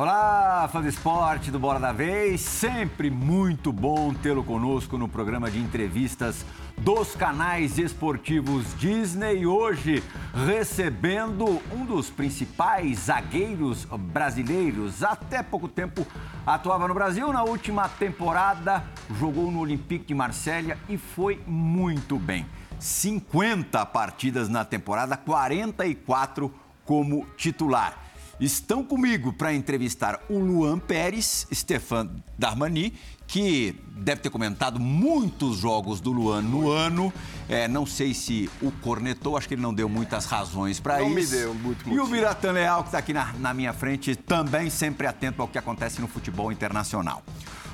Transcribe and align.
Olá, 0.00 0.68
fã 0.70 0.80
do 0.80 0.86
esporte 0.86 1.50
do 1.50 1.58
Bola 1.58 1.80
da 1.80 1.90
Vez. 1.90 2.40
Sempre 2.40 3.10
muito 3.10 3.72
bom 3.72 4.14
tê-lo 4.14 4.44
conosco 4.44 4.96
no 4.96 5.08
programa 5.08 5.50
de 5.50 5.58
entrevistas 5.58 6.46
dos 6.76 7.16
canais 7.16 7.78
esportivos 7.78 8.78
Disney. 8.78 9.44
Hoje, 9.44 10.00
recebendo 10.46 11.60
um 11.72 11.84
dos 11.84 12.10
principais 12.10 13.06
zagueiros 13.06 13.86
brasileiros. 13.86 15.02
Até 15.02 15.42
pouco 15.42 15.66
tempo 15.66 16.06
atuava 16.46 16.86
no 16.86 16.94
Brasil. 16.94 17.32
Na 17.32 17.42
última 17.42 17.88
temporada, 17.88 18.84
jogou 19.18 19.50
no 19.50 19.58
Olympique 19.58 20.06
de 20.06 20.14
Marselha 20.14 20.78
e 20.88 20.96
foi 20.96 21.42
muito 21.44 22.20
bem. 22.20 22.46
50 22.78 23.84
partidas 23.86 24.48
na 24.48 24.64
temporada, 24.64 25.16
44 25.16 26.54
como 26.84 27.26
titular. 27.36 28.07
Estão 28.40 28.84
comigo 28.84 29.32
para 29.32 29.52
entrevistar 29.52 30.20
o 30.28 30.38
Luan 30.38 30.78
Pérez, 30.78 31.46
Stefan 31.52 32.08
Darmani, 32.38 32.94
que 33.26 33.74
deve 33.96 34.20
ter 34.20 34.30
comentado 34.30 34.78
muitos 34.78 35.56
jogos 35.56 36.00
do 36.00 36.12
Luan 36.12 36.42
no 36.42 36.70
ano. 36.70 37.12
É, 37.48 37.66
não 37.66 37.84
sei 37.84 38.14
se 38.14 38.48
o 38.62 38.70
cornetou, 38.70 39.36
acho 39.36 39.48
que 39.48 39.54
ele 39.54 39.62
não 39.62 39.74
deu 39.74 39.88
muitas 39.88 40.24
razões 40.24 40.78
para 40.78 41.02
isso. 41.02 41.08
Não 41.08 41.14
me 41.14 41.26
deu 41.26 41.54
muito 41.54 41.88
E 41.90 41.98
o 41.98 42.06
Biratan 42.06 42.52
Leal, 42.52 42.82
que 42.82 42.88
está 42.88 42.98
aqui 42.98 43.12
na, 43.12 43.32
na 43.34 43.52
minha 43.52 43.72
frente, 43.72 44.14
também 44.14 44.70
sempre 44.70 45.08
atento 45.08 45.42
ao 45.42 45.48
que 45.48 45.58
acontece 45.58 46.00
no 46.00 46.06
futebol 46.06 46.52
internacional. 46.52 47.24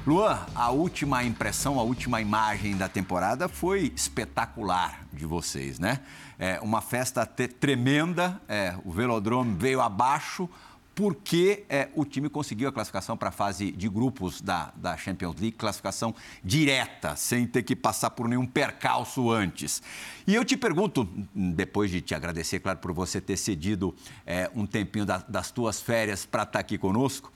Luan, 0.06 0.38
a 0.55 0.70
última 0.70 1.25
impressão, 1.25 1.78
a 1.78 1.83
última 1.83 2.20
imagem 2.20 2.77
da 2.77 2.88
temporada 2.88 3.48
foi 3.48 3.92
espetacular 3.94 5.06
de 5.12 5.25
vocês, 5.25 5.78
né? 5.78 6.00
É, 6.38 6.58
uma 6.60 6.80
festa 6.80 7.24
tremenda, 7.27 8.40
é, 8.48 8.74
o 8.84 8.90
velodrome 8.90 9.54
veio 9.56 9.80
abaixo 9.80 10.48
porque 10.94 11.64
é, 11.68 11.88
o 11.94 12.04
time 12.04 12.28
conseguiu 12.28 12.68
a 12.68 12.72
classificação 12.72 13.16
para 13.16 13.30
a 13.30 13.32
fase 13.32 13.72
de 13.72 13.88
grupos 13.88 14.41
da, 14.41 14.72
da 14.76 14.96
Champions 14.96 15.34
League, 15.41 15.56
classificação 15.56 16.14
direta, 16.42 17.16
sem 17.16 17.46
ter 17.46 17.64
que 17.64 17.74
passar 17.74 18.10
por 18.10 18.28
nenhum 18.28 18.46
percalço 18.46 19.30
antes. 19.30 19.82
E 20.26 20.34
eu 20.34 20.44
te 20.44 20.56
pergunto, 20.56 21.08
depois 21.34 21.91
de 21.91 22.00
te 22.00 22.14
agradecer, 22.14 22.60
claro, 22.60 22.78
por 22.78 22.92
você 22.92 23.20
ter 23.20 23.36
cedido 23.36 23.94
é, 24.24 24.48
um 24.54 24.66
tempinho 24.66 25.04
da, 25.04 25.19
das 25.19 25.50
tuas 25.50 25.80
férias 25.80 26.24
para 26.24 26.44
estar 26.44 26.52
tá 26.52 26.58
aqui 26.60 26.78
conosco, 26.78 27.32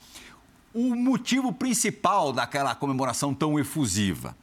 o 0.73 0.95
motivo 0.95 1.51
principal 1.51 2.31
daquela 2.31 2.73
comemoração 2.75 3.33
tão 3.33 3.59
efusiva. 3.59 4.37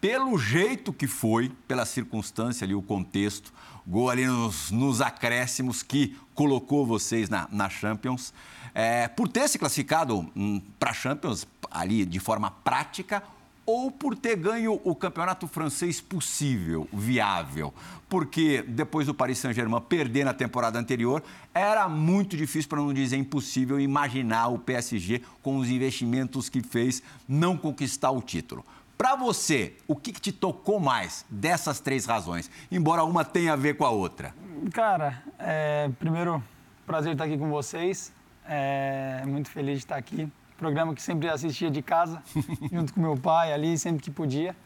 Pelo 0.00 0.38
jeito 0.38 0.92
que 0.92 1.06
foi, 1.06 1.50
pela 1.66 1.84
circunstância 1.84 2.64
ali, 2.64 2.74
o 2.74 2.82
contexto, 2.82 3.52
gol 3.86 4.10
ali 4.10 4.26
nos, 4.26 4.70
nos 4.70 5.00
acréscimos 5.00 5.82
que 5.82 6.16
colocou 6.34 6.84
vocês 6.84 7.28
na, 7.28 7.48
na 7.50 7.68
Champions. 7.68 8.34
É, 8.74 9.08
por 9.08 9.28
ter 9.28 9.48
se 9.48 9.58
classificado 9.58 10.28
hum, 10.36 10.60
para 10.78 10.90
a 10.90 10.94
Champions 10.94 11.46
ali 11.70 12.04
de 12.04 12.18
forma 12.18 12.50
prática 12.50 13.22
ou 13.64 13.90
por 13.90 14.14
ter 14.14 14.36
ganho 14.36 14.80
o 14.84 14.94
campeonato 14.94 15.48
francês 15.48 16.00
possível, 16.00 16.88
viável. 16.92 17.74
Porque 18.08 18.62
depois 18.62 19.06
do 19.06 19.14
Paris 19.14 19.38
Saint-Germain 19.38 19.80
perder 19.80 20.24
na 20.24 20.32
temporada 20.32 20.78
anterior, 20.78 21.22
era 21.52 21.88
muito 21.88 22.36
difícil, 22.36 22.68
para 22.68 22.78
não 22.78 22.94
dizer 22.94 23.16
impossível, 23.16 23.80
imaginar 23.80 24.48
o 24.48 24.58
PSG, 24.58 25.20
com 25.42 25.56
os 25.56 25.68
investimentos 25.68 26.48
que 26.48 26.62
fez, 26.62 27.02
não 27.28 27.56
conquistar 27.56 28.12
o 28.12 28.22
título. 28.22 28.64
Para 28.96 29.14
você, 29.14 29.74
o 29.86 29.94
que, 29.94 30.10
que, 30.10 30.20
te 30.20 30.32
tocou 30.32 30.80
mais 30.80 31.26
dessas 31.28 31.80
três 31.80 32.06
razões? 32.06 32.50
Embora 32.72 33.04
uma 33.04 33.24
tenha 33.24 33.52
a 33.52 33.56
ver 33.56 33.76
com 33.76 33.84
a 33.84 33.90
outra. 33.90 34.34
Cara, 34.72 35.22
é, 35.38 35.90
primeiro, 35.98 36.42
prazer 36.86 37.12
estar 37.12 37.24
aqui 37.24 37.36
com 37.36 37.50
vocês. 37.50 38.10
É, 38.48 39.22
muito 39.26 39.50
feliz 39.50 39.78
de 39.78 39.84
estar 39.84 39.96
aqui. 39.96 40.30
Programa 40.56 40.94
que 40.94 41.02
sempre 41.02 41.28
assistia 41.28 41.70
de 41.70 41.82
casa, 41.82 42.22
junto 42.72 42.94
com 42.94 43.00
meu 43.00 43.16
pai 43.16 43.52
ali, 43.52 43.76
sempre 43.76 44.02
que 44.02 44.10
podia. 44.10 44.56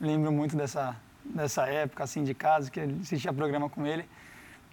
Lembro 0.00 0.30
muito 0.30 0.56
dessa, 0.56 0.94
dessa 1.24 1.66
época, 1.66 2.04
assim, 2.04 2.22
de 2.22 2.32
casa, 2.32 2.70
que 2.70 2.80
assistia 2.80 3.32
programa 3.32 3.68
com 3.68 3.84
ele. 3.84 4.08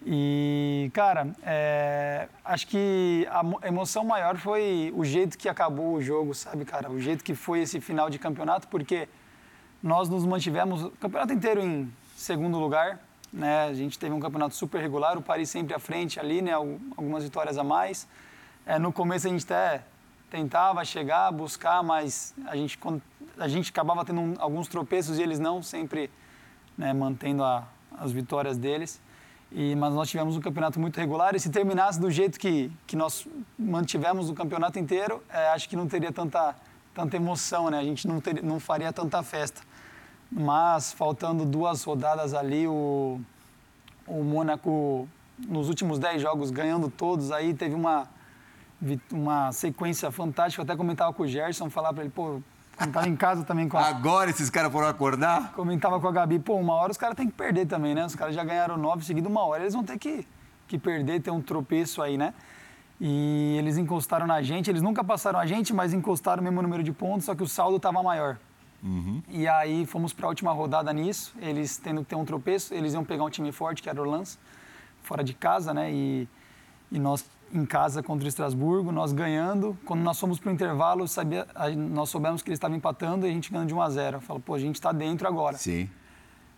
E, 0.04 0.90
cara, 0.94 1.28
é, 1.42 2.28
acho 2.44 2.66
que 2.68 3.26
a 3.30 3.66
emoção 3.66 4.04
maior 4.04 4.36
foi 4.36 4.92
o 4.96 5.04
jeito 5.04 5.36
que 5.36 5.48
acabou 5.48 5.94
o 5.94 6.02
jogo, 6.02 6.34
sabe, 6.34 6.64
cara? 6.64 6.90
O 6.90 7.00
jeito 7.00 7.24
que 7.24 7.34
foi 7.34 7.60
esse 7.60 7.80
final 7.80 8.08
de 8.08 8.18
campeonato, 8.18 8.68
porque 8.68 9.08
nós 9.82 10.08
nos 10.08 10.24
mantivemos 10.24 10.84
o 10.84 10.90
campeonato 10.92 11.32
inteiro 11.32 11.60
em 11.60 11.92
segundo 12.16 12.58
lugar, 12.58 13.00
né? 13.32 13.66
A 13.66 13.74
gente 13.74 13.98
teve 13.98 14.14
um 14.14 14.20
campeonato 14.20 14.54
super 14.54 14.80
regular, 14.80 15.18
o 15.18 15.22
Paris 15.22 15.50
sempre 15.50 15.74
à 15.74 15.78
frente 15.78 16.18
ali, 16.20 16.40
né? 16.42 16.52
Algumas 16.52 17.24
vitórias 17.24 17.58
a 17.58 17.64
mais. 17.64 18.08
É, 18.64 18.78
no 18.78 18.92
começo 18.92 19.26
a 19.26 19.30
gente 19.30 19.44
até 19.44 19.82
tentava 20.30 20.84
chegar, 20.84 21.32
buscar, 21.32 21.82
mas 21.82 22.34
a 22.46 22.56
gente, 22.56 22.78
a 23.38 23.48
gente 23.48 23.70
acabava 23.70 24.04
tendo 24.04 24.34
alguns 24.38 24.68
tropeços 24.68 25.18
e 25.18 25.22
eles 25.22 25.38
não, 25.38 25.62
sempre 25.62 26.10
né, 26.76 26.92
mantendo 26.92 27.42
a, 27.42 27.66
as 27.98 28.12
vitórias 28.12 28.56
deles. 28.56 29.00
E, 29.50 29.74
mas 29.74 29.94
nós 29.94 30.10
tivemos 30.10 30.36
um 30.36 30.40
campeonato 30.40 30.78
muito 30.78 30.98
regular 30.98 31.34
e 31.34 31.40
se 31.40 31.48
terminasse 31.48 31.98
do 31.98 32.10
jeito 32.10 32.38
que, 32.38 32.70
que 32.86 32.94
nós 32.94 33.26
mantivemos 33.58 34.28
o 34.28 34.34
campeonato 34.34 34.78
inteiro, 34.78 35.22
é, 35.30 35.48
acho 35.48 35.68
que 35.68 35.74
não 35.74 35.88
teria 35.88 36.12
tanta, 36.12 36.54
tanta 36.94 37.16
emoção, 37.16 37.70
né? 37.70 37.78
A 37.78 37.84
gente 37.84 38.06
não, 38.06 38.20
ter, 38.20 38.42
não 38.42 38.60
faria 38.60 38.92
tanta 38.92 39.22
festa. 39.22 39.62
Mas 40.30 40.92
faltando 40.92 41.46
duas 41.46 41.82
rodadas 41.82 42.34
ali, 42.34 42.66
o, 42.66 43.18
o 44.06 44.22
Mônaco, 44.22 45.08
nos 45.38 45.70
últimos 45.70 45.98
dez 45.98 46.20
jogos, 46.20 46.50
ganhando 46.50 46.90
todos, 46.90 47.32
aí 47.32 47.54
teve 47.54 47.74
uma, 47.74 48.06
uma 49.10 49.50
sequência 49.52 50.10
fantástica. 50.10 50.60
Eu 50.60 50.64
até 50.64 50.76
comentava 50.76 51.10
com 51.14 51.22
o 51.22 51.26
Gerson, 51.26 51.70
falar 51.70 51.94
para 51.94 52.02
ele, 52.02 52.12
pô, 52.12 52.42
quando 52.78 52.92
tava 52.92 53.08
em 53.08 53.16
casa 53.16 53.42
também 53.42 53.68
com 53.68 53.76
a... 53.76 53.88
Agora 53.88 54.30
esses 54.30 54.48
caras 54.48 54.70
foram 54.70 54.86
acordar? 54.86 55.52
Comentava 55.52 55.98
com 56.00 56.06
a 56.06 56.12
Gabi, 56.12 56.38
pô, 56.38 56.54
uma 56.54 56.74
hora 56.74 56.92
os 56.92 56.96
caras 56.96 57.16
têm 57.16 57.26
que 57.26 57.32
perder 57.32 57.66
também, 57.66 57.92
né? 57.92 58.06
Os 58.06 58.14
caras 58.14 58.34
já 58.34 58.44
ganharam 58.44 58.76
nove 58.76 59.04
seguidos, 59.04 59.28
uma 59.28 59.44
hora 59.44 59.62
eles 59.62 59.74
vão 59.74 59.82
ter 59.82 59.98
que, 59.98 60.24
que 60.68 60.78
perder, 60.78 61.20
ter 61.20 61.32
um 61.32 61.42
tropeço 61.42 62.00
aí, 62.00 62.16
né? 62.16 62.32
E 63.00 63.56
eles 63.58 63.76
encostaram 63.76 64.26
na 64.28 64.40
gente, 64.42 64.70
eles 64.70 64.80
nunca 64.80 65.02
passaram 65.02 65.40
a 65.40 65.46
gente, 65.46 65.74
mas 65.74 65.92
encostaram 65.92 66.40
o 66.40 66.44
mesmo 66.44 66.62
número 66.62 66.84
de 66.84 66.92
pontos, 66.92 67.26
só 67.26 67.34
que 67.34 67.42
o 67.42 67.48
saldo 67.48 67.76
estava 67.78 68.00
maior. 68.00 68.38
Uhum. 68.80 69.20
E 69.28 69.48
aí 69.48 69.84
fomos 69.84 70.12
para 70.12 70.26
a 70.26 70.28
última 70.28 70.52
rodada 70.52 70.92
nisso, 70.92 71.34
eles 71.40 71.78
tendo 71.78 72.02
que 72.02 72.10
ter 72.10 72.14
um 72.16 72.24
tropeço, 72.24 72.72
eles 72.72 72.94
iam 72.94 73.04
pegar 73.04 73.24
um 73.24 73.30
time 73.30 73.50
forte, 73.50 73.82
que 73.82 73.88
era 73.90 74.00
o 74.00 74.04
Lance, 74.04 74.38
fora 75.02 75.24
de 75.24 75.34
casa, 75.34 75.74
né? 75.74 75.92
E, 75.92 76.28
e 76.92 76.98
nós 76.98 77.28
em 77.52 77.64
casa 77.64 78.02
contra 78.02 78.24
o 78.24 78.28
Estrasburgo, 78.28 78.92
nós 78.92 79.12
ganhando. 79.12 79.76
Quando 79.84 80.00
nós 80.00 80.18
fomos 80.18 80.38
para 80.38 80.50
o 80.50 80.52
intervalo, 80.52 81.06
sabia, 81.08 81.46
nós 81.76 82.10
soubemos 82.10 82.42
que 82.42 82.50
eles 82.50 82.56
estavam 82.56 82.76
empatando 82.76 83.26
e 83.26 83.30
a 83.30 83.32
gente 83.32 83.50
ganhando 83.50 83.68
de 83.68 83.74
1 83.74 83.82
a 83.82 83.90
0. 83.90 84.20
Falou, 84.20 84.40
pô, 84.40 84.54
a 84.54 84.58
gente 84.58 84.76
está 84.76 84.92
dentro 84.92 85.26
agora. 85.26 85.56
Sim. 85.56 85.88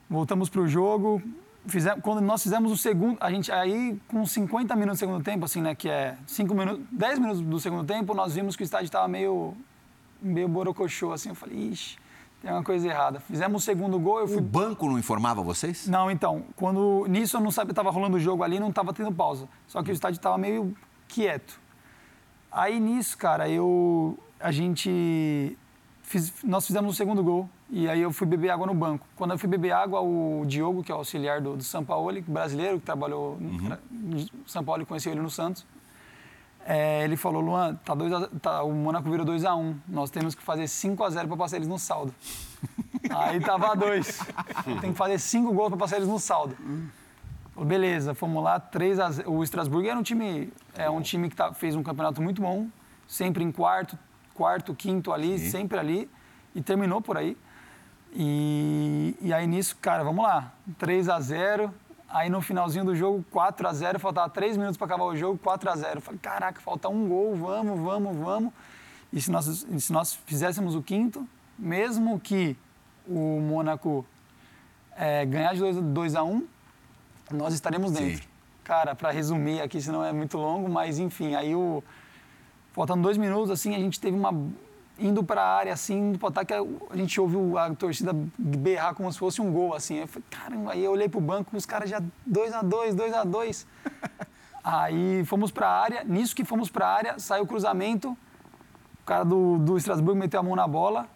Voltamos 0.08 0.48
para 0.48 0.60
o 0.60 0.68
jogo. 0.68 1.22
Fizemos, 1.66 2.00
quando 2.02 2.20
nós 2.20 2.42
fizemos 2.42 2.72
o 2.72 2.76
segundo, 2.76 3.18
a 3.20 3.30
gente 3.30 3.52
aí 3.52 4.00
com 4.08 4.24
50 4.24 4.74
minutos 4.76 4.98
do 4.98 5.00
segundo 5.00 5.22
tempo, 5.22 5.44
assim, 5.44 5.60
né, 5.60 5.74
que 5.74 5.88
é 5.88 6.16
5 6.26 6.54
minutos, 6.54 6.84
10 6.90 7.18
minutos 7.18 7.40
do 7.42 7.60
segundo 7.60 7.84
tempo, 7.84 8.14
nós 8.14 8.34
vimos 8.34 8.56
que 8.56 8.62
o 8.62 8.64
estádio 8.64 8.86
estava 8.86 9.06
meio 9.06 9.54
meio 10.22 10.48
borocochô, 10.48 11.12
assim, 11.12 11.30
eu 11.30 11.34
falei, 11.34 11.70
ixi, 11.70 11.96
tem 12.40 12.50
uma 12.50 12.62
coisa 12.62 12.88
errada. 12.88 13.20
Fizemos 13.20 13.62
o 13.62 13.64
segundo 13.64 13.98
gol, 13.98 14.20
eu 14.20 14.28
fui... 14.28 14.38
O 14.38 14.40
banco 14.40 14.86
não 14.86 14.98
informava 14.98 15.42
vocês? 15.42 15.86
Não, 15.86 16.10
então, 16.10 16.42
quando 16.56 17.06
nisso 17.08 17.36
eu 17.36 17.40
não 17.40 17.50
sabia, 17.50 17.72
estava 17.72 17.90
rolando 17.90 18.16
o 18.16 18.20
jogo 18.20 18.42
ali, 18.42 18.58
não 18.58 18.70
estava 18.70 18.92
tendo 18.92 19.12
pausa. 19.12 19.48
Só 19.66 19.82
que 19.82 19.90
o 19.90 19.92
estádio 19.92 20.18
estava 20.18 20.38
meio 20.38 20.74
quieto. 21.06 21.60
Aí 22.50 22.80
nisso, 22.80 23.16
cara, 23.16 23.48
eu 23.48 24.18
a 24.40 24.50
gente 24.50 25.56
fiz, 26.02 26.32
nós 26.42 26.66
fizemos 26.66 26.94
o 26.94 26.96
segundo 26.96 27.22
gol 27.22 27.48
e 27.68 27.88
aí 27.88 28.00
eu 28.00 28.12
fui 28.12 28.26
beber 28.26 28.50
água 28.50 28.66
no 28.66 28.74
banco. 28.74 29.06
Quando 29.14 29.32
eu 29.32 29.38
fui 29.38 29.48
beber 29.48 29.72
água, 29.72 30.00
o 30.00 30.44
Diogo, 30.46 30.82
que 30.82 30.90
é 30.90 30.94
o 30.94 30.98
auxiliar 30.98 31.40
do, 31.40 31.56
do 31.56 31.62
São 31.62 31.84
Paulo, 31.84 32.10
brasileiro 32.22 32.80
que 32.80 32.86
trabalhou 32.86 33.36
uhum. 33.40 33.76
no 33.90 34.26
São 34.46 34.64
Paulo 34.64 34.82
e 34.82 34.86
conheceu 34.86 35.12
ele 35.12 35.20
no 35.20 35.30
Santos, 35.30 35.64
é, 36.72 37.02
ele 37.02 37.16
falou, 37.16 37.42
Luan, 37.42 37.74
tá 37.84 37.96
dois 37.96 38.12
a, 38.12 38.28
tá, 38.40 38.62
o 38.62 38.70
Mônaco 38.70 39.10
virou 39.10 39.26
2 39.26 39.44
a 39.44 39.56
1 39.56 39.60
um. 39.60 39.76
Nós 39.88 40.08
temos 40.08 40.36
que 40.36 40.42
fazer 40.42 40.68
5 40.68 41.02
a 41.02 41.10
0 41.10 41.26
para 41.26 41.36
passar 41.36 41.56
eles 41.56 41.66
no 41.66 41.80
saldo. 41.80 42.14
Aí 43.10 43.40
tava 43.40 43.74
dois. 43.74 44.20
Tem 44.80 44.92
que 44.92 44.96
fazer 44.96 45.18
5 45.18 45.52
gols 45.52 45.70
para 45.70 45.78
passar 45.78 45.96
eles 45.96 46.06
no 46.06 46.20
saldo. 46.20 46.56
Beleza, 47.60 48.14
fomos 48.14 48.44
lá, 48.44 48.60
3 48.60 49.00
a 49.00 49.10
0. 49.10 49.32
O 49.32 49.42
Estrasburgo 49.42 49.88
era 49.88 49.98
um 49.98 50.02
time, 50.04 50.52
é 50.76 50.88
um 50.88 51.00
time 51.00 51.28
que 51.28 51.34
tá, 51.34 51.52
fez 51.52 51.74
um 51.74 51.82
campeonato 51.82 52.22
muito 52.22 52.40
bom, 52.40 52.68
sempre 53.08 53.42
em 53.42 53.50
quarto, 53.50 53.98
quarto, 54.32 54.72
quinto 54.72 55.12
ali, 55.12 55.40
Sim. 55.40 55.50
sempre 55.50 55.76
ali, 55.76 56.08
e 56.54 56.62
terminou 56.62 57.02
por 57.02 57.16
aí. 57.16 57.36
E, 58.12 59.16
e 59.20 59.32
aí 59.32 59.44
nisso, 59.44 59.76
cara, 59.80 60.04
vamos 60.04 60.22
lá, 60.22 60.52
3 60.78 61.08
a 61.08 61.18
0 61.18 61.74
Aí 62.12 62.28
no 62.28 62.40
finalzinho 62.40 62.84
do 62.84 62.94
jogo, 62.94 63.24
4 63.30 63.68
a 63.68 63.72
0 63.72 63.98
faltava 64.00 64.28
3 64.28 64.56
minutos 64.56 64.76
para 64.76 64.86
acabar 64.86 65.04
o 65.04 65.16
jogo, 65.16 65.38
4 65.38 65.70
a 65.70 65.76
0 65.76 66.00
Falei, 66.00 66.18
caraca, 66.20 66.60
falta 66.60 66.88
um 66.88 67.08
gol, 67.08 67.36
vamos, 67.36 67.78
vamos, 67.78 68.16
vamos. 68.16 68.52
E 69.12 69.20
se 69.20 69.30
nós, 69.30 69.66
se 69.78 69.92
nós 69.92 70.14
fizéssemos 70.26 70.74
o 70.74 70.82
quinto, 70.82 71.26
mesmo 71.56 72.18
que 72.18 72.56
o 73.06 73.40
Mônaco 73.40 74.04
é, 74.96 75.24
ganhar 75.24 75.54
de 75.54 75.80
2 75.80 76.14
a 76.16 76.24
1 76.24 76.32
um, 76.32 76.46
nós 77.30 77.54
estaremos 77.54 77.92
dentro. 77.92 78.22
Sim. 78.22 78.28
Cara, 78.64 78.94
para 78.94 79.10
resumir 79.10 79.60
aqui, 79.60 79.80
senão 79.80 80.04
é 80.04 80.12
muito 80.12 80.36
longo, 80.36 80.68
mas 80.68 80.98
enfim, 80.98 81.34
aí 81.34 81.54
o, 81.54 81.82
faltando 82.72 83.02
dois 83.02 83.16
minutos, 83.16 83.50
assim, 83.50 83.74
a 83.74 83.78
gente 83.78 84.00
teve 84.00 84.16
uma 84.16 84.32
indo 85.00 85.24
para 85.24 85.42
a 85.42 85.56
área, 85.56 85.72
assim, 85.72 86.10
indo 86.10 86.18
para 86.18 86.26
o 86.26 86.28
ataque, 86.28 86.52
a 86.54 86.96
gente 86.96 87.20
ouviu 87.20 87.56
a 87.58 87.74
torcida 87.74 88.12
berrar 88.38 88.94
como 88.94 89.10
se 89.12 89.18
fosse 89.18 89.40
um 89.40 89.50
gol, 89.50 89.74
assim. 89.74 89.96
Eu 89.96 90.06
falei, 90.06 90.24
caramba, 90.30 90.72
aí 90.72 90.84
eu 90.84 90.92
olhei 90.92 91.08
para 91.08 91.18
o 91.18 91.20
banco, 91.20 91.56
os 91.56 91.66
caras 91.66 91.88
já 91.88 92.02
2 92.26 92.54
a 92.54 92.62
2 92.62 92.94
2 92.94 93.14
a 93.14 93.24
2 93.24 93.66
Aí 94.62 95.24
fomos 95.24 95.50
para 95.50 95.66
a 95.66 95.80
área, 95.80 96.04
nisso 96.04 96.36
que 96.36 96.44
fomos 96.44 96.68
para 96.68 96.86
a 96.86 96.94
área, 96.94 97.18
saiu 97.18 97.44
o 97.44 97.46
cruzamento, 97.46 98.10
o 98.10 99.06
cara 99.06 99.24
do, 99.24 99.58
do 99.58 99.78
Estrasburgo 99.78 100.20
meteu 100.20 100.38
a 100.38 100.42
mão 100.42 100.54
na 100.54 100.68
bola 100.68 101.08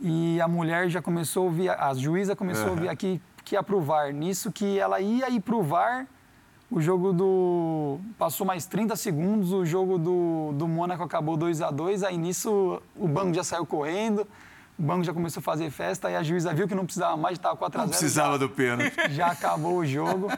e 0.00 0.40
a 0.40 0.46
mulher 0.46 0.88
já 0.88 1.02
começou 1.02 1.42
a 1.42 1.46
ouvir, 1.46 1.68
a 1.70 1.92
juíza 1.94 2.36
começou 2.36 2.66
uhum. 2.66 2.70
a 2.70 2.74
ouvir 2.74 2.88
aqui 2.88 3.20
que 3.44 3.56
ia 3.56 3.62
pro 3.62 3.80
VAR. 3.80 4.12
Nisso 4.12 4.52
que 4.52 4.78
ela 4.78 5.00
ia 5.00 5.28
ir 5.28 5.40
pro 5.40 5.62
VAR, 5.62 6.06
o 6.72 6.80
jogo 6.80 7.12
do. 7.12 7.98
Passou 8.18 8.46
mais 8.46 8.64
30 8.64 8.96
segundos, 8.96 9.52
o 9.52 9.64
jogo 9.64 9.98
do, 9.98 10.52
do 10.54 10.66
Mônaco 10.66 11.02
acabou 11.02 11.36
2 11.36 11.60
a 11.60 11.70
2 11.70 12.02
Aí 12.02 12.16
nisso 12.16 12.80
o 12.96 13.06
banco 13.06 13.34
já 13.34 13.44
saiu 13.44 13.66
correndo, 13.66 14.26
o 14.78 14.82
banco 14.82 15.04
já 15.04 15.12
começou 15.12 15.40
a 15.40 15.44
fazer 15.44 15.70
festa, 15.70 16.08
aí 16.08 16.16
a 16.16 16.22
juíza 16.22 16.52
viu 16.54 16.66
que 16.66 16.74
não 16.74 16.86
precisava 16.86 17.14
mais, 17.16 17.36
estava 17.36 17.54
4 17.56 17.78
a 17.78 17.82
0 17.82 17.92
Não 17.92 17.98
precisava 17.98 18.32
já, 18.32 18.38
do 18.38 18.48
pênalti. 18.48 18.94
Já 19.12 19.26
acabou 19.26 19.76
o 19.76 19.86
jogo. 19.86 20.28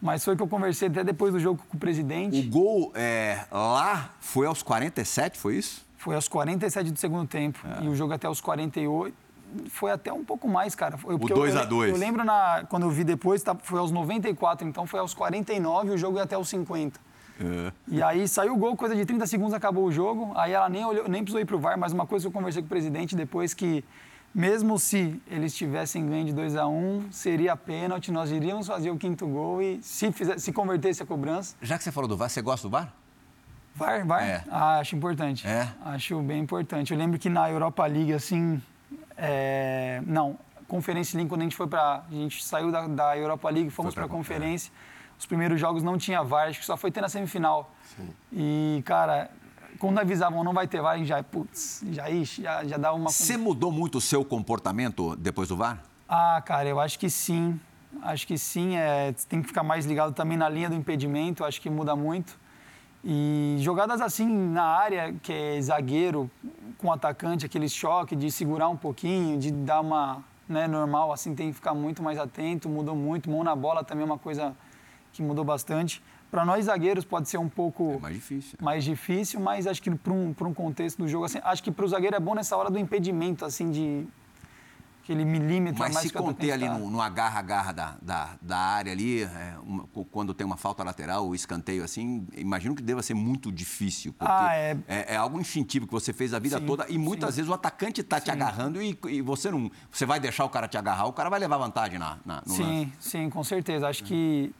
Mas 0.00 0.22
foi 0.22 0.36
que 0.36 0.42
eu 0.42 0.46
conversei 0.46 0.88
até 0.88 1.02
depois 1.02 1.32
do 1.32 1.40
jogo 1.40 1.62
com 1.68 1.76
o 1.76 1.80
presidente. 1.80 2.38
O 2.38 2.50
gol 2.50 2.92
é, 2.94 3.46
lá 3.50 4.10
foi 4.20 4.46
aos 4.46 4.62
47, 4.62 5.38
foi 5.38 5.56
isso? 5.56 5.84
Foi 5.96 6.14
aos 6.14 6.28
47 6.28 6.90
do 6.90 6.98
segundo 6.98 7.26
tempo. 7.26 7.58
É. 7.80 7.84
E 7.84 7.88
o 7.88 7.96
jogo 7.96 8.12
até 8.12 8.26
aos 8.26 8.38
48 8.38 9.18
foi 9.68 9.90
até 9.90 10.12
um 10.12 10.24
pouco 10.24 10.48
mais, 10.48 10.74
cara. 10.74 10.96
Foi, 10.96 11.14
o 11.14 11.18
2 11.18 11.56
a 11.56 11.64
2 11.64 11.90
eu, 11.90 11.94
eu, 11.96 12.00
lembro 12.00 12.24
na, 12.24 12.64
quando 12.68 12.84
eu 12.84 12.90
vi 12.90 13.04
depois, 13.04 13.42
tá, 13.42 13.54
foi 13.54 13.78
aos 13.78 13.90
94, 13.90 14.66
então 14.66 14.86
foi 14.86 15.00
aos 15.00 15.14
49 15.14 15.88
e 15.88 15.94
o 15.94 15.98
jogo 15.98 16.18
ia 16.18 16.24
até 16.24 16.34
aos 16.34 16.48
50. 16.48 17.00
É. 17.40 17.72
E 17.88 18.02
aí 18.02 18.28
saiu 18.28 18.54
o 18.54 18.56
gol, 18.56 18.76
coisa 18.76 18.94
de 18.94 19.04
30 19.04 19.26
segundos 19.26 19.54
acabou 19.54 19.84
o 19.84 19.92
jogo. 19.92 20.32
Aí 20.36 20.52
ela 20.52 20.68
nem, 20.68 20.84
olhou, 20.84 21.08
nem 21.08 21.22
precisou 21.22 21.40
ir 21.40 21.44
pro 21.44 21.58
VAR, 21.58 21.78
mas 21.78 21.92
uma 21.92 22.06
coisa 22.06 22.24
que 22.24 22.28
eu 22.28 22.32
conversei 22.32 22.62
com 22.62 22.66
o 22.66 22.68
presidente 22.68 23.16
depois 23.16 23.52
que, 23.52 23.84
mesmo 24.34 24.78
se 24.78 25.20
eles 25.28 25.54
tivessem 25.54 26.06
ganho 26.06 26.24
de 26.24 26.32
2 26.32 26.56
a 26.56 26.66
1 26.66 26.72
um, 26.72 27.12
seria 27.12 27.56
pênalti, 27.56 28.12
nós 28.12 28.30
iríamos 28.30 28.66
fazer 28.66 28.90
o 28.90 28.96
quinto 28.96 29.26
gol 29.26 29.60
e 29.60 29.82
se, 29.82 30.12
fizer, 30.12 30.38
se 30.38 30.52
convertesse 30.52 31.02
a 31.02 31.06
cobrança. 31.06 31.56
Já 31.60 31.76
que 31.76 31.84
você 31.84 31.90
falou 31.90 32.08
do 32.08 32.16
VAR, 32.16 32.30
você 32.30 32.40
gosta 32.40 32.68
do 32.68 32.70
VAR? 32.70 32.92
VAR, 33.74 34.06
VAR? 34.06 34.22
É. 34.22 34.44
Ah, 34.48 34.78
acho 34.78 34.94
importante. 34.94 35.46
É? 35.46 35.68
Acho 35.84 36.20
bem 36.20 36.40
importante. 36.40 36.92
Eu 36.92 36.98
lembro 36.98 37.18
que 37.18 37.28
na 37.28 37.50
Europa 37.50 37.84
League, 37.86 38.12
assim, 38.12 38.62
é, 39.16 40.02
não, 40.06 40.38
Conferência 40.66 41.16
League, 41.16 41.28
quando 41.28 41.42
a 41.42 41.44
gente 41.44 41.56
foi 41.56 41.66
para. 41.66 42.02
A 42.08 42.12
gente 42.12 42.44
saiu 42.44 42.70
da, 42.70 42.86
da 42.86 43.16
Europa 43.16 43.48
League, 43.50 43.70
fomos 43.70 43.94
para 43.94 44.04
a 44.04 44.08
conferência. 44.08 44.72
É. 44.90 45.18
Os 45.18 45.26
primeiros 45.26 45.60
jogos 45.60 45.82
não 45.82 45.96
tinha 45.96 46.22
VAR, 46.22 46.48
acho 46.48 46.58
que 46.58 46.66
só 46.66 46.76
foi 46.76 46.90
ter 46.90 47.00
na 47.00 47.08
semifinal. 47.08 47.70
Sim. 47.96 48.08
E, 48.32 48.82
cara, 48.84 49.30
quando 49.78 49.98
avisavam 49.98 50.42
não 50.42 50.52
vai 50.52 50.66
ter 50.66 50.80
VAR, 50.80 50.94
a 50.94 50.98
gente 50.98 51.06
já, 51.06 51.22
putz, 51.22 51.84
já, 51.90 52.04
já, 52.10 52.64
já 52.64 52.76
dá 52.76 52.92
uma. 52.92 53.10
Você 53.10 53.36
mudou 53.36 53.70
muito 53.70 53.98
o 53.98 54.00
seu 54.00 54.24
comportamento 54.24 55.14
depois 55.16 55.48
do 55.48 55.56
VAR? 55.56 55.82
Ah, 56.08 56.42
cara, 56.44 56.68
eu 56.68 56.80
acho 56.80 56.98
que 56.98 57.08
sim. 57.08 57.58
Acho 58.02 58.26
que 58.26 58.36
sim. 58.36 58.76
É, 58.76 59.14
tem 59.28 59.40
que 59.40 59.48
ficar 59.48 59.62
mais 59.62 59.86
ligado 59.86 60.12
também 60.12 60.36
na 60.36 60.48
linha 60.48 60.68
do 60.68 60.74
impedimento, 60.74 61.44
acho 61.44 61.60
que 61.60 61.70
muda 61.70 61.94
muito. 61.94 62.36
E 63.04 63.56
jogadas 63.60 64.00
assim 64.00 64.26
na 64.26 64.64
área, 64.64 65.14
que 65.22 65.32
é 65.32 65.60
zagueiro 65.60 66.30
com 66.84 66.92
atacante, 66.92 67.46
aquele 67.46 67.66
choque 67.66 68.14
de 68.14 68.30
segurar 68.30 68.68
um 68.68 68.76
pouquinho, 68.76 69.38
de 69.38 69.50
dar 69.50 69.80
uma 69.80 70.22
né, 70.46 70.68
normal, 70.68 71.14
assim 71.14 71.34
tem 71.34 71.48
que 71.48 71.54
ficar 71.54 71.72
muito 71.72 72.02
mais 72.02 72.18
atento, 72.18 72.68
mudou 72.68 72.94
muito. 72.94 73.30
Mão 73.30 73.42
na 73.42 73.56
bola 73.56 73.82
também 73.82 74.02
é 74.02 74.04
uma 74.04 74.18
coisa 74.18 74.54
que 75.10 75.22
mudou 75.22 75.42
bastante. 75.46 76.02
Para 76.30 76.44
nós 76.44 76.66
zagueiros 76.66 77.02
pode 77.02 77.26
ser 77.26 77.38
um 77.38 77.48
pouco 77.48 77.94
é 77.94 77.98
mais 77.98 78.14
difícil, 78.16 78.58
mais 78.60 78.84
difícil, 78.84 79.40
mas 79.40 79.66
acho 79.66 79.80
que 79.80 79.90
para 79.94 80.12
um, 80.12 80.34
um 80.38 80.52
contexto 80.52 80.98
do 80.98 81.08
jogo, 81.08 81.24
assim, 81.24 81.38
acho 81.42 81.62
que 81.62 81.70
para 81.70 81.86
o 81.86 81.88
zagueiro 81.88 82.16
é 82.16 82.20
bom 82.20 82.34
nessa 82.34 82.54
hora 82.54 82.70
do 82.70 82.78
impedimento, 82.78 83.46
assim, 83.46 83.70
de 83.70 84.06
aquele 85.04 85.24
milímetro 85.24 85.78
Mas 85.78 85.92
mais 85.92 86.06
se 86.06 86.12
conter 86.12 86.50
ali 86.50 86.66
no, 86.66 86.90
no 86.90 87.00
agarra-agarra 87.00 87.72
da, 87.72 87.96
da, 88.00 88.30
da, 88.40 88.56
área 88.56 88.90
ali, 88.90 89.22
é, 89.22 89.54
uma, 89.62 89.86
quando 90.10 90.32
tem 90.32 90.46
uma 90.46 90.56
falta 90.56 90.82
lateral, 90.82 91.28
o 91.28 91.34
escanteio 91.34 91.84
assim, 91.84 92.26
imagino 92.34 92.74
que 92.74 92.82
deva 92.82 93.02
ser 93.02 93.12
muito 93.12 93.52
difícil. 93.52 94.14
Porque 94.14 94.32
ah, 94.32 94.54
é... 94.54 94.76
É, 94.88 95.14
é... 95.14 95.16
algo 95.16 95.38
instintivo 95.38 95.86
que 95.86 95.92
você 95.92 96.12
fez 96.12 96.32
a 96.32 96.38
vida 96.38 96.58
sim, 96.58 96.66
toda 96.66 96.86
e 96.88 96.96
muitas 96.96 97.30
sim. 97.30 97.36
vezes 97.36 97.50
o 97.50 97.54
atacante 97.54 98.00
está 98.00 98.18
te 98.18 98.30
agarrando 98.30 98.82
e, 98.82 98.98
e, 99.08 99.20
você 99.20 99.50
não. 99.50 99.70
Você 99.90 100.06
vai 100.06 100.18
deixar 100.18 100.46
o 100.46 100.48
cara 100.48 100.66
te 100.66 100.78
agarrar, 100.78 101.06
o 101.06 101.12
cara 101.12 101.28
vai 101.28 101.38
levar 101.38 101.58
vantagem 101.58 101.98
na, 101.98 102.16
na 102.24 102.42
no 102.46 102.54
Sim, 102.54 102.62
lance. 102.62 102.92
sim, 102.98 103.30
com 103.30 103.44
certeza. 103.44 103.86
Acho 103.86 104.02
que. 104.04 104.52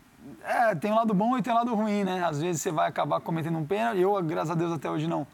É, 0.43 0.75
tem 0.75 0.90
um 0.90 0.94
lado 0.94 1.12
bom 1.14 1.37
e 1.38 1.43
tem 1.43 1.52
um 1.52 1.56
lado 1.56 1.75
ruim, 1.75 2.05
né? 2.05 2.25
Às 2.25 2.40
vezes 2.40 2.61
você 2.62 2.70
vai 2.70 2.88
acabar 2.88 3.20
cometendo 3.20 3.58
um 3.58 3.64
pênalti. 3.64 4.00
Eu, 4.00 4.23
graças 4.23 4.50
a 4.50 4.55
Deus, 4.55 4.73
até 4.73 4.90
hoje 4.90 5.06
não, 5.06 5.26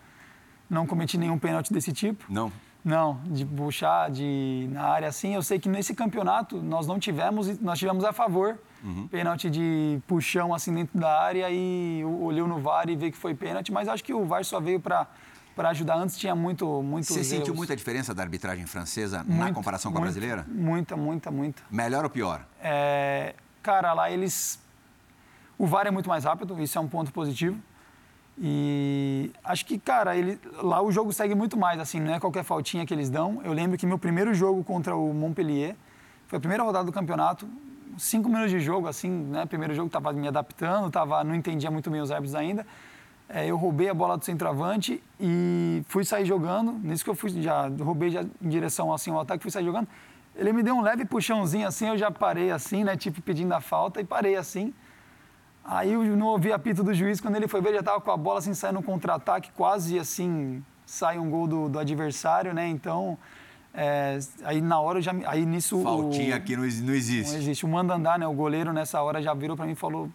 não 0.69 0.87
cometi 0.87 1.17
nenhum 1.17 1.39
pênalti 1.39 1.73
desse 1.73 1.93
tipo. 1.93 2.25
Não. 2.29 2.53
Não, 2.85 3.21
de 3.27 3.45
puxar 3.45 4.11
de, 4.11 4.69
na 4.71 4.85
área 4.85 5.09
assim. 5.09 5.35
Eu 5.35 5.43
sei 5.43 5.59
que 5.59 5.69
nesse 5.69 5.95
campeonato 5.95 6.61
nós 6.63 6.87
não 6.87 6.99
tivemos, 6.99 7.59
nós 7.61 7.79
tivemos 7.79 8.05
a 8.05 8.13
favor. 8.13 8.59
Uhum. 8.83 9.07
Pênalti 9.09 9.51
de 9.51 10.01
puxão 10.07 10.55
assim 10.55 10.73
dentro 10.73 10.99
da 10.99 11.21
área 11.21 11.51
e 11.51 12.03
olhou 12.05 12.49
no 12.49 12.59
VAR 12.59 12.89
e 12.89 12.97
vê 12.97 13.11
que 13.11 13.17
foi 13.17 13.35
pênalti, 13.35 13.71
mas 13.71 13.89
acho 13.89 14.03
que 14.03 14.15
o 14.15 14.25
VAR 14.25 14.43
só 14.43 14.59
veio 14.59 14.81
para 14.81 15.07
para 15.55 15.71
ajudar. 15.71 15.97
Antes 15.97 16.17
tinha 16.17 16.35
muito, 16.35 16.83
muito. 16.83 17.07
Você 17.07 17.23
sentiu 17.23 17.49
erros. 17.49 17.57
muita 17.57 17.77
diferença 17.77 18.15
da 18.15 18.23
arbitragem 18.23 18.67
francesa 18.67 19.19
muito, 19.25 19.39
na 19.39 19.53
comparação 19.53 19.93
com 19.93 19.99
a 19.99 20.01
brasileira? 20.01 20.47
Muita, 20.49 20.97
muita, 20.97 21.31
muita. 21.31 21.63
Melhor 21.71 22.05
ou 22.05 22.11
pior? 22.11 22.47
É, 22.63 23.35
cara, 23.63 23.93
lá 23.93 24.11
eles. 24.11 24.59
O 25.59 25.67
VAR 25.67 25.87
é 25.87 25.91
muito 25.91 26.09
mais 26.09 26.25
rápido, 26.25 26.59
isso 26.63 26.79
é 26.79 26.81
um 26.81 26.89
ponto 26.89 27.13
positivo. 27.13 27.61
E 28.39 29.31
acho 29.45 29.67
que, 29.67 29.79
cara, 29.79 30.17
ele, 30.17 30.39
lá 30.63 30.83
o 30.83 30.91
jogo 30.91 31.13
segue 31.13 31.35
muito 31.35 31.59
mais, 31.59 31.79
assim, 31.79 32.01
não 32.01 32.15
é 32.15 32.21
qualquer 32.21 32.43
faltinha 32.45 32.87
que 32.87 32.95
eles 32.95 33.11
dão. 33.11 33.41
Eu 33.45 33.53
lembro 33.53 33.77
que 33.77 33.87
meu 33.87 33.99
primeiro 33.99 34.33
jogo 34.33 34.65
contra 34.65 34.97
o 34.97 35.13
Montpellier 35.13 35.77
foi 36.27 36.39
a 36.39 36.41
primeira 36.41 36.63
rodada 36.63 36.85
do 36.85 36.93
campeonato, 36.93 37.47
cinco 37.99 38.29
minutos 38.29 38.51
de 38.51 38.61
jogo, 38.61 38.89
assim, 38.89 39.11
né? 39.11 39.45
Primeiro 39.47 39.75
jogo 39.75 39.91
tava 39.91 40.13
me 40.13 40.27
adaptando, 40.27 40.91
tava, 40.91 41.23
não 41.23 41.35
entendia 41.35 41.71
muito 41.71 41.91
bem 41.91 42.01
os 42.01 42.11
árbitros 42.11 42.35
ainda. 42.35 42.67
É, 43.29 43.47
eu 43.47 43.57
roubei 43.57 43.89
a 43.89 43.95
bola 43.95 44.17
do 44.17 44.25
centroavante 44.25 45.03
e 45.19 45.85
fui 45.87 46.05
sair 46.05 46.25
jogando. 46.25 46.73
Nisso 46.73 47.05
que 47.05 47.11
eu 47.11 47.15
fui, 47.15 47.31
já 47.43 47.69
roubei 47.69 48.11
já 48.11 48.23
em 48.23 48.49
direção 48.49 48.93
assim 48.93 49.11
ao 49.11 49.21
ataque, 49.21 49.43
fui 49.43 49.51
sair 49.51 49.65
jogando. 49.65 49.87
Ele 50.35 50.53
me 50.53 50.63
deu 50.63 50.75
um 50.75 50.81
leve 50.81 51.05
puxãozinho 51.05 51.67
assim, 51.67 51.89
eu 51.89 51.99
já 51.99 52.11
parei 52.11 52.51
assim, 52.51 52.83
né? 52.85 52.97
Tipo, 52.97 53.21
pedindo 53.21 53.53
a 53.53 53.61
falta 53.61 54.01
e 54.01 54.05
parei 54.05 54.37
assim. 54.37 54.73
Aí 55.65 55.93
eu 55.93 56.03
não 56.17 56.29
ouvi 56.29 56.53
apito 56.53 56.83
do 56.83 56.93
juiz, 56.93 57.21
quando 57.21 57.37
ele 57.37 57.47
foi 57.47 57.61
ver, 57.61 57.73
já 57.75 57.81
estava 57.81 58.01
com 58.01 58.11
a 58.11 58.17
bola 58.17 58.39
assim, 58.39 58.55
saindo 58.55 58.79
um 58.79 58.83
contra-ataque, 58.83 59.51
quase 59.55 59.99
assim, 59.99 60.65
sai 60.87 61.19
um 61.19 61.31
gol 61.31 61.47
do, 61.47 61.69
do 61.69 61.79
adversário, 61.79 62.53
né? 62.53 62.67
Então, 62.67 63.19
é, 63.73 64.19
aí 64.43 64.61
na 64.61 64.81
hora 64.81 65.01
já. 65.01 65.13
Aí 65.27 65.47
nisso. 65.47 65.83
Faltinha 65.83 66.35
o, 66.35 66.37
aqui 66.37 66.57
não, 66.57 66.63
não 66.63 66.95
existe. 66.95 67.33
Não 67.33 67.39
existe. 67.39 67.65
O 67.65 67.69
mandandá, 67.69 68.19
né? 68.19 68.27
O 68.27 68.33
goleiro 68.33 68.73
nessa 68.73 69.01
hora 69.01 69.23
já 69.23 69.33
virou 69.33 69.57
para 69.57 69.67
mim 69.67 69.73
e 69.73 69.77
falou: 69.77 70.11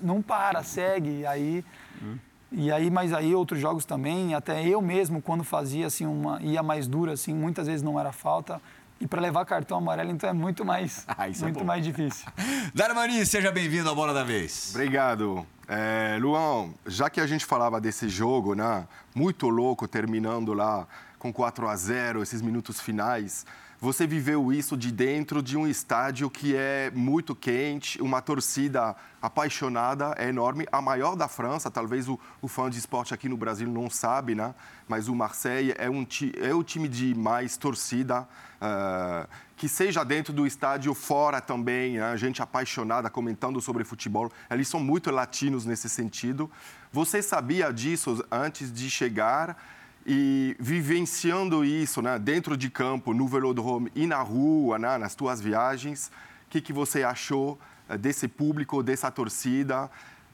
não 0.00 0.22
para, 0.22 0.62
segue. 0.62 1.26
Aí. 1.26 1.64
Hum. 2.02 2.16
E 2.56 2.70
aí, 2.70 2.88
mas 2.88 3.12
aí 3.12 3.34
outros 3.34 3.58
jogos 3.58 3.84
também, 3.84 4.32
até 4.32 4.64
eu 4.64 4.80
mesmo, 4.80 5.20
quando 5.20 5.42
fazia 5.42 5.86
assim, 5.86 6.06
uma. 6.06 6.40
ia 6.40 6.62
mais 6.62 6.86
dura, 6.86 7.12
assim, 7.12 7.34
muitas 7.34 7.66
vezes 7.66 7.82
não 7.82 7.98
era 7.98 8.12
falta. 8.12 8.60
E 9.00 9.06
para 9.06 9.20
levar 9.20 9.44
cartão 9.44 9.78
amarelo, 9.78 10.10
então 10.10 10.30
é 10.30 10.32
muito 10.32 10.64
mais, 10.64 11.04
ah, 11.08 11.28
é 11.28 11.32
muito 11.42 11.60
é 11.60 11.64
mais 11.64 11.84
difícil. 11.84 12.26
Darmani, 12.74 13.26
seja 13.26 13.50
bem-vindo 13.50 13.90
à 13.90 13.94
Bola 13.94 14.14
da 14.14 14.24
Vez. 14.24 14.70
Obrigado. 14.74 15.46
É, 15.66 16.18
Luan, 16.20 16.70
já 16.86 17.08
que 17.08 17.20
a 17.20 17.26
gente 17.26 17.44
falava 17.44 17.80
desse 17.80 18.08
jogo, 18.08 18.54
né, 18.54 18.86
muito 19.14 19.48
louco, 19.48 19.88
terminando 19.88 20.52
lá 20.52 20.86
com 21.18 21.32
4 21.32 21.68
a 21.68 21.76
0 21.76 22.22
esses 22.22 22.42
minutos 22.42 22.80
finais, 22.80 23.46
você 23.84 24.06
viveu 24.06 24.50
isso 24.50 24.78
de 24.78 24.90
dentro 24.90 25.42
de 25.42 25.58
um 25.58 25.66
estádio 25.66 26.30
que 26.30 26.56
é 26.56 26.90
muito 26.94 27.36
quente, 27.36 28.00
uma 28.00 28.22
torcida 28.22 28.96
apaixonada, 29.20 30.14
é 30.16 30.30
enorme, 30.30 30.66
a 30.72 30.80
maior 30.80 31.14
da 31.14 31.28
França. 31.28 31.70
Talvez 31.70 32.08
o, 32.08 32.18
o 32.40 32.48
fã 32.48 32.70
de 32.70 32.78
esporte 32.78 33.12
aqui 33.12 33.28
no 33.28 33.36
Brasil 33.36 33.68
não 33.68 33.90
sabe, 33.90 34.34
né? 34.34 34.54
Mas 34.88 35.06
o 35.06 35.14
Marseille 35.14 35.74
é, 35.76 35.90
um, 35.90 36.06
é 36.40 36.54
o 36.54 36.64
time 36.64 36.88
de 36.88 37.14
mais 37.14 37.58
torcida, 37.58 38.22
uh, 38.22 39.28
que 39.54 39.68
seja 39.68 40.02
dentro 40.02 40.32
do 40.32 40.46
estádio, 40.46 40.94
fora 40.94 41.38
também, 41.42 41.98
né? 41.98 42.16
gente 42.16 42.40
apaixonada 42.40 43.10
comentando 43.10 43.60
sobre 43.60 43.84
futebol. 43.84 44.32
Eles 44.50 44.66
são 44.66 44.80
muito 44.80 45.10
latinos 45.10 45.66
nesse 45.66 45.90
sentido. 45.90 46.50
Você 46.90 47.20
sabia 47.20 47.70
disso 47.70 48.24
antes 48.32 48.72
de 48.72 48.88
chegar? 48.88 49.58
E 50.06 50.54
vivenciando 50.60 51.64
isso 51.64 52.02
né, 52.02 52.18
dentro 52.18 52.56
de 52.56 52.68
campo, 52.68 53.14
no 53.14 53.26
velodrome 53.26 53.90
e 53.94 54.06
na 54.06 54.20
rua, 54.20 54.78
né, 54.78 54.98
nas 54.98 55.14
tuas 55.14 55.40
viagens, 55.40 56.10
o 56.46 56.50
que, 56.50 56.60
que 56.60 56.72
você 56.72 57.02
achou 57.02 57.58
eh, 57.88 57.96
desse 57.96 58.28
público, 58.28 58.82
dessa 58.82 59.10
torcida 59.10 59.90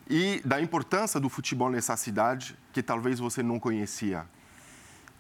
e 0.09 0.43
da 0.45 0.61
importância 0.61 1.21
do 1.21 1.29
futebol 1.29 1.71
nessa 1.71 1.97
cidade 1.97 2.57
que 2.73 2.83
talvez 2.83 3.21
você 3.21 3.43
não 3.43 3.61
conhecia? 3.61 4.25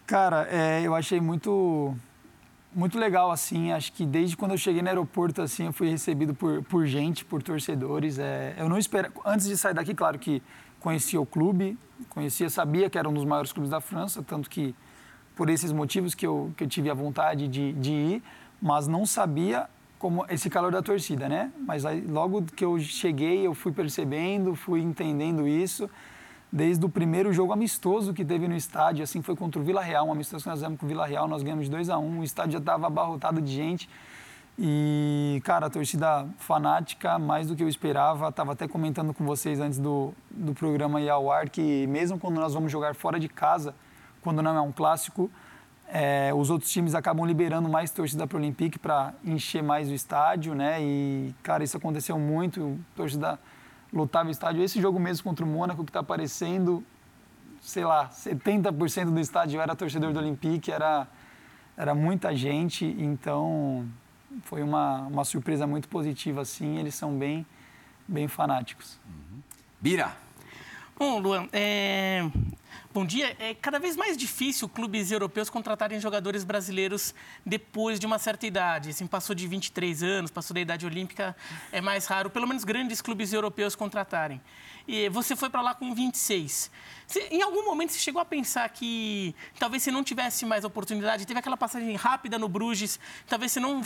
Cara, 0.04 0.48
é, 0.50 0.82
eu 0.82 0.94
achei 0.96 1.20
muito 1.20 1.96
muito 2.74 2.98
legal 2.98 3.30
assim. 3.30 3.72
Acho 3.72 3.92
que 3.92 4.04
desde 4.04 4.36
quando 4.36 4.52
eu 4.52 4.58
cheguei 4.58 4.82
no 4.82 4.88
aeroporto 4.88 5.42
assim, 5.42 5.66
eu 5.66 5.72
fui 5.72 5.88
recebido 5.88 6.34
por, 6.34 6.62
por 6.64 6.86
gente, 6.86 7.24
por 7.24 7.42
torcedores. 7.42 8.18
É, 8.18 8.54
eu 8.58 8.68
não 8.68 8.78
espero. 8.78 9.12
Antes 9.24 9.46
de 9.46 9.56
sair 9.56 9.74
daqui, 9.74 9.94
claro 9.94 10.18
que 10.18 10.42
conhecia 10.80 11.20
o 11.20 11.26
clube, 11.26 11.78
conhecia, 12.08 12.50
sabia 12.50 12.90
que 12.90 12.98
era 12.98 13.08
um 13.08 13.12
dos 13.12 13.24
maiores 13.24 13.52
clubes 13.52 13.70
da 13.70 13.80
França, 13.80 14.22
tanto 14.22 14.50
que 14.50 14.74
por 15.36 15.48
esses 15.48 15.72
motivos 15.72 16.14
que 16.14 16.26
eu, 16.26 16.52
que 16.56 16.64
eu 16.64 16.68
tive 16.68 16.90
a 16.90 16.94
vontade 16.94 17.46
de, 17.46 17.72
de 17.74 17.92
ir, 17.92 18.22
mas 18.60 18.86
não 18.86 19.06
sabia 19.06 19.68
como 19.98 20.24
esse 20.30 20.48
calor 20.48 20.72
da 20.72 20.82
torcida, 20.82 21.28
né? 21.28 21.52
Mas 21.66 21.84
aí, 21.84 22.00
logo 22.00 22.42
que 22.42 22.64
eu 22.64 22.78
cheguei, 22.78 23.46
eu 23.46 23.54
fui 23.54 23.70
percebendo, 23.70 24.54
fui 24.54 24.80
entendendo 24.80 25.46
isso. 25.46 25.88
Desde 26.50 26.84
o 26.84 26.88
primeiro 26.88 27.32
jogo 27.32 27.52
amistoso 27.52 28.12
que 28.12 28.24
teve 28.24 28.48
no 28.48 28.56
estádio, 28.56 29.04
assim, 29.04 29.22
foi 29.22 29.36
contra 29.36 29.60
o 29.60 29.64
Vila 29.64 29.82
Real, 29.82 30.08
um 30.08 30.12
amistoso 30.12 30.42
que 30.42 30.48
nós 30.48 30.58
fizemos 30.58 30.80
com 30.80 30.86
o 30.86 30.88
Vila 30.88 31.06
Real, 31.06 31.28
nós 31.28 31.42
ganhamos 31.42 31.66
de 31.66 31.70
2 31.70 31.90
a 31.90 31.98
1 31.98 32.04
um, 32.04 32.20
o 32.20 32.24
estádio 32.24 32.52
já 32.52 32.58
estava 32.58 32.86
abarrotado 32.86 33.40
de 33.40 33.52
gente. 33.52 33.88
E, 34.58 35.40
cara, 35.44 35.66
a 35.66 35.70
torcida 35.70 36.26
fanática, 36.38 37.18
mais 37.18 37.46
do 37.46 37.56
que 37.56 37.62
eu 37.62 37.68
esperava. 37.68 38.28
Estava 38.28 38.52
até 38.52 38.68
comentando 38.68 39.14
com 39.14 39.24
vocês 39.24 39.58
antes 39.60 39.78
do, 39.78 40.12
do 40.30 40.52
programa 40.52 41.00
ir 41.00 41.08
ao 41.08 41.30
ar 41.30 41.48
que, 41.48 41.86
mesmo 41.86 42.18
quando 42.18 42.36
nós 42.36 42.52
vamos 42.52 42.70
jogar 42.70 42.94
fora 42.94 43.18
de 43.18 43.28
casa, 43.28 43.74
quando 44.20 44.42
não 44.42 44.54
é 44.54 44.60
um 44.60 44.72
clássico, 44.72 45.30
é, 45.92 46.32
os 46.34 46.50
outros 46.50 46.70
times 46.70 46.94
acabam 46.94 47.26
liberando 47.26 47.68
mais 47.68 47.90
torcida 47.90 48.26
para 48.26 48.36
o 48.36 48.38
Olympique 48.38 48.78
para 48.78 49.12
encher 49.24 49.62
mais 49.62 49.88
o 49.88 49.94
estádio, 49.94 50.54
né? 50.54 50.80
E, 50.80 51.34
cara, 51.42 51.64
isso 51.64 51.76
aconteceu 51.76 52.18
muito. 52.18 52.78
Torcida 52.94 53.38
lotava 53.92 54.28
o 54.28 54.30
estádio. 54.30 54.62
Esse 54.62 54.80
jogo 54.80 55.00
mesmo 55.00 55.24
contra 55.24 55.44
o 55.44 55.48
Mônaco, 55.48 55.82
que 55.84 55.90
está 55.90 56.00
aparecendo, 56.00 56.84
sei 57.60 57.84
lá, 57.84 58.08
70% 58.08 59.06
do 59.06 59.18
estádio 59.18 59.60
era 59.60 59.74
torcedor 59.74 60.12
do 60.12 60.18
Olympique, 60.18 60.70
era, 60.70 61.08
era 61.76 61.94
muita 61.94 62.34
gente. 62.36 62.84
Então, 62.84 63.84
foi 64.42 64.62
uma, 64.62 65.02
uma 65.02 65.24
surpresa 65.24 65.66
muito 65.66 65.88
positiva, 65.88 66.42
assim. 66.42 66.78
Eles 66.78 66.94
são 66.94 67.18
bem, 67.18 67.44
bem 68.06 68.28
fanáticos. 68.28 68.98
Uhum. 69.06 69.40
Bira. 69.80 70.16
Bom, 70.98 71.18
Luan, 71.18 71.48
é... 71.52 72.30
bom 72.92 73.06
dia. 73.06 73.34
É 73.38 73.54
cada 73.54 73.78
vez 73.78 73.96
mais 73.96 74.16
difícil 74.16 74.68
clubes 74.68 75.10
europeus 75.10 75.48
contratarem 75.48 75.98
jogadores 75.98 76.44
brasileiros 76.44 77.14
depois 77.44 77.98
de 77.98 78.06
uma 78.06 78.18
certa 78.18 78.46
idade. 78.46 78.90
Assim, 78.90 79.06
passou 79.06 79.34
de 79.34 79.46
23 79.46 80.02
anos, 80.02 80.30
passou 80.30 80.54
da 80.54 80.60
idade 80.60 80.84
olímpica, 80.84 81.34
é 81.72 81.80
mais 81.80 82.06
raro, 82.06 82.28
pelo 82.28 82.46
menos 82.46 82.64
grandes 82.64 83.00
clubes 83.00 83.32
europeus 83.32 83.74
contratarem 83.74 84.40
e 84.86 85.08
você 85.08 85.34
foi 85.34 85.50
para 85.50 85.60
lá 85.60 85.74
com 85.74 85.94
26. 85.94 86.70
Você, 87.06 87.26
em 87.30 87.42
algum 87.42 87.64
momento 87.64 87.90
você 87.90 87.98
chegou 87.98 88.22
a 88.22 88.24
pensar 88.24 88.68
que 88.68 89.34
talvez 89.58 89.82
você 89.82 89.90
não 89.90 90.04
tivesse 90.04 90.46
mais 90.46 90.64
oportunidade, 90.64 91.26
teve 91.26 91.40
aquela 91.40 91.56
passagem 91.56 91.96
rápida 91.96 92.38
no 92.38 92.48
Bruges, 92.48 93.00
talvez 93.26 93.50
você 93.50 93.58
não 93.58 93.82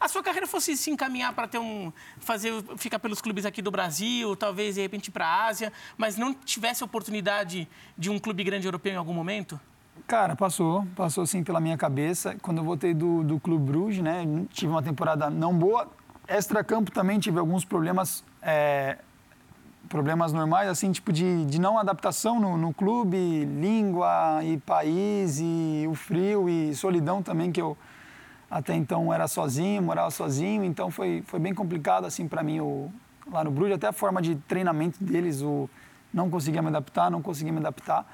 a 0.00 0.08
sua 0.08 0.22
carreira 0.22 0.46
fosse 0.46 0.76
se 0.76 0.90
encaminhar 0.90 1.32
para 1.32 1.46
ter 1.46 1.58
um 1.58 1.92
fazer 2.18 2.52
ficar 2.76 2.98
pelos 2.98 3.20
clubes 3.20 3.46
aqui 3.46 3.62
do 3.62 3.70
Brasil, 3.70 4.34
talvez 4.34 4.74
de 4.74 4.80
repente 4.80 5.10
para 5.10 5.26
a 5.26 5.46
Ásia, 5.46 5.72
mas 5.96 6.16
não 6.16 6.34
tivesse 6.34 6.82
oportunidade 6.82 7.68
de 7.96 8.10
um 8.10 8.18
clube 8.18 8.42
grande 8.42 8.66
europeu 8.66 8.92
em 8.92 8.96
algum 8.96 9.14
momento? 9.14 9.60
Cara, 10.06 10.36
passou, 10.36 10.86
passou 10.94 11.24
assim 11.24 11.42
pela 11.42 11.60
minha 11.60 11.78
cabeça. 11.78 12.36
Quando 12.42 12.58
eu 12.58 12.64
voltei 12.64 12.92
do, 12.92 13.24
do 13.24 13.40
Clube 13.40 13.64
Bruges, 13.64 14.02
né, 14.02 14.24
tive 14.52 14.70
uma 14.70 14.82
temporada 14.82 15.30
não 15.30 15.56
boa. 15.56 15.88
Extra-campo 16.28 16.90
também 16.90 17.18
tive 17.18 17.38
alguns 17.38 17.64
problemas 17.64 18.24
é, 18.42 18.98
problemas 19.88 20.32
normais, 20.32 20.68
assim, 20.68 20.90
tipo 20.92 21.12
de, 21.12 21.44
de 21.46 21.60
não 21.60 21.78
adaptação 21.78 22.40
no, 22.40 22.56
no 22.56 22.72
clube, 22.72 23.44
língua 23.44 24.40
e 24.42 24.58
país 24.58 25.38
e 25.40 25.86
o 25.88 25.94
frio 25.94 26.48
e 26.48 26.74
solidão 26.74 27.22
também, 27.22 27.52
que 27.52 27.60
eu 27.60 27.76
até 28.50 28.74
então 28.74 29.12
era 29.12 29.26
sozinho, 29.26 29.82
morava 29.82 30.10
sozinho, 30.10 30.64
então 30.64 30.90
foi, 30.90 31.22
foi 31.26 31.40
bem 31.40 31.54
complicado, 31.54 32.04
assim, 32.04 32.28
para 32.28 32.42
mim, 32.42 32.60
o, 32.60 32.90
lá 33.30 33.42
no 33.42 33.50
Bruges, 33.50 33.76
até 33.76 33.88
a 33.88 33.92
forma 33.92 34.22
de 34.22 34.36
treinamento 34.36 35.02
deles, 35.02 35.42
o 35.42 35.68
não 36.12 36.30
conseguia 36.30 36.62
me 36.62 36.68
adaptar, 36.68 37.10
não 37.10 37.20
conseguia 37.20 37.52
me 37.52 37.58
adaptar. 37.58 38.06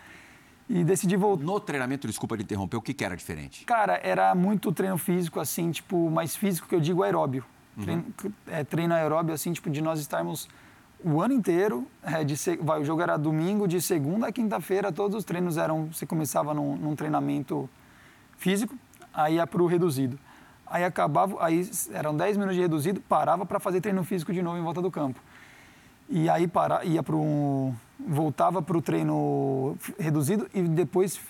E 0.68 0.84
decidi 0.84 1.16
voltar. 1.16 1.44
No 1.44 1.60
treinamento, 1.60 2.06
desculpa 2.06 2.36
de 2.36 2.44
interromper, 2.44 2.76
o 2.76 2.80
que, 2.80 2.94
que 2.94 3.04
era 3.04 3.16
diferente? 3.16 3.64
Cara, 3.64 4.00
era 4.02 4.34
muito 4.34 4.72
treino 4.72 4.96
físico, 4.96 5.40
assim, 5.40 5.70
tipo, 5.70 6.08
mais 6.08 6.36
físico 6.36 6.68
que 6.68 6.74
eu 6.74 6.80
digo 6.80 7.02
aeróbio. 7.02 7.44
Uhum. 7.76 7.82
Treino, 7.82 8.04
é, 8.46 8.64
treino 8.64 8.94
aeróbio, 8.94 9.34
assim, 9.34 9.52
tipo, 9.52 9.68
de 9.68 9.82
nós 9.82 10.00
estarmos 10.00 10.48
o 11.04 11.20
ano 11.20 11.34
inteiro. 11.34 11.86
É, 12.02 12.24
de, 12.24 12.34
vai, 12.60 12.80
o 12.80 12.84
jogo 12.84 13.02
era 13.02 13.16
domingo, 13.16 13.66
de 13.66 13.80
segunda 13.80 14.28
a 14.28 14.32
quinta-feira, 14.32 14.92
todos 14.92 15.16
os 15.16 15.24
treinos 15.24 15.56
eram. 15.56 15.86
Você 15.92 16.06
começava 16.06 16.54
num, 16.54 16.76
num 16.76 16.96
treinamento 16.96 17.68
físico, 18.36 18.74
aí 19.12 19.34
ia 19.34 19.46
para 19.46 19.62
o 19.62 19.66
reduzido. 19.66 20.18
Aí 20.66 20.84
acabava, 20.84 21.36
aí 21.44 21.68
eram 21.92 22.16
10 22.16 22.36
minutos 22.36 22.56
de 22.56 22.62
reduzido, 22.62 23.00
parava 23.00 23.44
para 23.44 23.58
fazer 23.58 23.80
treino 23.80 24.04
físico 24.04 24.32
de 24.32 24.40
novo 24.40 24.56
em 24.56 24.62
volta 24.62 24.80
do 24.80 24.90
campo. 24.90 25.20
E 26.08 26.28
aí 26.28 26.46
para, 26.46 26.84
ia 26.84 27.02
para 27.02 27.16
um, 27.16 27.74
voltava 27.98 28.62
para 28.62 28.76
o 28.76 28.82
treino 28.82 29.76
reduzido 29.98 30.48
e 30.54 30.62
depois 30.62 31.20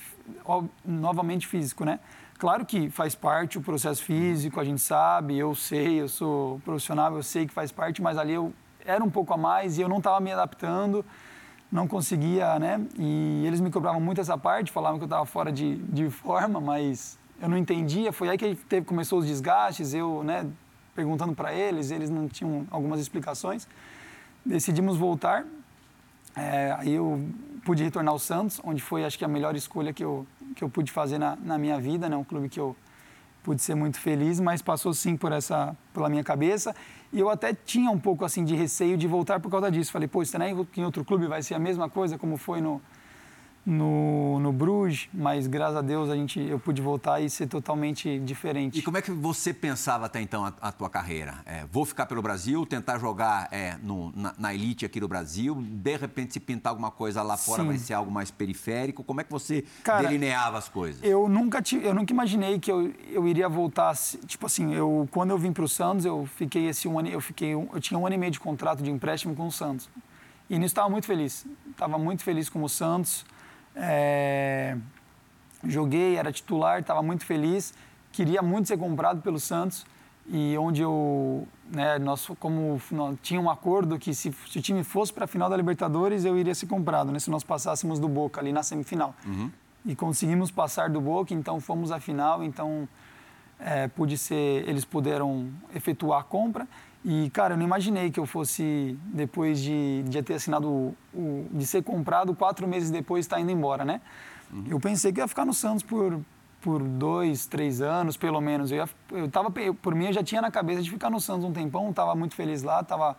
ó, 0.44 0.64
novamente 0.84 1.46
físico, 1.46 1.84
né? 1.84 2.00
Claro 2.38 2.64
que 2.64 2.88
faz 2.88 3.14
parte 3.14 3.58
o 3.58 3.60
processo 3.60 4.02
físico, 4.02 4.58
a 4.58 4.64
gente 4.64 4.80
sabe, 4.80 5.38
eu 5.38 5.54
sei, 5.54 6.00
eu 6.00 6.08
sou 6.08 6.58
profissional, 6.64 7.14
eu 7.14 7.22
sei 7.22 7.46
que 7.46 7.52
faz 7.52 7.70
parte, 7.70 8.00
mas 8.00 8.16
ali 8.16 8.32
eu 8.32 8.52
era 8.90 9.02
um 9.02 9.10
pouco 9.10 9.32
a 9.32 9.36
mais 9.36 9.78
e 9.78 9.80
eu 9.80 9.88
não 9.88 9.98
estava 9.98 10.20
me 10.20 10.32
adaptando, 10.32 11.04
não 11.70 11.86
conseguia, 11.86 12.58
né? 12.58 12.80
E 12.98 13.44
eles 13.46 13.60
me 13.60 13.70
cobravam 13.70 14.00
muito 14.00 14.20
essa 14.20 14.36
parte, 14.36 14.72
falavam 14.72 14.98
que 14.98 15.04
eu 15.04 15.06
estava 15.06 15.24
fora 15.24 15.52
de, 15.52 15.76
de 15.76 16.10
forma, 16.10 16.60
mas 16.60 17.18
eu 17.40 17.48
não 17.48 17.56
entendia. 17.56 18.12
Foi 18.12 18.28
aí 18.28 18.36
que 18.36 18.54
teve, 18.54 18.84
começou 18.84 19.20
os 19.20 19.26
desgastes, 19.26 19.94
eu, 19.94 20.22
né, 20.24 20.46
perguntando 20.94 21.34
para 21.34 21.54
eles, 21.54 21.90
eles 21.90 22.10
não 22.10 22.28
tinham 22.28 22.66
algumas 22.70 23.00
explicações. 23.00 23.68
Decidimos 24.44 24.96
voltar. 24.96 25.44
É, 26.36 26.74
aí 26.78 26.92
eu 26.92 27.28
pude 27.64 27.82
retornar 27.82 28.12
ao 28.12 28.18
Santos, 28.18 28.60
onde 28.64 28.80
foi, 28.80 29.04
acho 29.04 29.18
que, 29.18 29.24
a 29.24 29.28
melhor 29.28 29.54
escolha 29.54 29.92
que 29.92 30.04
eu, 30.04 30.26
que 30.54 30.62
eu 30.62 30.68
pude 30.68 30.90
fazer 30.90 31.18
na, 31.18 31.36
na 31.36 31.58
minha 31.58 31.80
vida, 31.80 32.08
né? 32.08 32.16
Um 32.16 32.24
clube 32.24 32.48
que 32.48 32.58
eu 32.58 32.76
pude 33.42 33.62
ser 33.62 33.74
muito 33.74 33.98
feliz, 33.98 34.38
mas 34.40 34.60
passou 34.62 34.92
sim 34.92 35.16
por 35.16 35.32
essa, 35.32 35.76
pela 35.92 36.08
minha 36.08 36.22
cabeça. 36.22 36.74
E 37.12 37.18
eu 37.18 37.28
até 37.28 37.52
tinha 37.52 37.90
um 37.90 37.98
pouco 37.98 38.24
assim 38.24 38.44
de 38.44 38.54
receio 38.54 38.96
de 38.96 39.06
voltar 39.08 39.40
por 39.40 39.50
causa 39.50 39.70
disso. 39.70 39.90
Falei, 39.90 40.06
pô, 40.06 40.24
será 40.24 40.44
que 40.72 40.80
em 40.80 40.84
outro 40.84 41.04
clube 41.04 41.26
vai 41.26 41.42
ser 41.42 41.54
a 41.54 41.58
mesma 41.58 41.88
coisa 41.88 42.16
como 42.16 42.36
foi 42.36 42.60
no, 42.60 42.80
no, 43.64 44.40
no 44.40 44.52
Bruges, 44.52 45.08
mas 45.12 45.46
graças 45.46 45.76
a 45.76 45.82
Deus 45.82 46.08
a 46.08 46.16
gente, 46.16 46.40
eu 46.40 46.58
pude 46.58 46.80
voltar 46.80 47.20
e 47.20 47.28
ser 47.28 47.46
totalmente 47.46 48.18
diferente. 48.20 48.78
E 48.78 48.82
como 48.82 48.96
é 48.96 49.02
que 49.02 49.10
você 49.10 49.52
pensava 49.52 50.06
até 50.06 50.20
então 50.20 50.44
a, 50.44 50.52
a 50.60 50.72
tua 50.72 50.88
carreira? 50.88 51.40
É, 51.44 51.64
vou 51.70 51.84
ficar 51.84 52.06
pelo 52.06 52.22
Brasil, 52.22 52.64
tentar 52.64 52.98
jogar 52.98 53.48
é, 53.52 53.76
no, 53.82 54.12
na, 54.16 54.34
na, 54.38 54.54
elite 54.54 54.86
aqui 54.86 54.98
do 54.98 55.06
Brasil, 55.06 55.54
de 55.54 55.96
repente 55.96 56.32
se 56.32 56.40
pintar 56.40 56.70
alguma 56.70 56.90
coisa 56.90 57.22
lá 57.22 57.36
fora 57.36 57.62
Sim. 57.62 57.68
vai 57.68 57.78
ser 57.78 57.94
algo 57.94 58.10
mais 58.10 58.30
periférico. 58.30 59.04
Como 59.04 59.20
é 59.20 59.24
que 59.24 59.30
você 59.30 59.64
Cara, 59.84 60.08
delineava 60.08 60.56
as 60.56 60.68
coisas? 60.68 61.02
Eu 61.04 61.28
nunca, 61.28 61.60
tive, 61.60 61.86
eu 61.86 61.94
nunca 61.94 62.12
imaginei 62.12 62.58
que 62.58 62.72
eu, 62.72 62.92
eu 63.10 63.28
iria 63.28 63.48
voltar, 63.48 63.94
tipo 64.26 64.46
assim, 64.46 64.74
eu, 64.74 65.06
quando 65.10 65.30
eu 65.30 65.38
vim 65.38 65.52
para 65.52 65.64
o 65.64 65.68
Santos, 65.68 66.06
eu 66.06 66.26
fiquei 66.36 66.68
esse 66.68 66.88
um 66.88 66.98
ano, 66.98 67.08
eu 67.08 67.20
fiquei, 67.20 67.52
eu 67.52 67.80
tinha 67.80 67.98
um 67.98 68.06
ano 68.06 68.14
e 68.14 68.18
meio 68.18 68.32
de 68.32 68.40
contrato 68.40 68.82
de 68.82 68.90
empréstimo 68.90 69.34
com 69.34 69.46
o 69.46 69.52
Santos. 69.52 69.88
E 70.48 70.58
nisso 70.58 70.72
estava 70.72 70.88
muito 70.88 71.06
feliz. 71.06 71.46
Estava 71.70 71.96
muito 71.96 72.24
feliz 72.24 72.48
com 72.48 72.62
o 72.64 72.68
Santos. 72.68 73.24
É, 73.82 74.76
joguei, 75.64 76.16
era 76.16 76.30
titular, 76.30 76.80
estava 76.80 77.02
muito 77.02 77.24
feliz, 77.24 77.72
queria 78.12 78.42
muito 78.42 78.68
ser 78.68 78.76
comprado 78.76 79.22
pelo 79.22 79.40
Santos 79.40 79.86
e 80.26 80.56
onde 80.58 80.82
eu, 80.82 81.48
né, 81.72 81.98
nós 81.98 82.30
como 82.38 82.80
nós, 82.92 83.16
tinha 83.22 83.40
um 83.40 83.50
acordo 83.50 83.98
que 83.98 84.14
se, 84.14 84.32
se 84.48 84.58
o 84.58 84.62
time 84.62 84.84
fosse 84.84 85.12
para 85.12 85.24
a 85.24 85.26
final 85.26 85.48
da 85.48 85.56
Libertadores 85.56 86.24
eu 86.24 86.38
iria 86.38 86.54
ser 86.54 86.66
comprado, 86.66 87.10
né, 87.10 87.18
se 87.18 87.30
nós 87.30 87.42
passássemos 87.42 87.98
do 87.98 88.08
Boca 88.08 88.40
ali 88.40 88.52
na 88.52 88.62
semifinal. 88.62 89.14
Uhum. 89.26 89.50
E 89.86 89.96
conseguimos 89.96 90.50
passar 90.50 90.90
do 90.90 91.00
Boca, 91.00 91.32
então 91.32 91.58
fomos 91.58 91.90
à 91.90 91.98
final, 91.98 92.44
então 92.44 92.86
é, 93.58 93.88
pude 93.88 94.18
ser, 94.18 94.68
eles 94.68 94.84
puderam 94.84 95.50
efetuar 95.74 96.20
a 96.20 96.22
compra 96.22 96.68
e, 97.04 97.30
cara, 97.30 97.54
eu 97.54 97.58
não 97.58 97.64
imaginei 97.64 98.10
que 98.10 98.20
eu 98.20 98.26
fosse, 98.26 98.98
depois 99.04 99.60
de, 99.60 100.02
de 100.02 100.22
ter 100.22 100.34
assinado, 100.34 100.68
o, 100.68 100.96
o, 101.14 101.48
de 101.50 101.66
ser 101.66 101.82
comprado, 101.82 102.34
quatro 102.34 102.68
meses 102.68 102.90
depois 102.90 103.24
estar 103.24 103.36
tá 103.36 103.42
indo 103.42 103.50
embora, 103.50 103.84
né? 103.84 104.00
Uhum. 104.52 104.64
Eu 104.68 104.80
pensei 104.80 105.12
que 105.12 105.20
ia 105.20 105.26
ficar 105.26 105.46
no 105.46 105.54
Santos 105.54 105.82
por, 105.82 106.20
por 106.60 106.82
dois, 106.82 107.46
três 107.46 107.80
anos, 107.80 108.18
pelo 108.18 108.40
menos. 108.40 108.70
Eu, 108.70 108.78
ia, 108.78 108.88
eu 109.12 109.30
tava, 109.30 109.50
por 109.80 109.94
mim, 109.94 110.06
eu 110.06 110.12
já 110.12 110.22
tinha 110.22 110.42
na 110.42 110.50
cabeça 110.50 110.82
de 110.82 110.90
ficar 110.90 111.08
no 111.08 111.20
Santos 111.20 111.44
um 111.44 111.52
tempão, 111.52 111.88
estava 111.88 112.14
muito 112.14 112.34
feliz 112.34 112.62
lá, 112.62 112.80
estava 112.80 113.16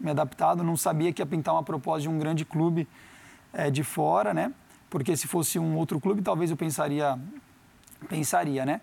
me 0.00 0.10
adaptado, 0.10 0.64
não 0.64 0.76
sabia 0.76 1.12
que 1.12 1.22
ia 1.22 1.26
pintar 1.26 1.54
uma 1.54 1.62
proposta 1.62 2.02
de 2.02 2.08
um 2.08 2.18
grande 2.18 2.44
clube 2.44 2.88
é, 3.52 3.70
de 3.70 3.84
fora, 3.84 4.34
né? 4.34 4.52
Porque 4.90 5.16
se 5.16 5.28
fosse 5.28 5.60
um 5.60 5.76
outro 5.76 6.00
clube, 6.00 6.22
talvez 6.22 6.50
eu 6.50 6.56
pensaria, 6.56 7.16
pensaria, 8.08 8.66
né? 8.66 8.80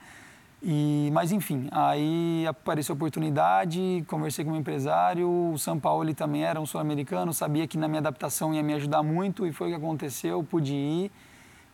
E, 0.62 1.10
mas 1.14 1.32
enfim, 1.32 1.70
aí 1.72 2.46
apareceu 2.46 2.94
a 2.94 2.96
oportunidade, 2.96 4.04
conversei 4.08 4.44
com 4.44 4.52
o 4.52 4.54
um 4.56 4.58
empresário, 4.58 5.30
o 5.54 5.58
São 5.58 5.80
Paulo 5.80 6.04
ele 6.04 6.14
também 6.14 6.44
era 6.44 6.60
um 6.60 6.66
sul-americano, 6.66 7.34
sabia 7.34 7.66
que 7.66 7.78
na 7.78 7.88
minha 7.88 8.00
adaptação 8.00 8.54
ia 8.54 8.62
me 8.62 8.74
ajudar 8.74 9.02
muito 9.02 9.48
e 9.48 9.54
foi 9.54 9.68
o 9.68 9.70
que 9.72 9.78
aconteceu, 9.78 10.44
pude 10.44 10.74
ir 10.74 11.12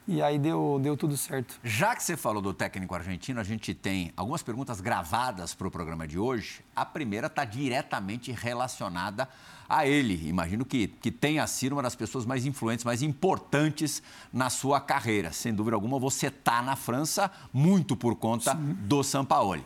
E 0.08 0.22
aí 0.22 0.38
deu, 0.38 0.80
deu 0.82 0.96
tudo 0.96 1.18
certo. 1.18 1.60
Já 1.64 1.96
que 1.96 2.04
você 2.04 2.16
falou 2.16 2.40
do 2.40 2.54
técnico 2.54 2.94
argentino, 2.94 3.40
a 3.40 3.44
gente 3.44 3.74
tem 3.74 4.14
algumas 4.16 4.44
perguntas 4.44 4.80
gravadas 4.80 5.56
para 5.56 5.68
o 5.68 5.72
programa 5.72 6.08
de 6.08 6.20
hoje. 6.20 6.64
A 6.76 6.86
primeira 6.86 7.26
está 7.26 7.44
diretamente 7.44 8.32
relacionada 8.32 9.28
a 9.68 9.88
ele. 9.88 10.28
Imagino 10.28 10.64
que, 10.64 10.88
que 10.88 11.12
tenha 11.12 11.46
sido 11.48 11.74
uma 11.74 11.82
das 11.82 11.96
pessoas 11.96 12.24
mais 12.24 12.46
influentes, 12.46 12.86
mais 12.86 13.02
importantes 13.02 14.04
na 14.32 14.52
sua 14.52 14.80
carreira. 14.80 15.32
Sem 15.32 15.54
dúvida 15.54 15.76
alguma, 15.76 15.98
você 15.98 16.28
está 16.28 16.62
na 16.62 16.76
França 16.76 17.32
muito 17.52 17.96
por 17.96 18.16
conta 18.16 18.52
Sim. 18.52 18.78
do 18.82 19.02
Sampaoli. 19.04 19.66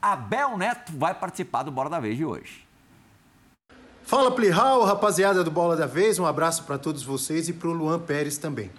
Abel 0.00 0.56
Neto 0.56 0.92
vai 0.96 1.14
participar 1.14 1.64
do 1.64 1.72
Bola 1.72 1.90
da 1.90 1.98
Vez 1.98 2.16
de 2.16 2.24
hoje. 2.24 2.64
Fala 4.04 4.30
Plihal, 4.30 4.84
rapaziada 4.84 5.44
do 5.44 5.50
Bola 5.50 5.76
da 5.76 5.86
Vez, 5.86 6.18
um 6.18 6.26
abraço 6.26 6.64
para 6.64 6.78
todos 6.78 7.02
vocês 7.02 7.48
e 7.48 7.52
para 7.52 7.68
o 7.68 7.72
Luan 7.72 7.98
Pérez 7.98 8.38
também. 8.38 8.70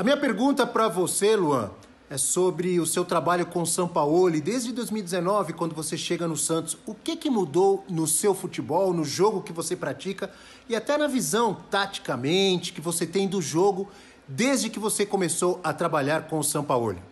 A 0.00 0.02
minha 0.02 0.16
pergunta 0.16 0.66
para 0.66 0.88
você, 0.88 1.36
Luan, 1.36 1.70
é 2.08 2.16
sobre 2.16 2.80
o 2.80 2.86
seu 2.86 3.04
trabalho 3.04 3.44
com 3.44 3.60
o 3.60 3.66
Sampaoli 3.66 4.40
desde 4.40 4.72
2019, 4.72 5.52
quando 5.52 5.74
você 5.74 5.94
chega 5.94 6.26
no 6.26 6.38
Santos. 6.38 6.74
O 6.86 6.94
que, 6.94 7.14
que 7.16 7.28
mudou 7.28 7.84
no 7.86 8.06
seu 8.06 8.34
futebol, 8.34 8.94
no 8.94 9.04
jogo 9.04 9.42
que 9.42 9.52
você 9.52 9.76
pratica 9.76 10.32
e 10.66 10.74
até 10.74 10.96
na 10.96 11.06
visão, 11.06 11.54
taticamente, 11.70 12.72
que 12.72 12.80
você 12.80 13.06
tem 13.06 13.28
do 13.28 13.42
jogo 13.42 13.90
desde 14.26 14.70
que 14.70 14.78
você 14.78 15.04
começou 15.04 15.60
a 15.62 15.70
trabalhar 15.70 16.28
com 16.28 16.38
o 16.38 16.42
Sampaoli? 16.42 17.02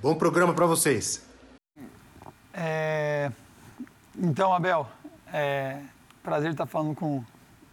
Bom 0.00 0.14
programa 0.14 0.54
para 0.54 0.64
vocês. 0.64 1.22
É... 2.54 3.30
Então, 4.16 4.54
Abel, 4.54 4.88
é... 5.30 5.80
prazer 6.22 6.52
estar 6.52 6.64
falando 6.64 6.94
com 6.94 7.22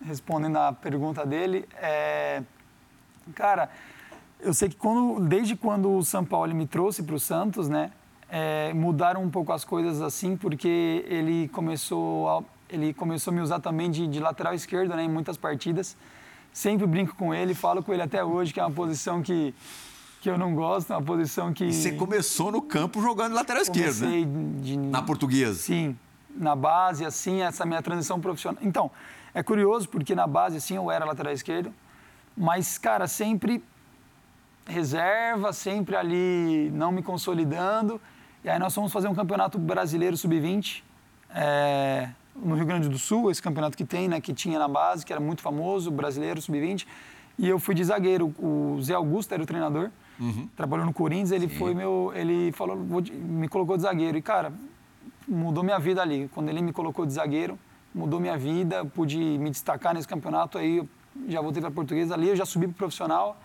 respondendo 0.04 0.58
a 0.58 0.74
pergunta 0.74 1.26
dele. 1.26 1.66
É... 1.82 2.44
Cara, 3.34 3.70
eu 4.44 4.54
sei 4.54 4.70
que 4.70 4.76
quando, 4.76 5.20
desde 5.22 5.56
quando 5.56 5.92
o 5.92 6.04
São 6.04 6.24
Paulo 6.24 6.54
me 6.54 6.68
trouxe 6.68 7.02
para 7.02 7.16
o 7.16 7.20
Santos, 7.20 7.70
né, 7.70 7.92
é, 8.30 8.74
mudaram 8.74 9.24
um 9.24 9.30
pouco 9.30 9.52
as 9.52 9.64
coisas 9.64 10.02
assim, 10.02 10.36
porque 10.36 11.06
ele 11.08 11.48
começou 11.50 12.30
a, 12.30 12.44
ele 12.70 12.94
começou 12.94 13.32
a 13.32 13.36
me 13.36 13.42
usar 13.42 13.60
também 13.60 13.90
de, 13.90 14.08
de 14.08 14.20
lateral 14.20 14.54
esquerdo, 14.54 14.96
né, 14.96 15.04
em 15.04 15.10
muitas 15.10 15.38
partidas. 15.38 15.96
Sempre 16.52 16.86
brinco 16.86 17.16
com 17.16 17.34
ele, 17.34 17.56
falo 17.56 17.82
com 17.82 17.94
ele 17.94 18.04
até 18.04 18.24
hoje 18.24 18.54
que 18.54 18.60
é 18.60 18.64
uma 18.64 18.72
posição 18.72 19.22
que 19.22 19.54
que 20.22 20.30
eu 20.30 20.38
não 20.38 20.56
gosto, 20.56 20.94
é 20.94 20.96
uma 20.96 21.02
posição 21.04 21.52
que. 21.52 21.66
E 21.66 21.74
você 21.74 21.92
começou 21.92 22.50
no 22.50 22.62
campo 22.62 23.02
jogando 23.02 23.34
lateral 23.34 23.62
esquerdo, 23.62 24.06
né? 24.06 24.26
De... 24.62 24.78
Na 24.78 25.02
portuguesa. 25.02 25.56
Sim, 25.56 25.98
na 26.34 26.56
base, 26.56 27.04
assim, 27.04 27.42
essa 27.42 27.66
minha 27.66 27.82
transição 27.82 28.22
profissional. 28.22 28.58
Então, 28.64 28.90
é 29.34 29.44
curioso 29.44 29.90
porque 29.90 30.16
na 30.16 30.26
base, 30.26 30.56
assim, 30.56 30.78
eu 30.78 30.90
era 30.90 31.04
lateral 31.04 31.34
esquerdo, 31.34 31.74
mas, 32.38 32.78
cara, 32.78 33.06
sempre 33.06 33.62
reserva, 34.66 35.52
sempre 35.54 35.96
ali 35.96 36.70
não 36.72 36.92
me 36.92 37.04
consolidando. 37.04 38.00
E 38.44 38.50
aí 38.50 38.60
nós 38.60 38.74
fomos 38.74 38.92
fazer 38.92 39.08
um 39.08 39.16
campeonato 39.16 39.58
brasileiro 39.58 40.18
sub-20 40.18 40.84
é, 41.34 42.10
no 42.36 42.56
Rio 42.56 42.66
Grande 42.66 42.90
do 42.90 42.98
Sul, 42.98 43.32
esse 43.32 43.42
campeonato 43.42 43.78
que 43.78 43.86
tem, 43.86 44.08
né, 44.08 44.20
que 44.20 44.34
tinha 44.34 44.60
na 44.60 44.68
base, 44.68 45.06
que 45.06 45.14
era 45.14 45.22
muito 45.22 45.42
famoso, 45.42 45.92
brasileiro 45.92 46.42
sub-20. 46.42 46.86
E 47.38 47.48
eu 47.48 47.58
fui 47.58 47.74
de 47.74 47.84
zagueiro. 47.84 48.34
O 48.38 48.80
Zé 48.82 48.94
Augusto 48.94 49.34
era 49.34 49.42
o 49.42 49.46
treinador, 49.46 49.90
uhum. 50.20 50.48
trabalhou 50.56 50.86
no 50.86 50.94
Corinthians. 50.94 51.32
Ele 51.32 51.50
Sim. 51.50 51.56
foi 51.56 51.74
meu, 51.74 52.12
ele 52.16 52.52
falou, 52.52 52.76
me 52.78 53.48
colocou 53.48 53.76
de 53.76 53.84
zagueiro. 53.84 54.18
E 54.18 54.22
cara, 54.22 54.54
mudou 55.28 55.64
minha 55.64 55.80
vida 55.80 56.02
ali. 56.02 56.30
Quando 56.34 56.50
ele 56.50 56.62
me 56.62 56.72
colocou 56.72 57.06
de 57.06 57.14
zagueiro, 57.14 57.58
mudou 57.94 58.20
minha 58.20 58.38
vida. 58.38 58.86
Pude 58.86 59.18
me 59.18 59.50
destacar 59.50 59.96
nesse 59.96 60.08
campeonato. 60.08 60.58
Aí 60.60 60.88
já 61.28 61.42
voltei 61.42 61.62
para 61.62 61.72
portuguesa. 61.72 62.14
Ali 62.14 62.30
eu 62.30 62.36
já 62.36 62.46
subi 62.46 62.68
para 62.68 62.78
profissional 62.78 63.38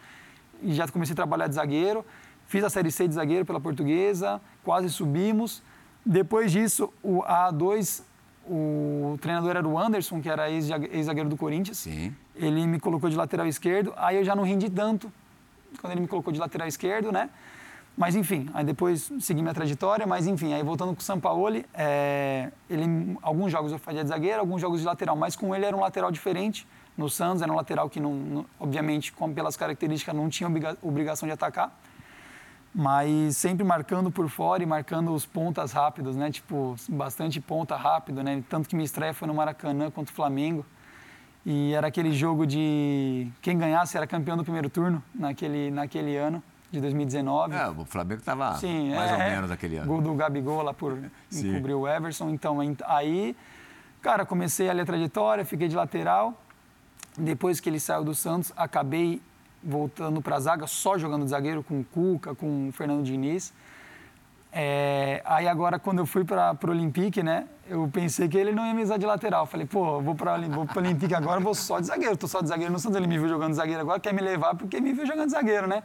e 0.63 0.73
já 0.73 0.87
comecei 0.89 1.13
a 1.13 1.17
trabalhar 1.17 1.47
de 1.47 1.55
zagueiro. 1.55 2.05
Fiz 2.47 2.65
a 2.65 2.71
Série 2.71 2.91
C 2.91 3.07
de 3.07 3.15
zagueiro 3.15 3.45
pela 3.45 3.61
Portuguesa, 3.61 4.41
quase 4.65 4.89
subimos. 4.89 5.63
Depois 6.05 6.51
disso, 6.51 6.93
o 7.03 7.23
A2, 7.23 8.03
o 8.47 9.19
treinador 9.21 9.57
era 9.57 9.69
o 9.69 9.79
Anderson, 9.79 10.23
que 10.23 10.29
era 10.29 10.51
ex-zagueiro 10.51 11.29
do 11.29 11.37
Corinthians. 11.37 11.79
Sim. 11.79 12.15
Ele 12.35 12.67
me 12.67 12.81
colocou 12.81 13.11
de 13.11 13.17
lateral 13.17 13.47
esquerdo, 13.47 13.93
aí 13.97 14.17
eu 14.17 14.25
já 14.25 14.35
não 14.35 14.45
rendi 14.45 14.71
tanto 14.71 15.13
quando 15.81 15.93
ele 15.93 16.01
me 16.01 16.09
colocou 16.09 16.33
de 16.33 16.39
lateral 16.39 16.67
esquerdo, 16.67 17.13
né? 17.13 17.29
Mas 17.97 18.15
enfim, 18.15 18.49
aí 18.55 18.65
depois 18.65 19.11
segui 19.21 19.43
minha 19.43 19.53
trajetória, 19.53 20.07
mas 20.07 20.27
enfim, 20.27 20.55
aí 20.55 20.63
voltando 20.63 20.95
com 20.95 21.01
o 21.01 21.03
Sampaoli, 21.03 21.67
é, 21.75 22.51
ele, 22.71 23.19
alguns 23.21 23.51
jogos 23.51 23.73
eu 23.73 23.79
fazia 23.79 24.05
de 24.05 24.09
zagueiro, 24.09 24.39
alguns 24.39 24.61
jogos 24.61 24.81
de 24.81 24.87
lateral, 24.87 25.17
mas 25.17 25.35
com 25.35 25.55
ele 25.55 25.67
era 25.67 25.77
um 25.77 25.81
lateral 25.81 26.11
diferente 26.11 26.67
no 26.99 27.09
Santos, 27.09 27.41
era 27.41 27.51
um 27.51 27.55
lateral 27.55 27.89
que, 27.89 28.01
não, 28.01 28.13
não, 28.13 28.47
obviamente, 28.59 29.13
como 29.13 29.33
pelas 29.33 29.57
características, 29.57 30.15
não 30.15 30.29
tinha 30.29 30.51
obrigação 30.83 31.29
de 31.29 31.33
atacar, 31.33 31.81
mas 32.75 33.37
sempre 33.37 33.65
marcando 33.65 34.11
por 34.11 34.29
fora 34.29 34.63
e 34.63 34.67
marcando 34.67 35.15
os 35.15 35.25
pontas 35.25 35.73
rápidos, 35.73 36.17
né? 36.17 36.31
Tipo, 36.31 36.75
bastante 36.89 37.41
ponta 37.41 37.77
rápido, 37.77 38.23
né? 38.23 38.43
Tanto 38.49 38.69
que 38.69 38.75
minha 38.75 38.85
estreia 38.85 39.15
foi 39.15 39.29
no 39.29 39.35
Maracanã 39.35 39.91
contra 39.91 40.13
o 40.13 40.15
Flamengo. 40.15 40.67
E 41.47 41.73
era 41.73 41.87
aquele 41.87 42.13
jogo 42.13 42.47
de 42.47 43.29
quem 43.41 43.57
ganhasse 43.57 43.97
era 43.97 44.07
campeão 44.07 44.37
do 44.37 44.43
primeiro 44.43 44.69
turno 44.69 45.03
naquele, 45.15 45.71
naquele 45.71 46.17
ano 46.17 46.43
de 46.71 46.81
2019. 46.81 47.55
É, 47.55 47.69
o 47.69 47.85
Flamengo 47.85 48.21
estava 48.21 48.51
mais 48.51 48.63
é, 48.63 49.13
ou 49.13 49.19
menos 49.19 49.51
naquele 49.51 49.77
ano. 49.79 49.87
Gol 49.87 50.03
do 50.03 50.15
Gabigol 50.15 50.63
lá 50.63 50.75
por 50.75 50.99
encobrir 51.33 51.75
o 51.75 51.89
Everson. 51.89 52.29
Então, 52.31 52.59
aí, 52.87 53.37
cara, 54.03 54.27
comecei 54.27 54.69
ali 54.69 54.81
a 54.81 54.85
trajetória, 54.85 55.45
fiquei 55.45 55.69
de 55.69 55.77
lateral. 55.77 56.35
Depois 57.19 57.59
que 57.61 57.69
ele 57.69 57.81
saiu 57.81 58.05
do 58.05 58.15
Santos, 58.15 58.53
acabei 58.57 59.21
voltando 59.63 60.23
para 60.23 60.37
a 60.37 60.41
zaga, 60.41 60.67
só 60.67 60.97
jogando 60.97 61.25
de 61.25 61.31
zagueiro 61.31 61.63
com 61.63 61.81
o 61.81 61.85
Cuca, 61.85 62.35
com 62.35 62.69
o 62.69 62.73
Fernando 62.73 63.03
Diniz. 63.03 63.53
É, 64.53 65.21
aí 65.25 65.47
agora, 65.47 65.79
quando 65.79 65.99
eu 65.99 66.07
fui 66.07 66.25
para 66.25 66.57
o 66.65 66.71
Olympique, 66.71 67.23
né, 67.23 67.47
eu 67.69 67.89
pensei 67.93 68.29
que 68.29 68.39
ele 68.39 68.53
não 68.53 68.65
ia 68.67 68.73
me 68.73 68.83
usar 68.83 68.97
de 68.97 69.05
lateral. 69.05 69.47
Falei, 69.47 69.67
pô, 69.67 70.01
vou 70.01 70.15
para 70.15 70.39
o 70.39 70.79
Olympique 70.79 71.15
agora, 71.15 71.41
vou 71.41 71.55
só 71.55 71.81
de 71.81 71.87
zagueiro. 71.87 72.15
Estou 72.15 72.29
só 72.29 72.41
de 72.41 72.49
zagueiro 72.49 72.73
no 72.73 72.79
Santos, 72.79 72.97
ele 72.97 73.07
me 73.07 73.19
viu 73.19 73.29
jogando 73.29 73.51
de 73.51 73.57
zagueiro 73.57 73.81
agora, 73.81 74.01
quer 74.01 74.15
me 74.15 74.23
levar 74.23 74.55
porque 74.55 74.81
me 74.81 74.93
viu 74.93 75.05
jogando 75.05 75.27
de 75.27 75.33
zagueiro, 75.33 75.67
né? 75.67 75.83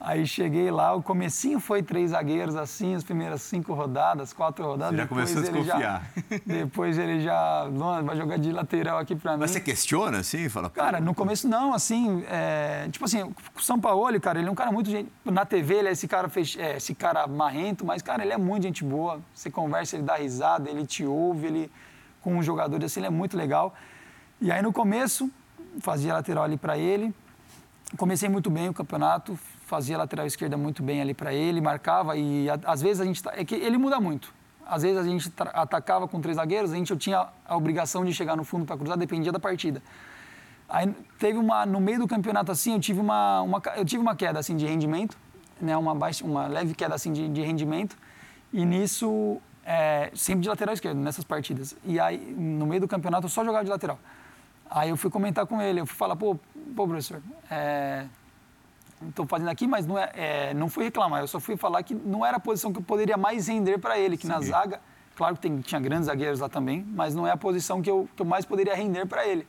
Aí 0.00 0.26
cheguei 0.26 0.70
lá, 0.70 0.92
o 0.94 1.02
comecinho 1.02 1.58
foi 1.58 1.82
três 1.82 2.10
zagueiros 2.10 2.56
assim, 2.56 2.94
as 2.94 3.02
primeiras 3.02 3.40
cinco 3.40 3.72
rodadas, 3.72 4.34
quatro 4.34 4.64
rodadas. 4.64 4.94
Você 4.94 5.02
já 5.02 5.08
começou 5.08 5.38
a 5.38 5.40
desconfiar. 5.40 5.80
Já, 5.80 6.02
depois 6.44 6.98
ele 6.98 7.20
já 7.20 7.68
vai 8.04 8.14
jogar 8.16 8.36
de 8.36 8.52
lateral 8.52 8.98
aqui 8.98 9.16
para 9.16 9.32
mim. 9.32 9.40
Mas 9.40 9.52
você 9.52 9.60
questiona 9.60 10.18
assim? 10.18 10.48
Fala, 10.50 10.68
cara, 10.68 11.00
no 11.00 11.14
começo 11.14 11.48
não, 11.48 11.72
assim, 11.72 12.22
é, 12.28 12.86
tipo 12.90 13.04
assim, 13.06 13.22
o 13.22 13.62
São 13.62 13.80
Paulo, 13.80 14.20
cara, 14.20 14.38
ele 14.38 14.48
é 14.48 14.50
um 14.50 14.54
cara 14.54 14.70
muito 14.70 14.90
gente, 14.90 15.10
na 15.24 15.46
TV 15.46 15.76
ele 15.76 15.88
é 15.88 15.92
esse 15.92 16.06
cara 16.06 16.28
fech, 16.28 16.60
é, 16.60 16.76
esse 16.76 16.94
cara 16.94 17.26
marrento, 17.26 17.84
mas 17.84 18.02
cara, 18.02 18.22
ele 18.22 18.32
é 18.32 18.38
muito 18.38 18.64
gente 18.64 18.84
boa. 18.84 19.20
Você 19.34 19.50
conversa, 19.50 19.96
ele 19.96 20.02
dá 20.02 20.16
risada, 20.16 20.68
ele 20.68 20.84
te 20.84 21.04
ouve, 21.04 21.46
ele 21.46 21.72
com 22.20 22.36
os 22.36 22.44
jogadores 22.44 22.92
assim, 22.92 23.00
ele 23.00 23.06
é 23.06 23.10
muito 23.10 23.36
legal. 23.36 23.74
E 24.38 24.52
aí 24.52 24.60
no 24.60 24.72
começo 24.72 25.30
fazia 25.80 26.12
lateral 26.12 26.44
ali 26.44 26.58
para 26.58 26.76
ele. 26.76 27.14
Comecei 27.96 28.28
muito 28.28 28.50
bem 28.50 28.68
o 28.68 28.74
campeonato, 28.74 29.38
fazia 29.64 29.96
lateral 29.96 30.26
esquerda 30.26 30.56
muito 30.56 30.82
bem 30.82 31.00
ali 31.00 31.14
para 31.14 31.32
ele, 31.32 31.60
marcava 31.60 32.16
e 32.16 32.48
a, 32.48 32.58
às 32.64 32.80
vezes 32.82 33.00
a 33.00 33.04
gente 33.04 33.22
é 33.32 33.44
que 33.44 33.54
ele 33.54 33.78
muda 33.78 33.98
muito. 34.00 34.32
Às 34.66 34.82
vezes 34.82 34.98
a 34.98 35.02
gente 35.04 35.30
atacava 35.52 36.08
com 36.08 36.20
três 36.20 36.36
zagueiros, 36.36 36.72
a 36.72 36.76
gente 36.76 36.90
eu 36.90 36.96
tinha 36.96 37.28
a 37.46 37.56
obrigação 37.56 38.04
de 38.04 38.14
chegar 38.14 38.36
no 38.36 38.44
fundo 38.44 38.64
para 38.64 38.76
cruzar, 38.76 38.96
dependia 38.96 39.32
da 39.32 39.38
partida. 39.38 39.82
Aí 40.68 40.94
teve 41.18 41.38
uma 41.38 41.66
no 41.66 41.80
meio 41.80 41.98
do 41.98 42.08
campeonato 42.08 42.50
assim, 42.50 42.74
eu 42.74 42.80
tive 42.80 43.00
uma, 43.00 43.42
uma 43.42 43.62
eu 43.76 43.84
tive 43.84 44.00
uma 44.02 44.16
queda 44.16 44.38
assim 44.38 44.56
de 44.56 44.66
rendimento, 44.66 45.16
né, 45.60 45.76
uma 45.76 45.94
baixa, 45.94 46.24
uma 46.24 46.46
leve 46.46 46.74
queda 46.74 46.94
assim 46.94 47.12
de, 47.12 47.28
de 47.28 47.42
rendimento 47.42 47.96
e 48.52 48.64
nisso 48.64 49.38
é, 49.64 50.10
sempre 50.14 50.42
de 50.42 50.48
lateral 50.48 50.74
esquerdo 50.74 50.98
nessas 50.98 51.24
partidas. 51.24 51.76
E 51.84 52.00
aí 52.00 52.18
no 52.18 52.66
meio 52.66 52.80
do 52.80 52.88
campeonato 52.88 53.26
eu 53.26 53.30
só 53.30 53.44
jogava 53.44 53.64
de 53.64 53.70
lateral. 53.70 53.98
Aí 54.70 54.88
eu 54.88 54.96
fui 54.96 55.10
comentar 55.10 55.46
com 55.46 55.60
ele, 55.60 55.80
eu 55.80 55.86
fui 55.86 55.96
falar, 55.96 56.16
pô, 56.16 56.38
pô 56.74 56.88
professor, 56.88 57.22
é, 57.50 58.06
estou 59.08 59.26
fazendo 59.26 59.48
aqui, 59.48 59.66
mas 59.66 59.86
não, 59.86 59.98
é, 59.98 60.10
é, 60.14 60.54
não 60.54 60.68
fui 60.68 60.84
reclamar, 60.84 61.20
eu 61.20 61.28
só 61.28 61.40
fui 61.40 61.56
falar 61.56 61.82
que 61.82 61.94
não 61.94 62.24
era 62.24 62.36
a 62.36 62.40
posição 62.40 62.72
que 62.72 62.78
eu 62.78 62.82
poderia 62.82 63.16
mais 63.16 63.48
render 63.48 63.78
para 63.78 63.98
ele, 63.98 64.16
que 64.16 64.26
Sim. 64.26 64.32
na 64.32 64.40
zaga, 64.40 64.80
claro 65.14 65.34
que 65.34 65.42
tem, 65.42 65.60
tinha 65.60 65.80
grandes 65.80 66.06
zagueiros 66.06 66.40
lá 66.40 66.48
também, 66.48 66.86
mas 66.94 67.14
não 67.14 67.26
é 67.26 67.30
a 67.30 67.36
posição 67.36 67.82
que 67.82 67.90
eu, 67.90 68.08
que 68.14 68.22
eu 68.22 68.26
mais 68.26 68.44
poderia 68.44 68.74
render 68.74 69.06
para 69.06 69.26
ele. 69.26 69.46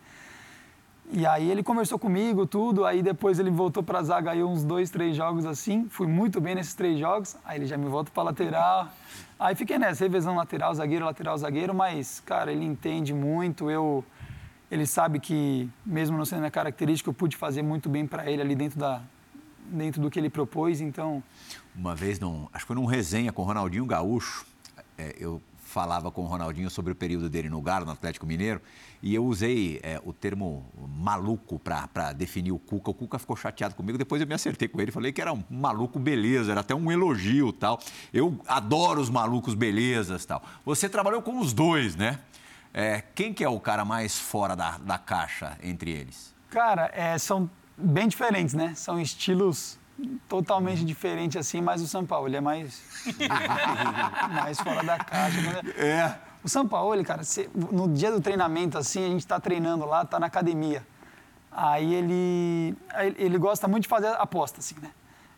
E 1.12 1.25
aí 1.25 1.51
ele 1.51 1.62
conversou 1.62 1.99
comigo, 1.99 2.47
tudo, 2.47 2.84
aí 2.84 3.03
depois 3.03 3.38
ele 3.38 3.51
voltou 3.51 3.84
para 3.84 3.99
a 3.99 4.03
zaga 4.03 4.31
aí 4.31 4.43
uns 4.43 4.63
dois, 4.63 4.89
três 4.89 5.15
jogos 5.15 5.45
assim, 5.45 5.88
fui 5.88 6.08
muito 6.08 6.41
bem 6.41 6.55
nesses 6.55 6.73
três 6.73 6.97
jogos, 6.97 7.38
aí 7.45 7.60
ele 7.60 7.67
já 7.67 7.77
me 7.77 7.88
volta 7.88 8.10
para 8.12 8.23
lateral, 8.23 8.88
aí 9.39 9.53
fiquei 9.53 9.77
nessa, 9.77 10.03
revezão 10.03 10.36
lateral, 10.36 10.73
zagueiro, 10.73 11.05
lateral, 11.05 11.38
zagueiro, 11.38 11.75
mas, 11.75 12.19
cara, 12.25 12.51
ele 12.51 12.65
entende 12.65 13.13
muito, 13.13 13.69
eu... 13.69 14.03
Ele 14.71 14.88
sabe 14.88 15.19
que, 15.19 15.69
mesmo 15.86 16.17
não 16.17 16.25
sendo 16.25 16.39
minha 16.39 16.49
característica, 16.49 17.08
eu 17.08 17.13
pude 17.13 17.38
fazer 17.38 17.62
muito 17.62 17.88
bem 17.88 18.08
para 18.08 18.29
ele 18.29 18.41
ali 18.41 18.55
dentro 18.55 18.79
da, 18.79 18.99
dentro 19.69 20.01
do 20.01 20.10
que 20.10 20.19
ele 20.19 20.30
propôs, 20.30 20.82
então... 20.82 21.23
Uma 21.75 21.95
vez, 21.95 22.19
num, 22.19 22.47
acho 22.54 22.63
que 22.63 22.67
foi 22.67 22.75
num 22.75 22.86
resenha 22.86 23.32
com 23.32 23.41
o 23.41 23.45
Ronaldinho 23.45 23.86
Gaúcho, 23.86 24.45
é, 24.97 25.15
eu 25.19 25.41
falava 25.65 26.10
com 26.10 26.21
o 26.21 26.25
Ronaldinho 26.25 26.69
sobre 26.69 26.93
o 26.93 26.95
período 26.95 27.30
dele 27.30 27.49
no 27.49 27.60
Galo, 27.62 27.86
no 27.86 27.91
Atlético 27.91 28.25
Mineiro, 28.25 28.62
e 29.01 29.13
eu 29.13 29.25
usei 29.25 29.80
é, 29.84 29.99
o 30.06 30.13
termo 30.13 30.65
maluco 30.97 31.60
para 31.60 32.13
definir 32.13 32.51
o 32.51 32.60
Cuca. 32.60 32.91
O 32.91 32.93
Cuca 32.93 33.19
ficou 33.19 33.36
chateado 33.36 33.75
comigo, 33.75 33.97
depois 33.97 34.21
eu 34.21 34.28
me 34.28 34.34
acertei 34.34 34.67
com 34.67 34.80
ele, 34.80 34.91
falei 34.91 35.12
que 35.12 35.19
era 35.19 35.34
um 35.34 35.43
maluco 35.49 35.99
beleza, 35.99 36.51
era 36.51 36.62
até 36.62 36.73
um 36.73 36.89
elogio 36.91 37.51
tal. 37.51 37.80
Eu 38.13 38.39
adoro 38.47 39.01
os 39.01 39.10
malucos 39.10 39.54
belezas 39.54 40.25
tal. 40.25 40.41
Você 40.63 40.88
trabalhou 40.88 41.21
com 41.21 41.39
os 41.39 41.51
dois, 41.51 41.95
né? 41.95 42.19
É, 42.73 43.01
quem 43.13 43.34
que 43.34 43.43
é 43.43 43.49
o 43.49 43.60
cara 43.60 43.84
mais 43.84 44.17
fora 44.17 44.56
da, 44.56 44.78
da 44.78 44.97
caixa 44.97 45.58
entre 45.62 45.91
eles? 45.91 46.34
Cara, 46.49 46.89
é, 46.93 47.17
são 47.17 47.49
bem 47.77 48.07
diferentes, 48.07 48.53
né? 48.53 48.73
São 48.75 48.99
estilos 48.99 49.77
totalmente 50.27 50.83
diferentes 50.83 51.38
assim, 51.38 51.61
mas 51.61 51.81
o 51.81 51.88
São 51.88 52.05
Paulo 52.05 52.27
ele 52.27 52.38
é 52.38 52.41
mais 52.41 52.81
mais 54.31 54.59
fora 54.59 54.83
da 54.83 54.97
caixa. 54.97 55.41
Né? 55.41 55.61
É. 55.77 56.15
O 56.43 56.49
São 56.49 56.67
Paulo, 56.67 57.03
cara, 57.03 57.21
no 57.71 57.88
dia 57.88 58.11
do 58.11 58.21
treinamento 58.21 58.77
assim, 58.77 59.03
a 59.05 59.09
gente 59.09 59.21
está 59.21 59.39
treinando 59.39 59.85
lá, 59.85 60.03
está 60.03 60.19
na 60.19 60.27
academia. 60.27 60.85
Aí 61.51 61.93
ele 61.93 62.75
ele 63.17 63.38
gosta 63.38 63.67
muito 63.67 63.83
de 63.83 63.89
fazer 63.89 64.07
aposta 64.07 64.59
assim, 64.59 64.75
né? 64.81 64.91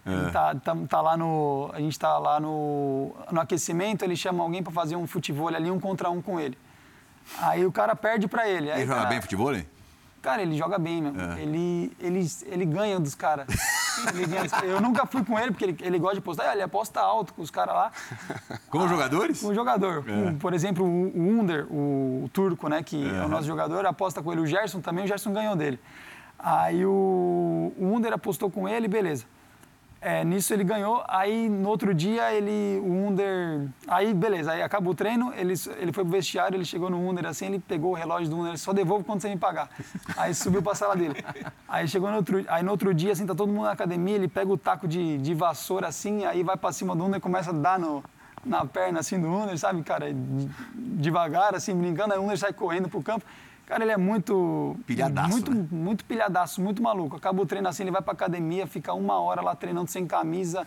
É. 0.06 0.13
Ele 0.13 0.32
tá, 0.32 0.56
tá, 0.56 0.76
tá, 0.88 1.02
lá 1.02 1.17
no 1.17 1.69
a 1.73 1.80
gente 1.80 1.91
está 1.91 2.17
lá 2.17 2.39
no, 2.39 3.13
no 3.32 3.41
aquecimento, 3.41 4.04
ele 4.04 4.15
chama 4.15 4.43
alguém 4.43 4.63
para 4.63 4.71
fazer 4.71 4.95
um 4.95 5.06
futebol 5.06 5.50
ali 5.50 5.69
um 5.69 5.80
contra 5.80 6.10
um 6.10 6.21
com 6.21 6.39
ele. 6.39 6.58
Aí 7.39 7.65
o 7.65 7.71
cara 7.71 7.95
perde 7.95 8.28
para 8.28 8.47
ele. 8.47 8.71
Aí, 8.71 8.80
ele 8.80 8.88
joga 8.88 9.00
cara, 9.00 9.10
bem 9.10 9.21
futebol? 9.21 9.54
Hein? 9.54 9.67
Cara, 10.28 10.42
ele 10.42 10.58
joga 10.58 10.78
bem, 10.78 11.02
meu. 11.02 11.13
É. 11.18 11.42
Ele, 11.42 11.90
ele, 12.02 12.28
ele 12.48 12.66
ganha 12.66 13.00
dos 13.00 13.16
caras. 13.16 13.48
Eu 14.62 14.82
nunca 14.82 15.06
fui 15.06 15.24
com 15.24 15.40
ele, 15.40 15.52
porque 15.52 15.63
ele, 15.63 15.78
ele 15.80 15.98
gosta 15.98 16.16
de 16.16 16.22
postar. 16.22 16.52
Ele 16.52 16.62
aposta 16.62 17.00
alto 17.00 17.34
com 17.34 17.42
os 17.42 17.50
caras 17.50 17.74
lá. 17.74 17.92
Com 18.70 18.80
os 18.80 18.90
jogadores? 18.90 19.42
Com 19.42 19.54
jogador. 19.54 20.04
É. 20.06 20.34
Por 20.34 20.54
exemplo, 20.54 20.84
o, 20.84 21.18
o 21.18 21.40
Under, 21.40 21.66
o, 21.72 22.26
o, 22.26 22.30
turco, 22.34 22.68
né, 22.68 22.84
que 22.84 23.10
é. 23.10 23.20
é 23.20 23.26
o 23.26 23.30
nosso 23.30 23.48
jogador, 23.48 23.86
aposta 23.86 24.22
com 24.22 24.34
ele. 24.34 24.42
O 24.42 24.46
Gerson 24.46 24.82
também, 24.82 25.06
o 25.06 25.08
Gerson 25.08 25.32
ganhou 25.32 25.56
dele. 25.56 25.80
Aí 26.38 26.86
o, 26.86 27.72
o 27.78 27.96
Under 27.96 28.12
apostou 28.12 28.52
com 28.52 28.68
ele, 28.68 28.90
beleza. 28.90 29.24
É, 30.08 30.24
nisso 30.24 30.54
ele 30.54 30.63
ganhou, 30.63 31.04
aí 31.06 31.50
no 31.50 31.67
outro 31.67 31.93
dia 31.93 32.32
ele, 32.32 32.80
o 32.82 33.08
Under, 33.08 33.67
aí 33.89 34.13
beleza, 34.13 34.54
aí 34.54 34.62
acabou 34.62 34.93
o 34.93 34.96
treino, 34.96 35.34
ele, 35.36 35.54
ele 35.82 35.91
foi 35.91 36.06
pro 36.06 36.13
vestiário, 36.13 36.56
ele 36.56 36.63
chegou 36.63 36.89
no 36.89 37.10
Under 37.10 37.26
assim, 37.26 37.48
ele 37.48 37.60
pegou 37.60 37.91
o 37.91 37.93
relógio 37.93 38.30
do 38.30 38.38
Under, 38.38 38.58
só 38.58 38.72
devolve 38.72 39.04
quando 39.04 39.20
você 39.20 39.28
me 39.28 39.36
pagar. 39.36 39.70
Aí 40.15 40.34
subiu 40.34 40.63
pra 40.63 40.74
sala 40.76 40.96
dele. 40.96 41.22
Aí 41.67 41.89
chegou 41.89 42.10
no 42.10 42.15
outro, 42.15 42.46
aí 42.48 42.63
no 42.63 42.72
outro 42.72 42.93
dia, 42.93 43.12
assim, 43.12 43.26
tá 43.26 43.36
todo 43.36 43.52
mundo 43.52 43.65
na 43.65 43.72
academia, 43.74 44.15
ele 44.15 44.30
pega 44.30 44.50
o 44.50 44.58
taco 44.58 44.88
de, 44.88 45.17
de 45.17 45.34
vassoura 45.34 45.89
assim, 45.89 46.24
aí 46.24 46.41
vai 46.41 46.56
pra 46.56 46.72
cima 46.72 46.96
do 46.96 47.04
Under 47.04 47.17
e 47.17 47.22
começa 47.22 47.50
a 47.50 47.54
dar 47.54 47.78
no, 47.78 48.02
na 48.46 48.65
perna 48.65 49.02
assim 49.02 49.20
do 49.20 49.28
Under, 49.28 49.60
sabe, 49.60 49.84
cara, 49.84 50.06
devagar 50.74 51.54
assim, 51.54 51.76
brincando, 51.76 52.13
aí 52.13 52.20
o 52.20 52.24
Under 52.24 52.38
sai 52.38 52.54
correndo 52.54 52.88
pro 52.88 53.04
campo. 53.04 53.26
Cara, 53.67 53.84
ele 53.84 53.91
é 53.91 53.97
muito. 53.97 54.77
Pilhadaço. 54.88 55.30
Muito, 55.30 55.53
né? 55.53 55.67
muito 55.69 56.06
pilhadaço, 56.06 56.62
muito 56.62 56.82
maluco. 56.82 57.17
Acaba 57.17 57.41
o 57.41 57.45
treino 57.45 57.67
assim, 57.67 57.84
ele 57.84 57.91
vai 57.91 58.01
pra 58.01 58.13
academia, 58.13 58.65
fica 58.65 58.93
uma 58.93 59.19
hora 59.19 59.41
lá 59.41 59.53
treinando 59.56 59.91
sem 59.91 60.08
camisa, 60.08 60.65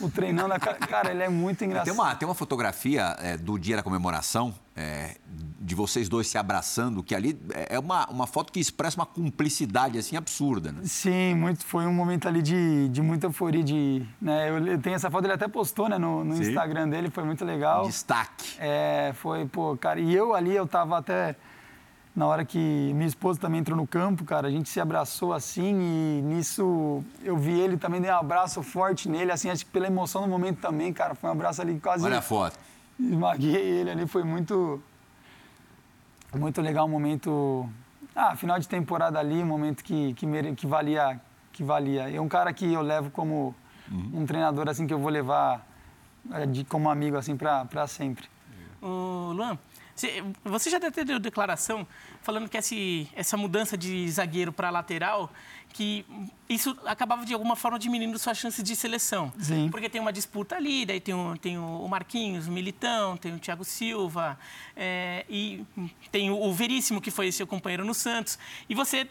o 0.00 0.08
treinando. 0.08 0.54
Cara, 0.88 1.10
ele 1.10 1.24
é 1.24 1.28
muito 1.28 1.64
engraçado. 1.64 1.86
Tem 1.86 1.92
uma, 1.92 2.14
tem 2.14 2.28
uma 2.28 2.34
fotografia 2.34 3.16
é, 3.18 3.36
do 3.36 3.58
dia 3.58 3.74
da 3.74 3.82
comemoração, 3.82 4.54
é, 4.76 5.16
de 5.60 5.74
vocês 5.74 6.08
dois 6.08 6.28
se 6.28 6.38
abraçando, 6.38 7.02
que 7.02 7.16
ali 7.16 7.36
é, 7.52 7.74
é 7.74 7.78
uma, 7.80 8.06
uma 8.08 8.28
foto 8.28 8.52
que 8.52 8.60
expressa 8.60 8.94
uma 8.96 9.06
cumplicidade 9.06 9.98
assim 9.98 10.16
absurda, 10.16 10.70
né? 10.70 10.82
Sim, 10.84 11.34
muito, 11.34 11.66
foi 11.66 11.84
um 11.84 11.92
momento 11.92 12.28
ali 12.28 12.42
de, 12.42 12.88
de 12.90 13.02
muita 13.02 13.26
euforia. 13.26 13.64
De, 13.64 14.06
né, 14.22 14.50
eu, 14.50 14.64
eu 14.64 14.80
tenho 14.80 14.94
essa 14.94 15.10
foto, 15.10 15.24
ele 15.24 15.32
até 15.32 15.48
postou 15.48 15.88
né, 15.88 15.98
no, 15.98 16.22
no 16.22 16.40
Instagram 16.40 16.88
dele, 16.88 17.10
foi 17.10 17.24
muito 17.24 17.44
legal. 17.44 17.88
Destaque. 17.88 18.54
É, 18.60 19.12
foi, 19.16 19.46
pô, 19.46 19.76
cara, 19.76 19.98
e 19.98 20.14
eu 20.14 20.32
ali, 20.32 20.54
eu 20.54 20.68
tava 20.68 20.96
até 20.96 21.34
na 22.14 22.26
hora 22.26 22.44
que 22.44 22.58
minha 22.94 23.06
esposa 23.06 23.40
também 23.40 23.60
entrou 23.60 23.76
no 23.76 23.86
campo, 23.86 24.24
cara, 24.24 24.48
a 24.48 24.50
gente 24.50 24.68
se 24.68 24.80
abraçou 24.80 25.32
assim 25.32 25.74
e 25.80 26.22
nisso 26.22 27.02
eu 27.22 27.36
vi 27.36 27.58
ele 27.58 27.76
também, 27.76 28.00
dei 28.00 28.10
um 28.10 28.16
abraço 28.16 28.62
forte 28.62 29.08
nele, 29.08 29.30
assim, 29.30 29.48
acho 29.48 29.64
que 29.64 29.70
pela 29.70 29.86
emoção 29.86 30.22
do 30.22 30.28
momento 30.28 30.60
também, 30.60 30.92
cara, 30.92 31.14
foi 31.14 31.30
um 31.30 31.32
abraço 31.32 31.62
ali 31.62 31.78
quase... 31.78 32.04
Olha 32.04 32.18
a 32.18 32.22
foto. 32.22 32.58
Esmaguei 32.98 33.56
ele 33.56 33.90
ali, 33.90 34.06
foi 34.06 34.24
muito... 34.24 34.82
Muito 36.34 36.60
legal, 36.60 36.86
um 36.86 36.90
momento... 36.90 37.68
Ah, 38.14 38.36
final 38.36 38.58
de 38.58 38.68
temporada 38.68 39.18
ali, 39.18 39.42
um 39.42 39.46
momento 39.46 39.82
que, 39.82 40.12
que, 40.14 40.26
que 40.54 40.66
valia... 40.66 41.20
Que 41.52 41.64
valia. 41.64 42.10
É 42.14 42.20
um 42.20 42.28
cara 42.28 42.52
que 42.52 42.72
eu 42.72 42.80
levo 42.80 43.10
como 43.10 43.54
uhum. 43.90 44.22
um 44.22 44.26
treinador, 44.26 44.68
assim, 44.68 44.86
que 44.86 44.94
eu 44.94 44.98
vou 44.98 45.10
levar 45.10 45.66
é, 46.32 46.46
de, 46.46 46.64
como 46.64 46.88
amigo, 46.88 47.16
assim, 47.16 47.36
para 47.36 47.86
sempre. 47.86 48.28
Ô, 48.80 49.32
Luan, 49.32 49.58
você 50.44 50.70
já 50.70 50.78
deu 50.78 51.18
declaração 51.18 51.86
falando 52.22 52.48
que 52.48 52.56
esse, 52.56 53.08
essa 53.14 53.36
mudança 53.36 53.76
de 53.76 54.10
zagueiro 54.10 54.52
para 54.52 54.70
lateral, 54.70 55.32
que 55.72 56.04
isso 56.48 56.76
acabava 56.84 57.24
de 57.24 57.32
alguma 57.32 57.54
forma 57.54 57.78
diminuindo 57.78 58.18
suas 58.18 58.36
chances 58.36 58.62
de 58.62 58.74
seleção. 58.74 59.32
Sim. 59.38 59.68
Porque 59.70 59.88
tem 59.88 60.00
uma 60.00 60.12
disputa 60.12 60.56
ali, 60.56 60.84
daí 60.84 61.00
tem 61.00 61.14
o, 61.14 61.36
tem 61.38 61.58
o 61.58 61.86
Marquinhos, 61.88 62.48
o 62.48 62.52
Militão, 62.52 63.16
tem 63.16 63.34
o 63.34 63.38
Thiago 63.38 63.64
Silva, 63.64 64.38
é, 64.76 65.24
e 65.28 65.64
tem 66.10 66.30
o 66.30 66.52
Veríssimo, 66.52 67.00
que 67.00 67.10
foi 67.10 67.30
seu 67.30 67.46
companheiro 67.46 67.84
no 67.84 67.94
Santos. 67.94 68.38
E 68.68 68.74
você 68.74 69.06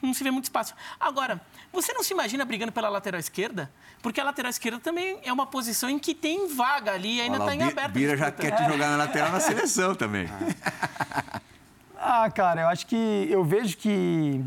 não 0.00 0.14
se 0.14 0.22
vê 0.22 0.30
muito 0.30 0.44
espaço. 0.44 0.74
Agora, 0.98 1.40
você 1.72 1.92
não 1.92 2.02
se 2.02 2.12
imagina 2.12 2.44
brigando 2.44 2.72
pela 2.72 2.88
lateral 2.88 3.18
esquerda? 3.18 3.70
Porque 4.00 4.20
a 4.20 4.24
lateral 4.24 4.50
esquerda 4.50 4.78
também 4.78 5.18
é 5.24 5.32
uma 5.32 5.46
posição 5.46 5.90
em 5.90 5.98
que 5.98 6.14
tem 6.14 6.46
vaga 6.48 6.92
ali 6.92 7.16
e 7.16 7.20
ainda 7.20 7.38
está 7.38 7.54
em 7.54 7.62
aberto. 7.62 7.92
Bira 7.92 8.16
já 8.16 8.30
quer 8.30 8.52
te 8.52 8.64
jogar 8.64 8.90
na 8.90 8.96
lateral 8.96 9.32
na 9.32 9.40
seleção 9.40 9.94
também. 9.94 10.28
Ah, 12.00 12.30
cara, 12.30 12.60
eu 12.60 12.68
acho 12.68 12.86
que 12.86 13.26
eu 13.28 13.42
vejo 13.42 13.76
que 13.76 14.40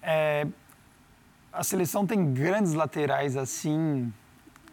é, 0.00 0.46
a 1.54 1.62
seleção 1.62 2.06
tem 2.06 2.32
grandes 2.32 2.74
laterais 2.74 3.36
assim 3.36 4.12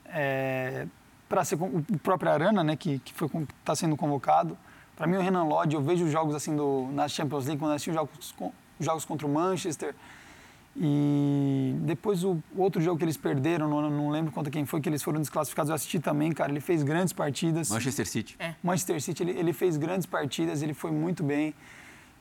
é, 0.05 0.87
para 1.29 1.45
ser 1.45 1.55
o 1.55 1.99
próprio 2.01 2.31
Arana, 2.31 2.63
né, 2.63 2.75
que 2.75 2.99
que 2.99 3.13
está 3.59 3.75
sendo 3.75 3.95
convocado. 3.95 4.57
Para 4.95 5.07
mim 5.07 5.15
o 5.15 5.21
Renan 5.21 5.43
Lodge, 5.43 5.75
eu 5.75 5.81
vejo 5.81 6.07
jogos 6.09 6.35
assim 6.35 6.55
do 6.55 6.89
na 6.91 7.07
Champions 7.07 7.45
League 7.45 7.59
quando 7.59 7.71
eu 7.71 7.75
assisti 7.75 7.93
jogos 7.93 8.35
jogos 8.79 9.05
contra 9.05 9.27
o 9.27 9.29
Manchester 9.29 9.95
e 10.75 11.75
depois 11.81 12.23
o 12.23 12.41
outro 12.55 12.81
jogo 12.81 12.97
que 12.97 13.03
eles 13.03 13.17
perderam, 13.17 13.69
não, 13.69 13.89
não, 13.89 14.09
lembro 14.09 14.31
contra 14.31 14.49
quem 14.49 14.65
foi, 14.65 14.79
que 14.79 14.87
eles 14.87 15.03
foram 15.03 15.19
desclassificados, 15.19 15.69
eu 15.69 15.75
assisti 15.75 15.99
também, 15.99 16.31
cara. 16.31 16.49
Ele 16.51 16.61
fez 16.61 16.81
grandes 16.81 17.11
partidas. 17.11 17.69
Manchester 17.69 18.07
City. 18.07 18.35
É. 18.39 18.55
Manchester 18.63 19.01
City, 19.01 19.23
ele, 19.23 19.31
ele 19.31 19.53
fez 19.53 19.75
grandes 19.75 20.05
partidas, 20.05 20.61
ele 20.61 20.73
foi 20.73 20.91
muito 20.91 21.23
bem. 21.23 21.53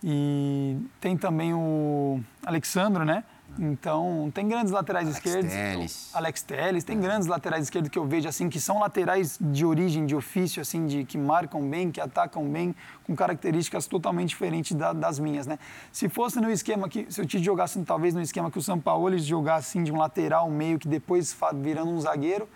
E 0.02 0.78
tem 1.00 1.16
também 1.16 1.54
o 1.54 2.20
Alexandro, 2.44 3.04
né? 3.04 3.22
Então, 3.58 4.30
tem 4.34 4.48
grandes 4.48 4.72
laterais 4.72 5.06
Alex 5.06 5.18
esquerdos. 5.18 5.52
Teles. 5.52 6.10
Alex 6.14 6.42
Telles. 6.42 6.84
Tem 6.84 6.98
grandes 6.98 7.28
laterais 7.28 7.64
esquerdos 7.64 7.90
que 7.90 7.98
eu 7.98 8.06
vejo, 8.06 8.28
assim, 8.28 8.48
que 8.48 8.60
são 8.60 8.80
laterais 8.80 9.38
de 9.40 9.64
origem, 9.64 10.06
de 10.06 10.14
ofício, 10.14 10.62
assim, 10.62 10.86
de, 10.86 11.04
que 11.04 11.18
marcam 11.18 11.68
bem, 11.68 11.90
que 11.90 12.00
atacam 12.00 12.48
bem, 12.48 12.74
com 13.04 13.14
características 13.14 13.86
totalmente 13.86 14.30
diferentes 14.30 14.76
da, 14.76 14.92
das 14.92 15.18
minhas, 15.18 15.46
né? 15.46 15.58
Se 15.92 16.08
fosse 16.08 16.40
no 16.40 16.50
esquema 16.50 16.88
que, 16.88 17.06
se 17.10 17.20
eu 17.20 17.26
te 17.26 17.38
jogasse 17.38 17.80
talvez 17.82 18.14
no 18.14 18.20
esquema 18.20 18.50
que 18.50 18.58
o 18.58 18.62
São 18.62 18.78
Paulo 18.78 19.16
jogasse, 19.18 19.78
assim, 19.78 19.84
de 19.84 19.92
um 19.92 19.98
lateral, 19.98 20.50
meio, 20.50 20.78
que 20.78 20.88
depois 20.88 21.36
virando 21.60 21.90
um 21.90 22.00
zagueiro, 22.00 22.48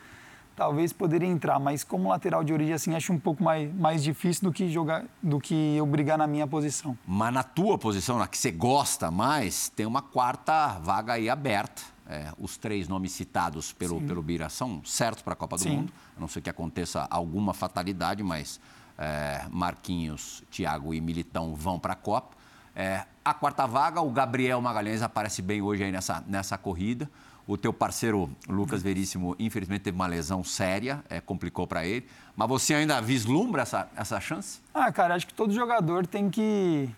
talvez 0.56 0.92
poderia 0.92 1.28
entrar, 1.28 1.58
mas 1.58 1.84
como 1.84 2.08
lateral 2.08 2.44
de 2.44 2.52
origem, 2.52 2.74
assim, 2.74 2.94
acho 2.94 3.12
um 3.12 3.18
pouco 3.18 3.42
mais, 3.42 3.72
mais 3.74 4.02
difícil 4.02 4.44
do 4.44 4.52
que 4.52 4.68
jogar, 4.70 5.04
do 5.22 5.40
que 5.40 5.76
eu 5.76 5.86
brigar 5.86 6.16
na 6.16 6.26
minha 6.26 6.46
posição. 6.46 6.96
Mas 7.06 7.32
na 7.32 7.42
tua 7.42 7.76
posição, 7.76 8.18
na 8.18 8.26
que 8.26 8.38
você 8.38 8.50
gosta 8.50 9.10
mais, 9.10 9.68
tem 9.68 9.86
uma 9.86 10.02
quarta 10.02 10.78
vaga 10.80 11.14
aí 11.14 11.28
aberta. 11.28 11.82
É, 12.06 12.30
os 12.38 12.58
três 12.58 12.86
nomes 12.86 13.12
citados 13.12 13.72
pelo, 13.72 13.98
pelo 14.02 14.22
Bira 14.22 14.50
são 14.50 14.84
certos 14.84 15.22
para 15.22 15.32
a 15.32 15.36
Copa 15.36 15.56
do 15.56 15.62
Sim. 15.62 15.76
Mundo. 15.76 15.92
A 16.14 16.20
não 16.20 16.28
ser 16.28 16.42
que 16.42 16.50
aconteça 16.50 17.06
alguma 17.10 17.54
fatalidade, 17.54 18.22
mas 18.22 18.60
é, 18.98 19.46
Marquinhos, 19.50 20.42
Thiago 20.50 20.92
e 20.92 21.00
Militão 21.00 21.54
vão 21.54 21.78
para 21.78 21.94
a 21.94 21.96
Copa. 21.96 22.36
É, 22.76 23.04
a 23.24 23.32
quarta 23.32 23.66
vaga, 23.66 24.02
o 24.02 24.10
Gabriel 24.10 24.60
Magalhães 24.60 25.00
aparece 25.00 25.40
bem 25.40 25.62
hoje 25.62 25.84
aí 25.84 25.92
nessa, 25.92 26.22
nessa 26.26 26.58
corrida. 26.58 27.08
O 27.46 27.58
teu 27.58 27.72
parceiro 27.72 28.30
Lucas 28.48 28.82
Veríssimo, 28.82 29.36
infelizmente, 29.38 29.82
teve 29.82 29.94
uma 29.94 30.06
lesão 30.06 30.42
séria, 30.42 31.04
é, 31.10 31.20
complicou 31.20 31.66
para 31.66 31.84
ele. 31.84 32.06
Mas 32.34 32.48
você 32.48 32.74
ainda 32.74 33.00
vislumbra 33.02 33.62
essa, 33.62 33.88
essa 33.94 34.18
chance? 34.18 34.60
Ah, 34.72 34.90
cara, 34.90 35.14
acho 35.14 35.26
que 35.26 35.34
todo 35.34 35.52
jogador 35.52 36.06
tem 36.06 36.30
que 36.30 36.88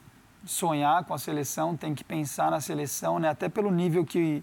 sonhar 0.45 1.05
com 1.05 1.13
a 1.13 1.19
seleção, 1.19 1.77
tem 1.77 1.95
que 1.95 2.05
pensar 2.05 2.51
na 2.51 2.61
seleção, 2.61 3.19
né? 3.19 3.29
Até 3.29 3.49
pelo 3.49 3.73
nível 3.73 4.05
que, 4.05 4.43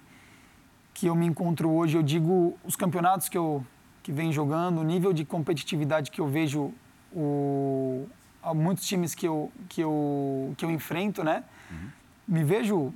que 0.93 1.07
eu 1.07 1.15
me 1.15 1.25
encontro 1.25 1.69
hoje. 1.69 1.95
Eu 1.95 2.03
digo 2.03 2.57
os 2.65 2.75
campeonatos 2.75 3.29
que 3.29 3.37
eu 3.37 3.65
que 4.03 4.11
vem 4.11 4.33
jogando, 4.33 4.81
o 4.81 4.83
nível 4.83 5.13
de 5.13 5.23
competitividade 5.23 6.11
que 6.11 6.19
eu 6.19 6.27
vejo 6.27 6.73
o, 7.13 8.05
muitos 8.53 8.85
times 8.85 9.15
que 9.15 9.25
eu, 9.25 9.49
que 9.69 9.79
eu, 9.79 10.53
que 10.57 10.65
eu 10.65 10.69
enfrento, 10.69 11.23
né? 11.23 11.45
Uhum. 11.71 11.89
Me 12.27 12.43
vejo 12.43 12.93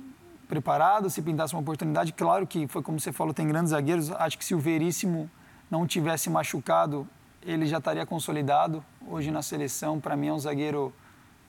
preparado, 0.48 1.10
se 1.10 1.20
pintasse 1.20 1.54
uma 1.54 1.60
oportunidade. 1.60 2.12
Claro 2.12 2.46
que 2.46 2.66
foi 2.66 2.82
como 2.82 2.98
você 2.98 3.12
falou, 3.12 3.34
tem 3.34 3.46
grandes 3.46 3.70
zagueiros. 3.70 4.10
Acho 4.12 4.38
que 4.38 4.44
se 4.44 4.54
o 4.54 4.58
Veríssimo 4.58 5.30
não 5.70 5.86
tivesse 5.86 6.30
machucado, 6.30 7.06
ele 7.42 7.66
já 7.66 7.78
estaria 7.78 8.04
consolidado 8.06 8.82
hoje 9.06 9.30
na 9.30 9.42
seleção. 9.42 10.00
Para 10.00 10.16
mim 10.16 10.28
é 10.28 10.32
um 10.32 10.38
zagueiro 10.38 10.92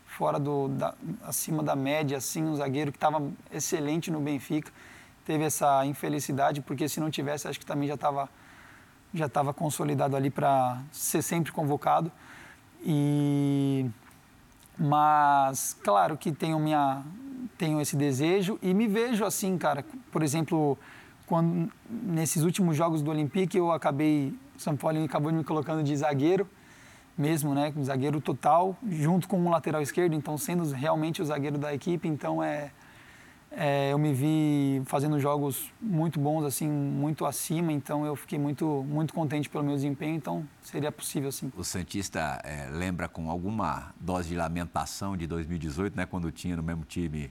fora 0.06 0.38
do 0.38 0.68
da, 0.68 0.94
acima 1.24 1.64
da 1.64 1.76
média, 1.76 2.18
assim, 2.18 2.44
um 2.44 2.56
zagueiro 2.56 2.92
que 2.92 2.98
estava 2.98 3.24
excelente 3.52 4.12
no 4.12 4.20
Benfica. 4.20 4.72
Teve 5.26 5.46
essa 5.46 5.86
infelicidade 5.86 6.62
porque 6.62 6.90
se 6.90 7.00
não 7.00 7.10
tivesse, 7.10 7.48
acho 7.48 7.60
que 7.60 7.66
também 7.66 7.88
já 7.88 7.96
estava 7.96 8.30
já 9.14 9.26
estava 9.26 9.54
consolidado 9.54 10.16
ali 10.16 10.30
para 10.30 10.82
ser 10.92 11.22
sempre 11.22 11.52
convocado. 11.52 12.12
E 12.84 13.90
mas 14.78 15.78
claro 15.84 16.18
que 16.18 16.32
tenho 16.32 16.60
minha 16.60 17.04
tenho 17.60 17.82
esse 17.82 17.98
desejo 17.98 18.58
e 18.62 18.74
me 18.74 18.88
vejo 18.88 19.26
assim, 19.26 19.58
cara. 19.58 19.86
Por 20.12 20.24
exemplo, 20.24 20.78
quando 21.28 21.69
nesses 21.88 22.41
últimos 22.41 22.76
jogos 22.76 23.04
do 23.04 23.12
Olympique 23.12 23.58
eu 23.58 23.72
acabei 23.72 24.34
São 24.58 24.76
Paulo 24.76 25.04
acabou 25.04 25.32
me 25.32 25.43
colocando 25.43 25.84
de 25.84 25.95
zagueiro 25.95 26.48
mesmo, 27.15 27.54
né, 27.54 27.74
zagueiro 27.84 28.22
total, 28.22 28.78
junto 28.88 29.28
com 29.28 29.45
o 29.45 29.50
lateral 29.50 29.82
esquerdo, 29.82 30.15
então 30.15 30.38
sendo 30.38 30.63
realmente 30.72 31.22
o 31.22 31.26
zagueiro 31.26 31.58
da 31.58 31.74
equipe, 31.74 32.08
então 32.08 32.41
é, 32.41 32.72
é, 33.52 33.91
eu 33.91 34.00
me 34.00 34.13
vi 34.13 34.82
fazendo 34.86 35.19
jogos 35.19 35.69
muito 35.82 36.17
bons, 36.17 36.45
assim, 36.45 36.69
muito 36.69 37.26
acima, 37.26 37.74
então 37.74 38.06
eu 38.06 38.15
fiquei 38.15 38.39
muito, 38.39 38.86
muito 38.88 39.13
contente 39.13 39.50
pelo 39.50 39.65
meu 39.65 39.76
desempenho, 39.76 40.15
então 40.15 40.48
seria 40.62 40.93
possível, 40.93 41.30
sim. 41.30 41.52
O 41.58 41.63
Santista 41.65 42.39
é, 42.41 42.69
lembra 42.72 43.10
com 43.10 43.30
alguma 43.30 43.93
dose 44.00 44.30
de 44.30 44.36
lamentação 44.36 45.17
de 45.17 45.28
2018, 45.28 45.98
né, 45.98 46.06
quando 46.06 46.32
tinha 46.32 46.56
no 46.56 46.63
mesmo 46.63 46.86
time 46.86 47.30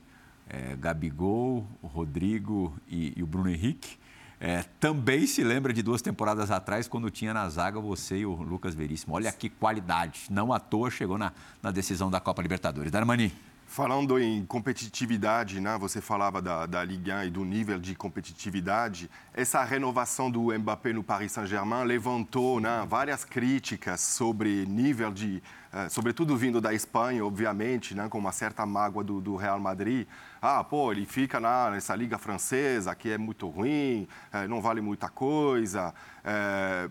é, 0.48 0.76
Gabigol, 0.76 1.66
o 1.82 1.86
Rodrigo 1.86 2.74
e, 2.88 3.12
e 3.16 3.22
o 3.22 3.26
Bruno 3.26 3.50
Henrique, 3.50 3.98
é, 4.40 4.64
também 4.78 5.26
se 5.26 5.42
lembra 5.42 5.72
de 5.72 5.82
duas 5.82 6.00
temporadas 6.00 6.50
atrás, 6.50 6.86
quando 6.86 7.10
tinha 7.10 7.34
na 7.34 7.48
zaga 7.48 7.80
você 7.80 8.18
e 8.18 8.26
o 8.26 8.34
Lucas 8.34 8.74
Veríssimo. 8.74 9.14
Olha 9.14 9.32
que 9.32 9.48
qualidade. 9.48 10.26
Não 10.30 10.52
à 10.52 10.60
toa 10.60 10.90
chegou 10.90 11.18
na, 11.18 11.32
na 11.62 11.70
decisão 11.70 12.10
da 12.10 12.20
Copa 12.20 12.40
Libertadores. 12.40 12.92
Darmani. 12.92 13.32
Falando 13.66 14.18
em 14.18 14.46
competitividade, 14.46 15.60
né? 15.60 15.76
você 15.76 16.00
falava 16.00 16.40
da, 16.40 16.64
da 16.64 16.82
Ligue 16.82 17.12
1 17.12 17.24
e 17.24 17.30
do 17.30 17.44
nível 17.44 17.78
de 17.78 17.94
competitividade, 17.94 19.10
essa 19.34 19.62
renovação 19.62 20.30
do 20.30 20.58
Mbappé 20.58 20.94
no 20.94 21.02
Paris 21.02 21.32
Saint-Germain 21.32 21.84
levantou 21.84 22.60
né, 22.60 22.86
várias 22.88 23.26
críticas 23.26 24.00
sobre 24.00 24.64
nível 24.64 25.12
de, 25.12 25.42
sobretudo 25.90 26.36
vindo 26.36 26.60
da 26.60 26.72
Espanha, 26.72 27.24
obviamente, 27.24 27.94
né, 27.94 28.08
com 28.08 28.18
uma 28.18 28.32
certa 28.32 28.64
mágoa 28.64 29.04
do, 29.04 29.20
do, 29.20 29.36
Real 29.36 29.60
Madrid. 29.60 30.06
Ah, 30.40 30.64
pô, 30.64 30.90
ele 30.92 31.04
fica 31.04 31.38
na, 31.38 31.70
nessa 31.70 31.94
liga 31.94 32.16
francesa 32.16 32.94
que 32.94 33.10
é 33.10 33.18
muito 33.18 33.48
ruim, 33.48 34.08
uh, 34.32 34.48
não 34.48 34.62
vale 34.62 34.80
muita 34.80 35.08
coisa. 35.08 35.92
Uh, 36.20 36.90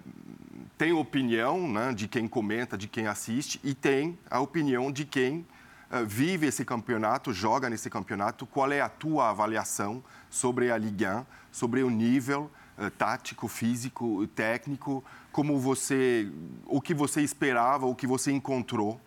tem 0.77 0.93
opinião 0.93 1.67
né, 1.67 1.91
de 1.93 2.07
quem 2.07 2.27
comenta, 2.27 2.77
de 2.77 2.87
quem 2.87 3.07
assiste, 3.07 3.59
e 3.63 3.73
tem 3.73 4.17
a 4.29 4.39
opinião 4.39 4.91
de 4.91 5.05
quem 5.05 5.45
eh, 5.89 6.03
vive 6.03 6.47
esse 6.47 6.65
campeonato, 6.65 7.31
joga 7.31 7.69
nesse 7.69 7.89
campeonato, 7.89 8.45
qual 8.45 8.71
é 8.71 8.81
a 8.81 8.89
tua 8.89 9.29
avaliação 9.29 10.03
sobre 10.29 10.69
a 10.69 10.77
Ligue 10.77 11.07
1, 11.07 11.25
sobre 11.51 11.81
o 11.81 11.89
nível 11.89 12.51
tático, 12.97 13.47
físico, 13.47 14.27
técnico, 14.27 15.03
como 15.31 15.57
você, 15.59 16.31
o 16.65 16.81
que 16.81 16.93
você 16.93 17.21
esperava, 17.21 17.85
o 17.85 17.95
que 17.95 18.07
você 18.07 18.31
encontrou? 18.31 18.99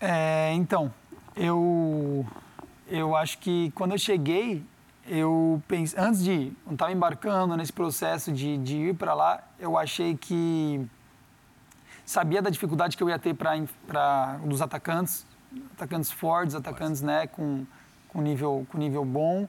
É, 0.00 0.52
então, 0.54 0.92
eu, 1.36 2.26
eu 2.88 3.16
acho 3.16 3.38
que 3.38 3.70
quando 3.74 3.92
eu 3.92 3.98
cheguei, 3.98 4.64
eu 5.06 5.62
pensei, 5.66 5.98
antes 5.98 6.22
de 6.22 6.52
estar 6.70 6.90
embarcando 6.92 7.56
nesse 7.56 7.72
processo 7.72 8.32
de, 8.32 8.58
de 8.58 8.76
ir 8.76 8.94
para 8.94 9.14
lá, 9.14 9.42
eu 9.58 9.76
achei 9.78 10.16
que 10.16 10.84
sabia 12.04 12.42
da 12.42 12.50
dificuldade 12.50 12.96
que 12.96 13.02
eu 13.02 13.08
ia 13.08 13.18
ter 13.18 13.34
para 13.34 14.36
dos 14.44 14.60
atacantes 14.60 15.26
atacantes 15.74 16.10
fortes, 16.10 16.54
atacantes 16.54 17.02
né, 17.02 17.26
com, 17.26 17.66
com, 18.08 18.20
nível, 18.20 18.66
com 18.70 18.78
nível 18.78 19.04
bom. 19.04 19.48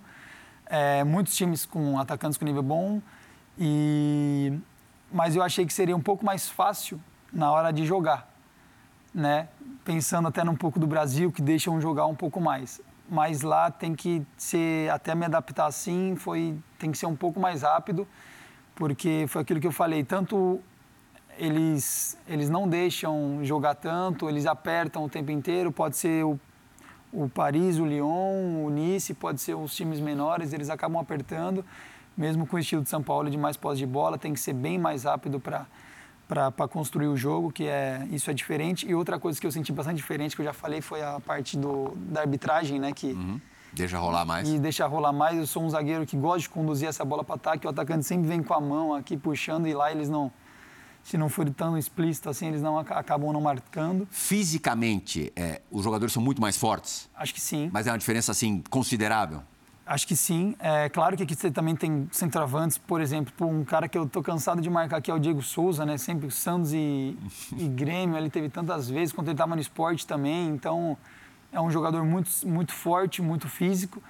É, 0.65 1.03
muitos 1.03 1.35
times 1.35 1.65
com 1.65 1.99
atacantes 1.99 2.37
com 2.37 2.45
nível 2.45 2.63
bom. 2.63 3.01
E, 3.57 4.57
mas 5.11 5.35
eu 5.35 5.43
achei 5.43 5.65
que 5.65 5.73
seria 5.73 5.95
um 5.95 6.01
pouco 6.01 6.25
mais 6.25 6.49
fácil 6.49 6.99
na 7.31 7.51
hora 7.51 7.71
de 7.71 7.85
jogar. 7.85 8.31
Né? 9.13 9.47
Pensando 9.85 10.27
até 10.27 10.43
num 10.43 10.55
pouco 10.55 10.79
do 10.79 10.87
Brasil, 10.87 11.31
que 11.31 11.41
deixam 11.41 11.79
jogar 11.79 12.05
um 12.05 12.15
pouco 12.15 12.41
mais. 12.41 12.81
Mas 13.09 13.41
lá 13.41 13.69
tem 13.69 13.93
que 13.93 14.25
ser, 14.37 14.89
até 14.89 15.13
me 15.13 15.25
adaptar 15.25 15.67
assim, 15.67 16.15
foi, 16.15 16.57
tem 16.79 16.91
que 16.91 16.97
ser 16.97 17.05
um 17.05 17.15
pouco 17.15 17.39
mais 17.39 17.61
rápido, 17.61 18.07
porque 18.73 19.25
foi 19.27 19.41
aquilo 19.41 19.59
que 19.59 19.67
eu 19.67 19.71
falei, 19.71 20.03
tanto 20.03 20.59
eles, 21.37 22.17
eles 22.27 22.49
não 22.49 22.67
deixam 22.67 23.39
jogar 23.43 23.75
tanto, 23.75 24.29
eles 24.29 24.45
apertam 24.45 25.03
o 25.03 25.09
tempo 25.09 25.31
inteiro. 25.31 25.71
Pode 25.71 25.97
ser 25.97 26.23
o, 26.25 26.39
o 27.11 27.29
Paris, 27.29 27.77
o 27.77 27.85
Lyon, 27.85 28.65
o 28.65 28.69
Nice, 28.69 29.13
pode 29.13 29.41
ser 29.41 29.55
os 29.55 29.75
times 29.75 29.99
menores, 29.99 30.53
eles 30.53 30.69
acabam 30.69 31.01
apertando. 31.01 31.65
Mesmo 32.15 32.45
com 32.45 32.55
o 32.55 32.59
estilo 32.59 32.81
de 32.83 32.89
São 32.89 33.01
Paulo 33.01 33.29
de 33.29 33.37
mais 33.37 33.57
posse 33.57 33.79
de 33.79 33.85
bola, 33.85 34.17
tem 34.17 34.33
que 34.33 34.39
ser 34.39 34.53
bem 34.53 34.77
mais 34.77 35.03
rápido 35.03 35.39
para 35.39 35.65
para 36.25 36.67
construir 36.67 37.07
o 37.07 37.17
jogo, 37.17 37.51
que 37.51 37.67
é 37.67 38.07
isso 38.09 38.31
é 38.31 38.33
diferente. 38.33 38.87
E 38.87 38.95
outra 38.95 39.19
coisa 39.19 39.39
que 39.39 39.45
eu 39.45 39.51
senti 39.51 39.71
bastante 39.71 39.97
diferente, 39.97 40.35
que 40.35 40.41
eu 40.41 40.45
já 40.45 40.53
falei, 40.53 40.81
foi 40.81 41.03
a 41.03 41.19
parte 41.19 41.55
do, 41.57 41.93
da 41.95 42.21
arbitragem, 42.21 42.79
né? 42.79 42.91
Que, 42.91 43.07
uhum. 43.07 43.39
Deixa 43.73 43.97
rolar 43.97 44.23
mais. 44.23 44.49
E 44.49 44.59
deixa 44.59 44.85
rolar 44.85 45.11
mais. 45.11 45.37
Eu 45.37 45.47
sou 45.47 45.63
um 45.63 45.69
zagueiro 45.69 46.05
que 46.05 46.15
gosta 46.15 46.41
de 46.41 46.49
conduzir 46.49 46.87
essa 46.87 47.03
bola 47.03 47.23
para 47.23 47.35
ataque. 47.35 47.65
O 47.65 47.69
atacante 47.69 48.05
sempre 48.05 48.27
vem 48.27 48.41
com 48.41 48.53
a 48.53 48.61
mão 48.61 48.93
aqui 48.93 49.17
puxando 49.17 49.67
e 49.67 49.73
lá 49.73 49.91
eles 49.91 50.09
não 50.09 50.31
se 51.03 51.17
não 51.17 51.27
for 51.27 51.49
tão 51.49 51.77
explícito 51.77 52.29
assim, 52.29 52.47
eles 52.47 52.61
não 52.61 52.77
acabam 52.77 53.33
não 53.33 53.41
marcando. 53.41 54.07
Fisicamente, 54.09 55.33
é, 55.35 55.61
os 55.69 55.83
jogadores 55.83 56.13
são 56.13 56.23
muito 56.23 56.41
mais 56.41 56.55
fortes? 56.55 57.09
Acho 57.13 57.33
que 57.33 57.41
sim. 57.41 57.69
Mas 57.73 57.87
é 57.87 57.91
uma 57.91 57.97
diferença, 57.97 58.31
assim, 58.31 58.63
considerável? 58.69 59.43
Acho 59.85 60.07
que 60.07 60.15
sim. 60.15 60.55
É 60.59 60.87
claro 60.87 61.17
que 61.17 61.23
aqui 61.23 61.35
você 61.35 61.51
também 61.51 61.75
tem 61.75 62.07
centroavantes, 62.11 62.77
por 62.77 63.01
exemplo, 63.01 63.47
um 63.47 63.65
cara 63.65 63.87
que 63.87 63.97
eu 63.97 64.07
tô 64.07 64.23
cansado 64.23 64.61
de 64.61 64.69
marcar 64.69 64.97
aqui 64.97 65.11
é 65.11 65.13
o 65.13 65.19
Diego 65.19 65.41
Souza, 65.41 65.85
né? 65.85 65.97
Sempre 65.97 66.31
Santos 66.31 66.73
e, 66.73 67.17
e 67.57 67.67
Grêmio, 67.67 68.17
ele 68.17 68.29
teve 68.29 68.49
tantas 68.49 68.89
vezes, 68.89 69.13
quando 69.13 69.27
ele 69.27 69.33
estava 69.33 69.55
no 69.55 69.61
esporte 69.61 70.07
também. 70.07 70.49
Então, 70.49 70.97
é 71.51 71.59
um 71.59 71.69
jogador 71.69 72.03
muito, 72.05 72.29
muito 72.45 72.71
forte, 72.71 73.21
muito 73.21 73.47
físico 73.49 74.01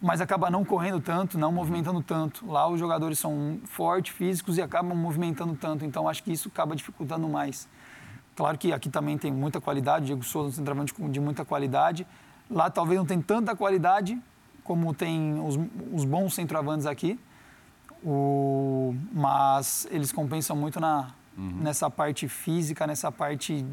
mas 0.00 0.20
acaba 0.20 0.50
não 0.50 0.64
correndo 0.64 1.00
tanto, 1.00 1.36
não 1.36 1.52
movimentando 1.52 2.02
tanto. 2.02 2.50
Lá 2.50 2.66
os 2.66 2.80
jogadores 2.80 3.18
são 3.18 3.60
fortes, 3.64 4.14
físicos 4.14 4.56
e 4.56 4.62
acabam 4.62 4.96
movimentando 4.96 5.54
tanto, 5.54 5.84
então 5.84 6.08
acho 6.08 6.22
que 6.22 6.32
isso 6.32 6.48
acaba 6.48 6.74
dificultando 6.74 7.28
mais. 7.28 7.68
Claro 8.34 8.56
que 8.56 8.72
aqui 8.72 8.88
também 8.88 9.18
tem 9.18 9.30
muita 9.30 9.60
qualidade, 9.60 10.06
Diego 10.06 10.22
Souza 10.22 10.48
um 10.48 10.52
centroavante 10.52 10.94
de 11.10 11.20
muita 11.20 11.44
qualidade. 11.44 12.06
Lá 12.50 12.70
talvez 12.70 12.98
não 12.98 13.04
tem 13.04 13.20
tanta 13.20 13.54
qualidade 13.54 14.18
como 14.70 14.94
tem 14.94 15.40
os, 15.40 15.58
os 15.92 16.04
bons 16.04 16.32
centroavantes 16.32 16.86
aqui, 16.86 17.18
o, 18.04 18.94
mas 19.12 19.84
eles 19.90 20.12
compensam 20.12 20.54
muito 20.54 20.78
na, 20.78 21.10
uhum. 21.36 21.56
nessa 21.60 21.90
parte 21.90 22.28
física, 22.28 22.86
nessa 22.86 23.10
parte 23.10 23.66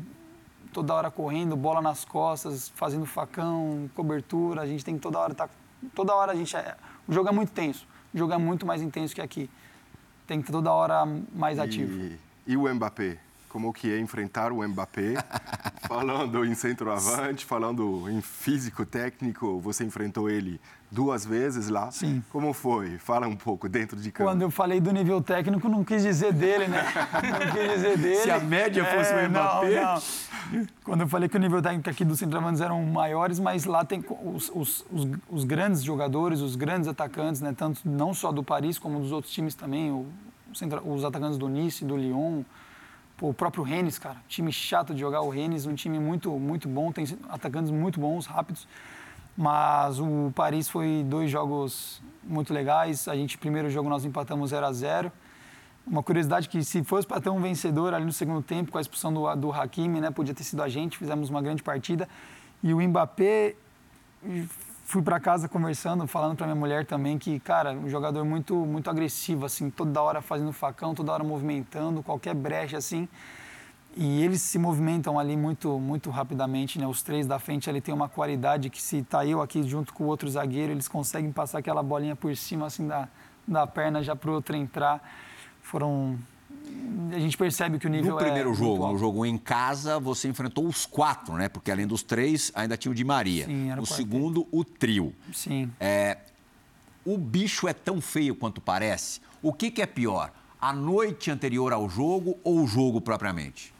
toda 0.73 0.95
hora 0.95 1.11
correndo, 1.11 1.55
bola 1.55 1.83
nas 1.83 2.03
costas, 2.03 2.69
fazendo 2.69 3.05
facão, 3.05 3.87
cobertura. 3.93 4.63
A 4.63 4.65
gente 4.65 4.83
tem 4.83 4.95
que 4.95 5.01
toda 5.01 5.19
hora 5.19 5.33
estar 5.33 5.47
tá 5.47 5.53
toda 5.93 6.15
hora 6.15 6.31
a 6.31 6.35
gente. 6.35 6.57
É, 6.57 6.75
o 7.07 7.13
jogo 7.13 7.29
é 7.29 7.31
muito 7.31 7.51
tenso. 7.51 7.87
O 8.11 8.17
jogo 8.17 8.33
é 8.33 8.37
muito 8.39 8.65
mais 8.65 8.81
intenso 8.81 9.13
que 9.13 9.21
aqui. 9.21 9.47
Tem 10.25 10.41
que 10.41 10.51
toda 10.51 10.73
hora 10.73 11.05
mais 11.31 11.59
ativo. 11.59 11.95
E, 11.95 12.19
e 12.47 12.57
o 12.57 12.73
Mbappé? 12.73 13.19
Como 13.49 13.71
que 13.71 13.93
é 13.93 13.99
enfrentar 13.99 14.51
o 14.51 14.67
Mbappé? 14.67 15.13
falando 15.87 16.43
em 16.43 16.55
centroavante, 16.55 17.45
falando 17.45 18.09
em 18.09 18.19
físico 18.19 18.83
técnico, 18.83 19.59
você 19.59 19.83
enfrentou 19.83 20.27
ele 20.29 20.59
duas 20.89 21.25
vezes 21.25 21.69
lá. 21.69 21.91
Sim. 21.91 22.23
Como 22.31 22.53
foi? 22.53 22.97
Fala 22.97 23.27
um 23.27 23.35
pouco 23.35 23.67
dentro 23.67 23.97
de 23.97 24.11
campo. 24.11 24.29
Quando 24.29 24.41
eu 24.41 24.51
falei 24.51 24.79
do 24.79 24.91
nível 24.91 25.21
técnico, 25.21 25.67
não 25.67 25.83
quis 25.83 26.03
dizer 26.03 26.33
dele, 26.33 26.67
né? 26.67 26.83
Não 27.13 27.51
quis 27.51 27.71
dizer 27.73 27.97
dele. 27.97 28.15
Se 28.23 28.31
a 28.31 28.39
média 28.39 28.85
fosse 28.85 29.11
é, 29.11 29.25
o 29.25 29.29
Mbappé. 29.29 29.81
Não, 29.81 29.95
não. 29.95 30.67
Quando 30.83 31.01
eu 31.01 31.07
falei 31.07 31.27
que 31.27 31.35
o 31.35 31.39
nível 31.39 31.61
técnico 31.61 31.89
aqui 31.89 32.05
dos 32.05 32.19
centroavantes 32.19 32.61
eram 32.61 32.81
maiores, 32.85 33.39
mas 33.39 33.65
lá 33.65 33.83
tem 33.83 34.03
os, 34.23 34.49
os, 34.53 34.85
os, 34.91 35.07
os, 35.29 35.43
grandes 35.43 35.83
jogadores, 35.83 36.39
os 36.39 36.55
grandes 36.55 36.87
atacantes, 36.87 37.41
né? 37.41 37.53
Tanto 37.55 37.81
não 37.83 38.13
só 38.13 38.31
do 38.31 38.43
Paris 38.43 38.79
como 38.79 38.99
dos 38.99 39.11
outros 39.11 39.33
times 39.33 39.55
também, 39.55 39.91
o, 39.91 40.05
os 40.85 41.03
atacantes 41.03 41.37
do 41.37 41.49
Nice, 41.49 41.83
do 41.83 41.97
Lyon, 41.97 42.43
Pô, 43.17 43.29
o 43.29 43.33
próprio 43.33 43.63
Rennes, 43.63 43.97
cara, 43.97 44.17
time 44.27 44.51
chato 44.51 44.93
de 44.93 44.99
jogar 44.99 45.21
o 45.21 45.29
Rennes, 45.29 45.65
um 45.65 45.73
time 45.73 45.99
muito 45.99 46.29
muito 46.33 46.69
bom, 46.69 46.91
tem 46.91 47.03
atacantes 47.29 47.71
muito 47.71 47.99
bons, 47.99 48.27
rápidos. 48.27 48.67
Mas 49.37 49.99
o 49.99 50.31
Paris 50.33 50.67
foi 50.67 51.03
dois 51.05 51.29
jogos 51.29 52.01
muito 52.23 52.51
legais. 52.51 53.07
A 53.07 53.15
gente, 53.15 53.37
primeiro 53.37 53.69
jogo, 53.69 53.87
nós 53.87 54.03
empatamos 54.03 54.49
0 54.49 54.65
a 54.65 54.71
0 54.73 55.11
Uma 55.85 56.01
curiosidade 56.01 56.49
que 56.49 56.63
se 56.63 56.83
fosse 56.83 57.07
para 57.07 57.21
ter 57.21 57.29
um 57.29 57.39
vencedor 57.39 57.93
ali 57.93 58.03
no 58.03 58.11
segundo 58.11 58.41
tempo, 58.41 58.71
com 58.71 58.79
a 58.79 58.81
expulsão 58.81 59.13
do, 59.13 59.35
do 59.35 59.51
Hakimi, 59.51 60.01
né, 60.01 60.09
podia 60.09 60.33
ter 60.33 60.43
sido 60.43 60.63
a 60.63 60.67
gente, 60.67 60.97
fizemos 60.97 61.29
uma 61.29 61.41
grande 61.41 61.61
partida. 61.61 62.09
E 62.63 62.73
o 62.73 62.81
Mbappé, 62.81 63.53
fui 64.85 65.01
para 65.01 65.19
casa 65.19 65.47
conversando, 65.47 66.07
falando 66.07 66.35
para 66.35 66.47
minha 66.47 66.55
mulher 66.55 66.85
também 66.85 67.17
que, 67.19 67.39
cara, 67.39 67.73
um 67.73 67.89
jogador 67.89 68.25
muito, 68.25 68.55
muito 68.55 68.89
agressivo, 68.89 69.45
assim, 69.45 69.69
toda 69.69 70.01
hora 70.01 70.21
fazendo 70.21 70.51
facão, 70.51 70.95
toda 70.95 71.11
hora 71.11 71.23
movimentando, 71.23 72.01
qualquer 72.01 72.33
brecha, 72.33 72.77
assim. 72.77 73.07
E 73.97 74.21
eles 74.23 74.41
se 74.41 74.59
movimentam 74.59 75.17
ali 75.17 75.35
muito, 75.35 75.79
muito 75.79 76.11
rapidamente, 76.11 76.77
né? 76.77 76.85
Os 76.85 77.01
três 77.01 77.25
da 77.25 77.39
frente 77.39 77.67
ali 77.67 77.81
tem 77.81 77.93
uma 77.93 78.07
qualidade 78.07 78.69
que 78.69 78.81
se 78.81 79.01
tá 79.01 79.25
eu 79.25 79.41
aqui 79.41 79.63
junto 79.63 79.91
com 79.93 80.03
o 80.03 80.07
outro 80.07 80.29
zagueiro, 80.29 80.71
eles 80.71 80.87
conseguem 80.87 81.31
passar 81.31 81.57
aquela 81.57 81.81
bolinha 81.81 82.15
por 82.15 82.35
cima 82.37 82.67
assim 82.67 82.87
da, 82.87 83.09
da 83.47 83.65
perna 83.65 84.03
já 84.03 84.15
para 84.15 84.29
o 84.29 84.33
outro 84.33 84.55
entrar. 84.55 85.01
Foram 85.61 86.17
a 87.11 87.19
gente 87.19 87.37
percebe 87.37 87.79
que 87.79 87.87
o 87.87 87.89
nível 87.89 88.11
No 88.11 88.17
primeiro 88.17 88.51
é 88.51 88.53
jogo, 88.53 88.87
no 88.87 88.97
jogo 88.97 89.25
em 89.25 89.37
casa, 89.37 89.99
você 89.99 90.27
enfrentou 90.27 90.67
os 90.67 90.85
quatro, 90.85 91.35
né? 91.35 91.49
Porque 91.49 91.71
além 91.71 91.87
dos 91.87 92.03
três, 92.03 92.51
ainda 92.53 92.77
tinha 92.77 92.91
o 92.91 92.95
Di 92.95 93.03
Maria. 93.03 93.45
Sim, 93.45 93.71
era 93.71 93.79
o 93.79 93.83
o 93.83 93.87
segundo, 93.87 94.47
o 94.51 94.63
trio. 94.63 95.13
Sim. 95.33 95.71
É, 95.79 96.17
o 97.05 97.17
bicho 97.17 97.67
é 97.67 97.73
tão 97.73 98.01
feio 98.01 98.35
quanto 98.35 98.61
parece. 98.61 99.21
O 99.41 99.53
que, 99.53 99.71
que 99.71 99.81
é 99.81 99.85
pior? 99.85 100.31
A 100.59 100.73
noite 100.73 101.31
anterior 101.31 101.71
ao 101.71 101.89
jogo 101.89 102.37
ou 102.43 102.61
o 102.61 102.67
jogo 102.67 102.99
propriamente? 102.99 103.73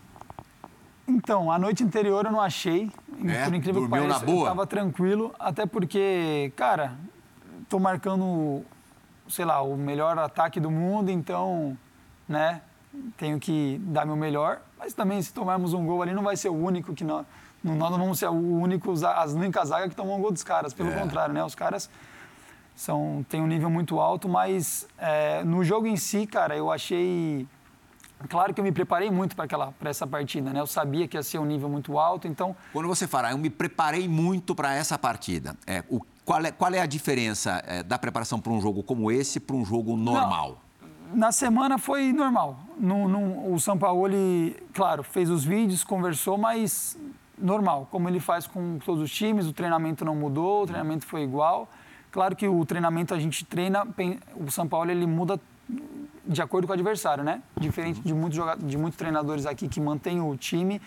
Então, 1.08 1.52
a 1.52 1.58
noite 1.58 1.84
anterior 1.84 2.26
eu 2.26 2.32
não 2.32 2.42
achei. 2.42 2.92
É? 3.26 3.46
Por 3.46 3.54
incrível 3.56 3.82
que 3.84 3.88
Dormiu 3.88 4.08
na 4.08 4.16
pareça, 4.16 4.32
eu 4.32 4.40
estava 4.40 4.68
tranquilo, 4.68 5.34
até 5.40 5.66
porque, 5.66 6.52
cara, 6.56 6.94
tô 7.70 7.80
marcando, 7.80 8.64
sei 9.30 9.46
lá, 9.46 9.62
o 9.62 9.78
melhor 9.78 10.18
ataque 10.20 10.60
do 10.60 10.70
mundo, 10.70 11.10
então, 11.10 11.78
né, 12.28 12.62
tenho 13.16 13.40
que 13.40 13.80
dar 13.86 14.06
meu 14.06 14.16
melhor. 14.16 14.60
Mas 14.78 14.94
também, 14.94 15.22
se 15.22 15.34
tomarmos 15.34 15.74
um 15.74 15.86
gol 15.86 16.02
ali, 16.02 16.14
não 16.14 16.24
vai 16.24 16.36
ser 16.36 16.50
o 16.50 16.54
único 16.56 16.94
que 16.94 17.04
nós. 17.04 17.26
Nós 17.64 17.92
não 17.92 17.98
vamos 17.98 18.20
ser 18.20 18.28
o 18.28 18.32
único, 18.34 18.92
as 18.92 19.34
únicas 19.34 19.70
zagas 19.70 19.90
que 19.90 19.96
tomam 19.96 20.18
um 20.18 20.22
gol 20.22 20.32
dos 20.32 20.44
caras. 20.44 20.74
Pelo 20.74 20.92
É. 20.92 21.00
contrário, 21.00 21.34
né? 21.34 21.44
Os 21.44 21.56
caras 21.56 21.90
são, 22.76 23.26
têm 23.28 23.42
um 23.42 23.48
nível 23.48 23.70
muito 23.70 24.00
alto, 24.00 24.30
mas 24.30 24.88
é, 24.98 25.44
no 25.44 25.64
jogo 25.64 25.88
em 25.88 25.98
si, 25.98 26.28
cara, 26.28 26.56
eu 26.56 26.72
achei. 26.72 27.48
Claro 28.30 28.54
que 28.54 28.60
eu 28.60 28.64
me 28.64 28.72
preparei 28.72 29.12
muito 29.12 29.36
para 29.36 29.46
aquela 29.46 29.72
para 29.72 29.90
essa 29.90 30.08
partida, 30.08 30.52
né? 30.52 30.60
Eu 30.60 30.68
sabia 30.68 31.08
que 31.08 31.16
ia 31.18 31.24
ser 31.24 31.38
um 31.40 31.46
nível 31.46 31.70
muito 31.70 32.00
alto, 32.00 32.28
então 32.28 32.56
Quando 32.74 32.88
você 32.88 33.08
fala, 33.08 33.32
eu 33.32 33.38
me 33.38 33.50
preparei 33.50 34.08
muito 34.08 34.56
para 34.56 34.74
essa 34.74 34.98
partida, 34.98 35.56
é, 35.68 35.84
o, 35.90 36.02
qual, 36.26 36.44
é, 36.44 36.52
qual 36.52 36.74
é 36.74 36.80
a 36.80 36.86
diferença 36.86 37.64
é, 37.66 37.84
da 37.84 37.98
preparação 38.00 38.40
para 38.40 38.52
um 38.52 38.60
jogo 38.60 38.84
como 38.84 39.12
esse 39.12 39.40
para 39.40 39.56
um 39.56 39.64
jogo 39.64 39.96
normal? 39.96 40.62
na 41.14 41.32
semana 41.32 41.78
foi 41.78 42.12
normal. 42.12 42.60
No, 42.78 43.08
no, 43.08 43.54
o 43.54 43.60
São 43.60 43.78
Paulo, 43.78 44.10
claro, 44.74 45.04
fez 45.04 45.30
os 45.30 45.44
vídeos, 45.44 45.84
conversou, 45.84 46.38
mas 46.38 46.98
normal, 47.38 47.88
como 47.92 48.10
ele 48.10 48.20
faz 48.20 48.48
com 48.48 48.80
todos 48.80 49.04
os 49.04 49.12
times, 49.12 49.46
o 49.46 49.54
treinamento 49.54 50.04
não 50.04 50.16
mudou, 50.16 50.64
o 50.64 50.66
treinamento 50.66 51.06
foi 51.06 51.22
igual. 51.22 51.68
Claro 52.12 52.36
que 52.36 52.48
o 52.48 52.66
treinamento 52.66 53.14
a 53.14 53.20
gente 53.20 53.46
treina, 53.46 53.88
o 54.36 54.50
São 54.52 54.68
Paulo 54.68 54.90
ele 54.90 55.06
muda 55.06 55.40
de 56.28 56.42
acordo 56.42 56.68
com 56.68 56.72
o 56.72 56.74
adversário, 56.74 57.24
né? 57.24 57.42
Diferente 57.60 58.02
de 58.02 58.14
muitos, 58.14 58.40
de 58.60 58.78
muitos 58.78 58.98
treinadores 58.98 59.46
aqui 59.46 59.68
que 59.68 59.80
mantêm 59.80 60.20
o 60.22 60.36
time, 60.36 60.82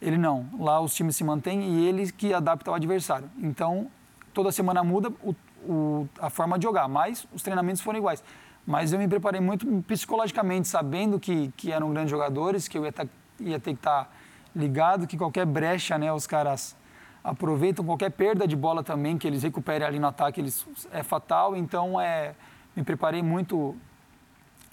ele 0.00 0.18
não. 0.18 0.46
Lá 0.58 0.80
os 0.80 0.94
times 0.94 1.16
se 1.16 1.24
mantêm 1.24 1.62
e 1.62 1.86
ele 1.88 2.10
que 2.12 2.34
adapta 2.34 2.70
ao 2.70 2.74
adversário. 2.76 3.30
Então, 3.38 3.88
toda 4.34 4.52
semana 4.52 4.84
muda 4.84 5.10
o, 5.22 5.34
o- 5.66 6.08
a 6.20 6.28
forma 6.28 6.58
de 6.58 6.64
jogar, 6.64 6.86
mas 6.88 7.26
os 7.32 7.42
treinamentos 7.42 7.80
foram 7.80 7.98
iguais. 7.98 8.22
Mas 8.66 8.92
eu 8.92 8.98
me 8.98 9.08
preparei 9.08 9.40
muito 9.40 9.66
psicologicamente, 9.86 10.68
sabendo 10.68 11.18
que, 11.18 11.52
que 11.56 11.72
eram 11.72 11.90
grandes 11.92 12.10
jogadores, 12.10 12.68
que 12.68 12.76
eu 12.76 12.84
ia, 12.84 12.92
tá- 12.92 13.06
ia 13.40 13.58
ter 13.60 13.72
que 13.72 13.78
estar 13.78 14.12
ligado, 14.54 15.06
que 15.06 15.16
qualquer 15.16 15.46
brecha, 15.46 15.96
né, 15.96 16.12
os 16.12 16.26
caras 16.26 16.76
aproveitam 17.22 17.84
qualquer 17.84 18.10
perda 18.10 18.46
de 18.46 18.54
bola 18.56 18.82
também, 18.82 19.16
que 19.18 19.26
eles 19.26 19.42
recuperem 19.42 19.86
ali 19.86 19.98
no 19.98 20.06
ataque, 20.06 20.40
eles, 20.40 20.66
é 20.92 21.02
fatal. 21.02 21.56
Então, 21.56 22.00
é, 22.00 22.34
me 22.74 22.82
preparei 22.84 23.22
muito 23.22 23.74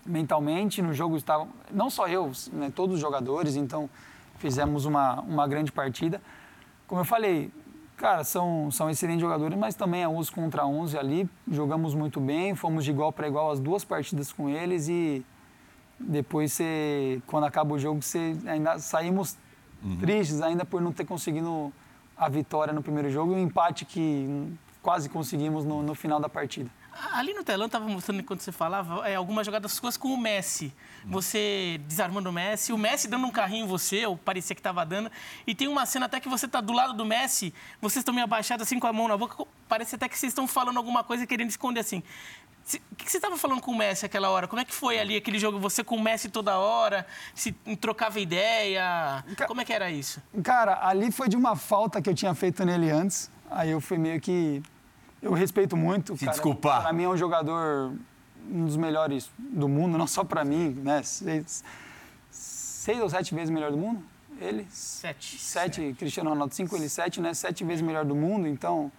mentalmente 0.06 0.82
no 0.82 0.94
jogo 0.94 1.16
estavam 1.16 1.48
não 1.72 1.90
só 1.90 2.08
eu 2.08 2.32
né, 2.52 2.72
todos 2.74 2.96
os 2.96 3.02
jogadores 3.02 3.56
então 3.56 3.90
fizemos 4.38 4.86
uma, 4.86 5.22
uma 5.22 5.48
grande 5.48 5.72
partida. 5.72 6.22
Como 6.88 7.02
eu 7.02 7.06
falei 7.06 7.52
cara 7.96 8.24
são 8.24 8.70
são 8.72 8.90
excelentes 8.90 9.22
jogadores 9.22 9.58
mas 9.58 9.76
também 9.76 10.04
é 10.04 10.08
11 10.08 10.32
contra 10.32 10.66
11 10.66 10.98
ali 10.98 11.30
jogamos 11.50 11.94
muito 11.94 12.20
bem 12.20 12.56
fomos 12.56 12.84
de 12.84 12.92
igual 12.92 13.12
para 13.14 13.28
igual 13.28 13.52
as 13.52 13.60
duas 13.60 13.86
partidas 13.86 14.34
com 14.34 14.50
eles 14.50 14.90
e 14.90 15.24
depois 16.00 16.52
você 16.52 17.22
quando 17.28 17.46
acaba 17.46 17.76
o 17.76 17.80
jogo 17.80 18.02
você 18.02 18.36
ainda 18.48 18.80
saímos 18.80 19.38
tristes 20.00 20.42
ainda 20.42 20.66
por 20.66 20.82
não 20.82 20.92
ter 20.92 21.06
conseguido 21.06 21.72
a 22.18 22.28
vitória 22.28 22.74
no 22.74 22.82
primeiro 22.82 23.10
jogo 23.10 23.34
e 23.34 23.36
o 23.36 23.40
empate 23.40 23.86
que 23.86 24.52
quase 24.82 25.08
conseguimos 25.08 25.64
no, 25.64 25.84
no 25.84 25.94
final 25.94 26.20
da 26.20 26.28
partida 26.28 26.70
Ali 27.14 27.34
no 27.34 27.44
telão, 27.44 27.66
estava 27.66 27.88
mostrando 27.88 28.20
enquanto 28.20 28.42
você 28.42 28.52
falava, 28.52 29.08
é, 29.08 29.16
algumas 29.16 29.46
jogadas 29.46 29.72
suas 29.72 29.98
com 29.98 30.10
o 30.10 30.18
Messi. 30.18 30.74
Você 31.06 31.82
desarmando 31.88 32.30
o 32.30 32.34
Messi, 32.34 32.72
o 32.72 32.78
Messi 32.78 33.08
dando 33.08 33.26
um 33.26 33.32
carrinho 33.32 33.66
em 33.66 33.68
você, 33.68 34.06
ou 34.06 34.16
parecia 34.16 34.56
que 34.56 34.60
estava 34.60 34.86
dando. 34.86 35.12
E 35.46 35.56
tem 35.56 35.68
uma 35.68 35.86
cena 35.86 36.06
até 36.06 36.20
que 36.20 36.30
você 36.30 36.46
está 36.46 36.62
do 36.62 36.72
lado 36.72 36.94
do 36.94 37.06
Messi, 37.06 37.54
vocês 37.82 38.02
estão 38.02 38.14
meio 38.14 38.26
abaixados 38.26 38.66
assim 38.66 38.80
com 38.80 38.88
a 38.88 38.94
mão 38.94 39.08
na 39.08 39.18
boca, 39.18 39.46
parece 39.68 39.96
até 39.96 40.08
que 40.08 40.18
vocês 40.18 40.32
estão 40.32 40.48
falando 40.48 40.78
alguma 40.78 41.04
coisa 41.04 41.24
e 41.24 41.28
querendo 41.28 41.50
esconder 41.50 41.80
assim. 41.80 42.04
O 42.92 42.96
que 42.96 43.06
que 43.06 43.12
você 43.12 43.18
estava 43.18 43.36
falando 43.38 43.60
com 43.60 43.72
o 43.72 43.78
Messi 43.78 44.06
aquela 44.06 44.30
hora? 44.30 44.48
Como 44.48 44.62
é 44.62 44.64
que 44.66 44.74
foi 44.74 44.98
ali 44.98 45.18
aquele 45.18 45.38
jogo? 45.38 45.60
Você 45.60 45.84
com 45.84 45.98
o 45.98 46.02
Messi 46.02 46.30
toda 46.30 46.58
hora? 46.58 47.06
Se 47.36 47.52
trocava 47.82 48.20
ideia? 48.20 49.24
Como 49.48 49.60
é 49.60 49.66
que 49.66 49.74
era 49.74 49.92
isso? 49.92 50.22
Cara, 50.42 50.80
ali 50.88 51.12
foi 51.12 51.28
de 51.28 51.36
uma 51.36 51.58
falta 51.58 52.02
que 52.02 52.10
eu 52.10 52.16
tinha 52.16 52.34
feito 52.34 52.64
nele 52.64 52.90
antes. 52.90 53.30
Aí 53.52 53.70
eu 53.72 53.82
fui 53.82 53.98
meio 53.98 54.20
que. 54.22 54.64
Eu 55.24 55.32
respeito 55.32 55.78
muito. 55.78 56.18
Se 56.18 56.26
cara. 56.26 56.32
desculpar. 56.34 56.82
Pra 56.82 56.92
mim 56.94 57.04
é 57.04 57.10
um 57.10 57.16
jogador, 57.16 57.94
um 58.52 58.66
dos 58.66 58.76
melhores 58.76 59.32
do 59.40 59.70
mundo, 59.70 59.98
não 59.98 60.06
só 60.06 60.24
pra 60.24 60.44
mim, 60.44 60.72
né? 60.84 61.02
Seis, 61.02 61.64
seis 62.30 63.00
ou 63.00 63.10
sete 63.10 63.34
vezes 63.34 63.50
melhor 63.50 63.72
do 63.72 63.78
mundo? 63.78 64.04
Ele? 64.42 64.68
Sete. 64.70 65.40
Sete, 65.40 65.96
Cristiano 65.98 66.30
Ronaldo, 66.30 66.54
cinco, 66.54 66.76
ele 66.76 66.90
sete, 66.90 67.22
né? 67.22 67.34
Sete 67.34 67.64
vezes 67.64 67.82
melhor 67.82 68.04
do 68.04 68.14
mundo, 68.14 68.48
então 68.48 68.92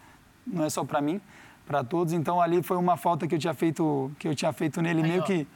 não 0.47 0.65
é 0.65 0.71
só 0.71 0.83
pra 0.83 1.03
mim, 1.03 1.21
pra 1.67 1.85
todos. 1.85 2.15
Então 2.15 2.41
ali 2.41 2.63
foi 2.63 2.79
uma 2.79 2.97
falta 2.97 3.27
que 3.27 3.35
eu 3.35 3.39
tinha 3.39 3.53
feito, 3.53 4.11
que 4.19 4.27
eu 4.27 4.35
tinha 4.35 4.53
feito 4.53 4.81
nele, 4.81 5.03
Aí, 5.03 5.09
meio 5.09 5.23
ó. 5.23 5.25
que. 5.27 5.47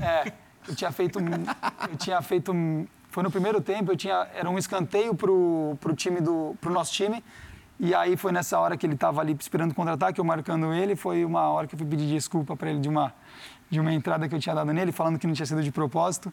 É, 0.00 0.32
eu 0.66 0.74
tinha 0.74 0.90
feito. 0.90 1.18
Eu 1.90 1.96
tinha 1.98 2.22
feito. 2.22 2.52
Foi 3.10 3.22
no 3.22 3.30
primeiro 3.30 3.60
tempo, 3.60 3.92
eu 3.92 3.96
tinha, 3.96 4.28
era 4.32 4.48
um 4.48 4.56
escanteio 4.56 5.14
pro, 5.14 5.76
pro 5.78 5.94
time 5.94 6.20
do. 6.22 6.56
pro 6.58 6.72
nosso 6.72 6.92
time. 6.92 7.22
E 7.82 7.94
aí 7.94 8.14
foi 8.14 8.30
nessa 8.30 8.58
hora 8.58 8.76
que 8.76 8.86
ele 8.86 8.92
estava 8.94 9.22
ali 9.22 9.34
esperando 9.40 9.70
o 9.70 9.74
contra-ataque, 9.74 10.20
eu 10.20 10.24
marcando 10.24 10.72
ele. 10.74 10.94
Foi 10.94 11.24
uma 11.24 11.48
hora 11.48 11.66
que 11.66 11.74
eu 11.74 11.78
fui 11.78 11.86
pedir 11.88 12.06
desculpa 12.06 12.54
para 12.54 12.68
ele 12.70 12.78
de 12.78 12.88
uma, 12.90 13.14
de 13.70 13.80
uma 13.80 13.90
entrada 13.92 14.28
que 14.28 14.34
eu 14.34 14.38
tinha 14.38 14.54
dado 14.54 14.70
nele, 14.72 14.92
falando 14.92 15.18
que 15.18 15.26
não 15.26 15.32
tinha 15.32 15.46
sido 15.46 15.62
de 15.62 15.72
propósito. 15.72 16.30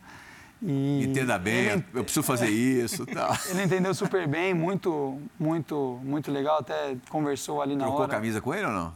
E 0.61 1.05
Entenda 1.05 1.37
bem, 1.37 1.67
ele- 1.67 1.85
eu 1.93 2.03
preciso 2.03 2.23
fazer 2.23 2.49
isso. 2.51 3.05
Tá. 3.05 3.39
ele 3.49 3.63
entendeu 3.63 3.93
super 3.95 4.27
bem, 4.27 4.53
muito, 4.53 5.21
muito, 5.39 6.01
muito 6.03 6.29
legal. 6.31 6.59
Até 6.59 6.97
conversou 7.09 7.61
ali 7.61 7.75
na 7.77 7.85
Trocou 7.85 8.01
hora. 8.01 8.11
camisa 8.11 8.41
com 8.41 8.53
ele 8.53 8.65
ou 8.65 8.71
não? 8.73 8.93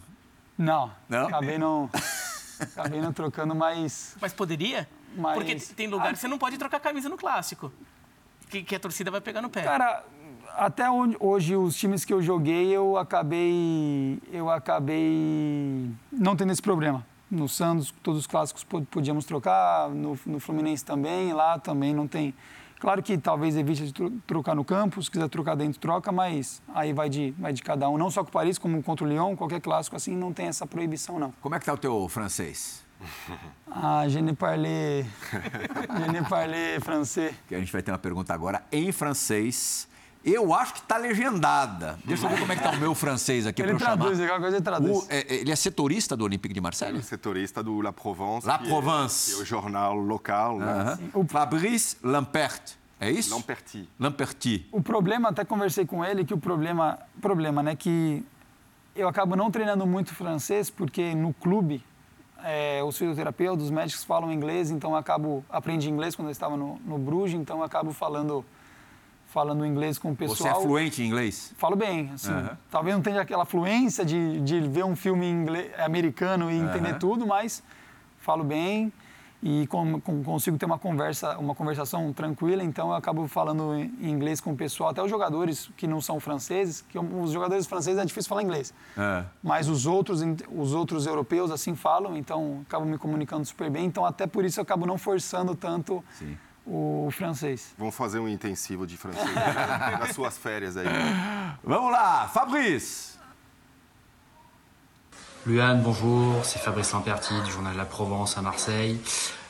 Não, 0.57 0.91
Não? 1.07 1.27
acabei 1.27 1.57
não, 1.57 1.89
acabei 2.59 2.99
não 2.99 3.13
trocando, 3.13 3.55
mas 3.55 4.15
Mas 4.19 4.33
poderia? 4.33 4.89
Mas- 5.15 5.35
Porque 5.35 5.55
tem 5.55 5.87
lugar 5.87 6.11
que 6.13 6.19
você 6.19 6.27
não 6.27 6.37
pode 6.37 6.57
trocar 6.57 6.79
camisa 6.81 7.07
no 7.07 7.15
clássico. 7.17 7.71
Que, 8.49 8.61
que 8.63 8.75
a 8.75 8.79
torcida 8.79 9.09
vai 9.09 9.21
pegar 9.21 9.41
no 9.41 9.49
pé. 9.49 9.61
Cara, 9.63 10.03
até 10.57 10.89
onde, 10.89 11.15
hoje 11.19 11.55
os 11.55 11.75
times 11.75 12.03
que 12.05 12.13
eu 12.13 12.21
joguei, 12.21 12.67
eu 12.71 12.97
acabei, 12.97 14.19
eu 14.31 14.49
acabei 14.49 15.89
não 16.11 16.35
tendo 16.35 16.51
esse 16.51 16.61
problema. 16.61 17.05
No 17.29 17.47
Santos, 17.47 17.93
todos 18.03 18.21
os 18.21 18.27
clássicos 18.27 18.63
po- 18.63 18.81
podíamos 18.83 19.23
trocar, 19.25 19.89
no, 19.89 20.19
no 20.25 20.39
Fluminense 20.39 20.83
também, 20.83 21.31
lá 21.33 21.57
também 21.57 21.93
não 21.93 22.05
tem. 22.07 22.33
Claro 22.77 23.01
que 23.01 23.17
talvez 23.17 23.55
evite 23.55 23.85
de 23.85 23.93
tro- 23.93 24.11
trocar 24.27 24.53
no 24.55 24.65
campo, 24.65 25.01
se 25.01 25.09
quiser 25.09 25.29
trocar 25.29 25.55
dentro, 25.55 25.79
troca, 25.79 26.11
mas 26.11 26.61
aí 26.73 26.91
vai 26.91 27.07
de, 27.09 27.31
vai 27.39 27.53
de 27.53 27.61
cada 27.61 27.87
um. 27.87 27.97
Não 27.97 28.09
só 28.09 28.23
com 28.23 28.29
o 28.29 28.33
Paris, 28.33 28.57
como 28.57 28.81
contra 28.83 29.05
o 29.05 29.07
Lyon, 29.07 29.35
qualquer 29.35 29.61
clássico 29.61 29.95
assim, 29.95 30.15
não 30.17 30.33
tem 30.33 30.47
essa 30.47 30.65
proibição, 30.65 31.17
não. 31.19 31.31
Como 31.39 31.55
é 31.55 31.59
que 31.59 31.65
tá 31.65 31.73
o 31.73 31.77
teu 31.77 32.07
francês? 32.09 32.83
Ah, 33.73 34.05
je 34.09 34.21
ne 34.21 34.33
parle, 34.33 35.05
je 35.31 36.11
ne 36.11 36.21
parle 36.27 36.77
français. 36.83 37.33
Que 37.47 37.55
a 37.55 37.59
gente 37.59 37.71
vai 37.71 37.81
ter 37.81 37.89
uma 37.89 37.97
pergunta 37.97 38.33
agora 38.33 38.61
em 38.71 38.91
francês. 38.91 39.87
Eu 40.23 40.53
acho 40.53 40.75
que 40.75 40.81
tá 40.83 40.97
legendada. 40.97 41.97
Deixa 42.05 42.25
eu 42.25 42.29
ver 42.29 42.39
como 42.39 42.51
é 42.51 42.55
que 42.55 42.61
tá 42.61 42.69
o 42.69 42.77
meu 42.77 42.93
francês 42.93 43.47
aqui 43.47 43.61
para 43.63 43.71
Ele 43.71 43.75
eu 43.75 43.79
chamar. 43.79 43.97
traduz, 43.97 44.17
qualquer 44.19 44.39
coisa 44.39 44.55
ele 44.57 44.63
traduz. 44.63 44.97
O- 44.97 45.07
é- 45.09 45.19
é- 45.21 45.33
ele 45.41 45.51
é 45.51 45.55
setorista 45.55 46.15
do 46.15 46.23
Olympique 46.23 46.53
de 46.53 46.61
Marseille? 46.61 47.01
setorista 47.01 47.63
do 47.63 47.81
La 47.81 47.91
Provence. 47.91 48.45
La 48.47 48.59
que 48.59 48.65
é- 48.65 48.69
Provence. 48.69 49.31
que 49.33 49.39
é 49.39 49.41
o 49.41 49.45
jornal 49.45 49.95
local, 49.95 50.59
né? 50.59 50.65
Aham. 50.71 50.99
O 51.15 51.25
Fabrice 51.27 51.97
Lampert. 52.03 52.73
É 52.99 53.09
isso? 53.09 53.33
Lamperti. 53.33 53.89
Lamperti. 53.99 54.67
O 54.71 54.79
problema, 54.79 55.29
até 55.29 55.43
conversei 55.43 55.87
com 55.87 56.05
ele, 56.05 56.23
que 56.23 56.35
o 56.35 56.37
problema, 56.37 56.99
problema, 57.19 57.63
né, 57.63 57.75
que 57.75 58.23
eu 58.95 59.07
acabo 59.07 59.35
não 59.35 59.49
treinando 59.49 59.87
muito 59.87 60.13
francês, 60.13 60.69
porque 60.69 61.15
no 61.15 61.33
clube 61.33 61.83
é, 62.43 62.83
os 62.83 62.95
fisioterapeutas, 62.97 63.65
os 63.65 63.71
médicos 63.71 64.03
falam 64.03 64.31
inglês, 64.31 64.69
então 64.71 64.91
eu 64.91 64.97
acabo, 64.97 65.43
aprendi 65.49 65.89
inglês 65.89 66.15
quando 66.15 66.27
eu 66.27 66.31
estava 66.31 66.55
no, 66.57 66.79
no 66.85 66.97
Bruges, 66.99 67.39
então 67.39 67.57
eu 67.57 67.63
acabo 67.63 67.91
falando, 67.91 68.43
falando 69.31 69.65
inglês 69.65 69.97
com 69.97 70.11
o 70.11 70.15
pessoal. 70.15 70.37
Você 70.37 70.47
é 70.59 70.61
fluente 70.61 71.01
em 71.01 71.07
inglês? 71.07 71.53
Falo 71.57 71.75
bem, 71.75 72.11
assim. 72.13 72.31
Talvez 72.69 72.95
não 72.95 73.01
tenha 73.01 73.21
aquela 73.21 73.45
fluência 73.45 74.03
de, 74.05 74.41
de 74.41 74.59
ver 74.59 74.83
um 74.83 74.95
filme 74.95 75.25
inglês, 75.25 75.71
americano 75.79 76.51
e 76.51 76.55
entender 76.55 76.99
tudo, 76.99 77.25
mas 77.25 77.63
falo 78.19 78.43
bem. 78.43 78.91
e 79.43 79.65
com, 79.67 79.99
com, 80.01 80.23
consigo 80.23 80.57
ter 80.57 80.65
uma 80.65 80.77
conversa, 80.77 81.37
uma 81.37 81.55
conversação 81.55 82.13
tranquila, 82.13 82.63
então 82.63 82.89
eu 82.89 82.93
acabo 82.93 83.27
falando 83.27 83.73
em 83.73 84.09
inglês 84.09 84.39
com 84.39 84.51
o 84.51 84.55
pessoal, 84.55 84.91
até 84.91 85.01
os 85.01 85.09
jogadores 85.09 85.71
que 85.75 85.87
não 85.87 85.99
são 85.99 86.19
franceses, 86.19 86.81
que 86.87 86.99
os 86.99 87.31
jogadores 87.31 87.65
franceses 87.65 87.99
é 87.99 88.05
difícil 88.05 88.29
falar 88.29 88.43
inglês, 88.43 88.71
é. 88.95 89.23
mas 89.41 89.67
os 89.67 89.87
outros, 89.87 90.21
os 90.55 90.73
outros 90.73 91.07
europeus 91.07 91.49
assim 91.49 91.75
falam, 91.75 92.15
então 92.15 92.61
acabo 92.67 92.85
me 92.85 92.97
comunicando 92.97 93.43
super 93.45 93.69
bem, 93.71 93.85
então 93.85 94.05
até 94.05 94.27
por 94.27 94.45
isso 94.45 94.59
eu 94.59 94.63
acabo 94.63 94.85
não 94.85 94.97
forçando 94.97 95.55
tanto 95.55 96.03
Sim. 96.19 96.37
O 96.65 97.09
francês. 97.11 97.73
Vamos 97.77 97.95
fazer 97.95 98.19
um 98.19 98.27
intensivo 98.27 98.85
de 98.85 98.97
francês 98.97 99.23
nas 99.99 100.13
suas 100.13 100.37
férias 100.37 100.77
aí. 100.77 100.87
Vamos 101.63 101.91
lá, 101.91 102.29
Fabrice. 102.33 103.11
Luan, 105.43 105.77
bonjour, 105.77 106.45
c'est 106.45 106.59
Fabrice 106.59 106.93
Lamperti 106.93 107.33
du 107.41 107.51
journal 107.51 107.75
La 107.75 107.85
Provence 107.85 108.37
à 108.37 108.43
Marseille. 108.43 108.99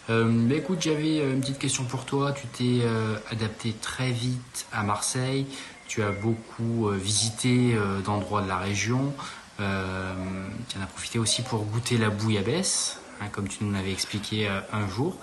Euh, 0.09 0.49
écoute, 0.51 0.81
j'avais 0.81 1.19
euh, 1.19 1.33
une 1.33 1.41
petite 1.41 1.59
question 1.59 1.83
pour 1.83 2.05
toi. 2.05 2.31
Tu 2.31 2.47
t'es 2.47 2.85
euh, 2.85 3.17
adapté 3.29 3.73
très 3.73 4.11
vite 4.11 4.67
à 4.71 4.83
Marseille. 4.83 5.45
Tu 5.89 6.01
as 6.01 6.11
beaucoup 6.11 6.87
euh, 6.87 6.95
visité 6.95 7.77
d'endroits 8.05 8.41
de 8.41 8.47
la 8.47 8.57
région. 8.57 9.13
tu 9.57 9.63
en 9.63 10.81
as 10.81 10.87
profité 10.87 11.19
aussi 11.19 11.41
pour 11.41 11.65
goûter 11.65 11.97
la 11.97 12.09
bouillabaisse, 12.09 13.00
hein, 13.21 13.27
comme 13.31 13.47
tu 13.47 13.63
nous 13.63 13.71
l'avais 13.71 13.91
expliqué 13.91 14.49
un 14.49 14.87
jour. 14.87 15.15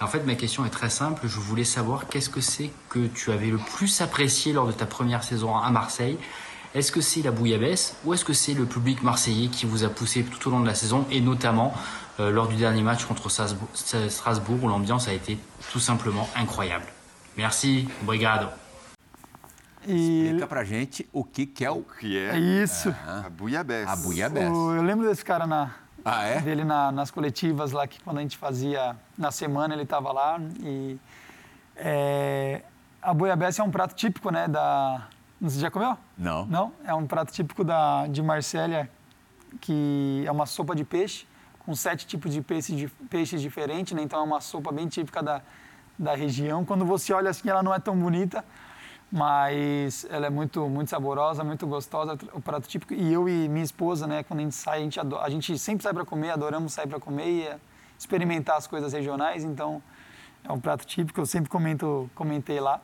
en 0.00 0.06
fait, 0.06 0.24
ma 0.24 0.34
question 0.34 0.64
est 0.64 0.70
très 0.70 0.90
simple. 0.90 1.22
Je 1.26 1.38
voulais 1.38 1.64
savoir 1.64 2.08
qu'est-ce 2.08 2.30
que 2.30 2.40
c'est 2.40 2.70
que 2.88 3.06
tu 3.08 3.32
avais 3.32 3.50
le 3.50 3.58
plus 3.58 4.00
apprécié 4.00 4.52
lors 4.52 4.66
de 4.66 4.72
ta 4.72 4.86
première 4.86 5.24
saison 5.24 5.56
à 5.56 5.70
Marseille 5.70 6.16
est-ce 6.72 6.92
que 6.92 7.00
c'est 7.00 7.22
la 7.22 7.32
bouillabaisse 7.32 7.96
ou 8.04 8.14
est-ce 8.14 8.24
que 8.24 8.32
c'est 8.32 8.54
le 8.54 8.64
public 8.64 9.02
marseillais 9.02 9.48
qui 9.48 9.66
vous 9.66 9.82
a 9.82 9.88
poussé 9.88 10.22
tout 10.22 10.46
au 10.48 10.52
long 10.52 10.60
de 10.60 10.66
la 10.66 10.76
saison 10.76 11.04
et 11.10 11.20
notamment 11.20 11.74
euh, 12.20 12.30
lors 12.30 12.46
du 12.46 12.54
dernier 12.54 12.82
match 12.82 13.04
contre 13.06 13.28
Strasbourg 13.28 14.62
où 14.62 14.68
l'ambiance 14.68 15.08
a 15.08 15.12
été 15.12 15.36
tout 15.72 15.80
simplement 15.80 16.28
incroyable 16.36 16.86
Merci, 17.36 17.88
obrigado. 18.02 18.48
Explica 19.82 20.46
pra 20.46 20.62
gente 20.62 21.08
o 21.12 21.24
que, 21.24 21.46
que 21.46 21.64
é 21.64 21.70
o 21.70 21.82
que 21.82 22.18
é, 22.18 22.38
isso. 22.38 22.92
a 23.06 23.30
bouillabaisse. 23.30 23.90
A 23.90 23.96
bouillabaisse. 23.96 24.50
eu 24.50 24.82
lembro 24.82 25.08
desse 25.08 25.24
cara 25.24 25.46
na, 25.46 25.70
ah, 26.04 26.24
é? 26.24 26.40
dele 26.40 26.64
na, 26.64 26.90
nas 26.90 27.10
coletivas 27.10 27.72
lá 27.72 27.86
que 27.86 28.02
quando 28.02 28.18
a 28.18 28.22
gente 28.22 28.36
fazia 28.36 28.96
na 29.16 29.30
semana 29.30 29.74
ele 29.74 29.82
estava 29.82 30.12
lá 30.12 30.40
e 30.60 30.98
é, 31.76 32.62
a 33.00 33.14
bouillabaisse 33.14 33.60
é 33.60 33.64
um 33.64 33.70
prato 33.70 33.94
típico, 33.94 34.30
né, 34.30 34.48
da 34.48 35.08
você 35.40 35.58
já 35.58 35.70
comeu? 35.70 35.96
Não. 36.18 36.44
Não? 36.46 36.72
É 36.84 36.92
um 36.92 37.06
prato 37.06 37.32
típico 37.32 37.64
da, 37.64 38.06
de 38.06 38.22
Marsella, 38.22 38.86
que 39.58 40.22
é 40.26 40.30
uma 40.30 40.44
sopa 40.44 40.76
de 40.76 40.84
peixe, 40.84 41.26
com 41.60 41.74
sete 41.74 42.06
tipos 42.06 42.32
de 42.32 42.42
peixes, 42.42 42.76
de, 42.76 42.88
peixes 43.08 43.40
diferentes, 43.40 43.94
né? 43.94 44.02
Então 44.02 44.20
é 44.20 44.22
uma 44.22 44.40
sopa 44.42 44.70
bem 44.70 44.86
típica 44.86 45.22
da, 45.22 45.40
da 45.98 46.14
região. 46.14 46.62
Quando 46.62 46.84
você 46.84 47.14
olha 47.14 47.30
assim, 47.30 47.48
ela 47.48 47.62
não 47.62 47.74
é 47.74 47.78
tão 47.78 47.96
bonita, 47.96 48.44
mas 49.10 50.06
ela 50.08 50.26
é 50.26 50.30
muito, 50.30 50.68
muito 50.68 50.88
saborosa, 50.88 51.42
muito 51.42 51.66
gostosa, 51.66 52.16
o 52.32 52.40
prato 52.40 52.68
típico. 52.68 52.94
E 52.94 53.12
eu 53.12 53.28
e 53.28 53.48
minha 53.48 53.64
esposa, 53.64 54.06
né, 54.06 54.22
quando 54.22 54.40
a 54.40 54.42
gente 54.44 54.54
sai, 54.54 54.78
a 54.78 54.82
gente, 54.82 55.00
adora, 55.00 55.24
a 55.24 55.30
gente 55.30 55.58
sempre 55.58 55.82
sai 55.82 55.92
para 55.92 56.04
comer, 56.04 56.30
adoramos 56.30 56.72
sair 56.72 56.86
para 56.86 57.00
comer 57.00 57.28
e 57.28 57.48
experimentar 57.98 58.56
as 58.56 58.66
coisas 58.66 58.92
regionais, 58.92 59.44
então 59.44 59.82
é 60.44 60.52
um 60.52 60.60
prato 60.60 60.86
típico, 60.86 61.20
eu 61.20 61.26
sempre 61.26 61.50
comento, 61.50 62.08
comentei 62.14 62.60
lá. 62.60 62.80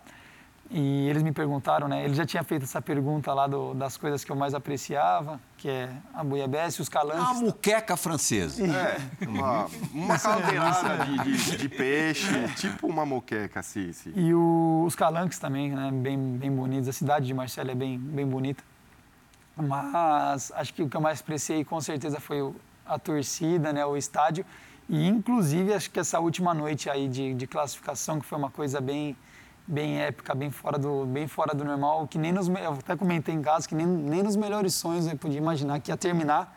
E 0.70 1.08
eles 1.08 1.22
me 1.22 1.32
perguntaram, 1.32 1.86
né? 1.86 2.04
Ele 2.04 2.14
já 2.14 2.26
tinha 2.26 2.42
feito 2.42 2.64
essa 2.64 2.82
pergunta 2.82 3.32
lá 3.32 3.46
do, 3.46 3.72
das 3.74 3.96
coisas 3.96 4.24
que 4.24 4.32
eu 4.32 4.36
mais 4.36 4.52
apreciava, 4.52 5.40
que 5.56 5.68
é 5.68 5.90
a 6.12 6.24
buiabesse 6.24 6.80
e 6.80 6.82
os 6.82 6.88
calanques. 6.88 7.24
A 7.24 7.34
muqueca 7.34 7.96
francesa. 7.96 8.64
É, 8.66 8.96
uma, 9.26 9.66
uma 9.94 10.18
caldeirada 10.18 11.04
de, 11.04 11.36
de, 11.36 11.56
de, 11.56 11.68
peixe, 11.68 12.48
tipo 12.56 12.88
uma 12.88 13.06
moqueca, 13.06 13.60
assim. 13.60 13.92
sim. 13.92 14.12
E 14.16 14.34
o, 14.34 14.84
os 14.86 14.96
calanques 14.96 15.38
também, 15.38 15.70
né? 15.70 15.90
Bem, 15.92 16.18
bem 16.18 16.50
bonitos. 16.50 16.88
A 16.88 16.92
cidade 16.92 17.26
de 17.26 17.34
Marcelo 17.34 17.70
é 17.70 17.74
bem, 17.74 17.96
bem 17.98 18.26
bonita. 18.26 18.62
Mas 19.56 20.52
acho 20.54 20.74
que 20.74 20.82
o 20.82 20.88
que 20.88 20.96
eu 20.96 21.00
mais 21.00 21.20
apreciei, 21.20 21.64
com 21.64 21.80
certeza, 21.80 22.18
foi 22.18 22.52
a 22.84 22.98
torcida, 22.98 23.72
né? 23.72 23.86
O 23.86 23.96
estádio. 23.96 24.44
E, 24.88 25.06
inclusive, 25.06 25.72
acho 25.72 25.90
que 25.90 26.00
essa 26.00 26.18
última 26.18 26.52
noite 26.52 26.90
aí 26.90 27.08
de, 27.08 27.34
de 27.34 27.46
classificação, 27.46 28.20
que 28.20 28.26
foi 28.26 28.36
uma 28.36 28.50
coisa 28.50 28.80
bem 28.80 29.16
bem 29.66 30.00
épica, 30.00 30.34
bem 30.34 30.50
fora 30.50 30.78
do, 30.78 31.04
bem 31.04 31.26
fora 31.26 31.54
do 31.54 31.64
normal, 31.64 32.06
que 32.06 32.18
nem 32.18 32.32
nos, 32.32 32.48
eu 32.48 32.72
até 32.72 32.96
comentei 32.96 33.34
em 33.34 33.42
casa 33.42 33.66
que 33.68 33.74
nem, 33.74 33.86
nem 33.86 34.22
nos 34.22 34.36
melhores 34.36 34.74
sonhos 34.74 35.06
eu 35.06 35.16
podia 35.16 35.38
imaginar 35.38 35.80
que 35.80 35.90
ia 35.90 35.96
terminar 35.96 36.56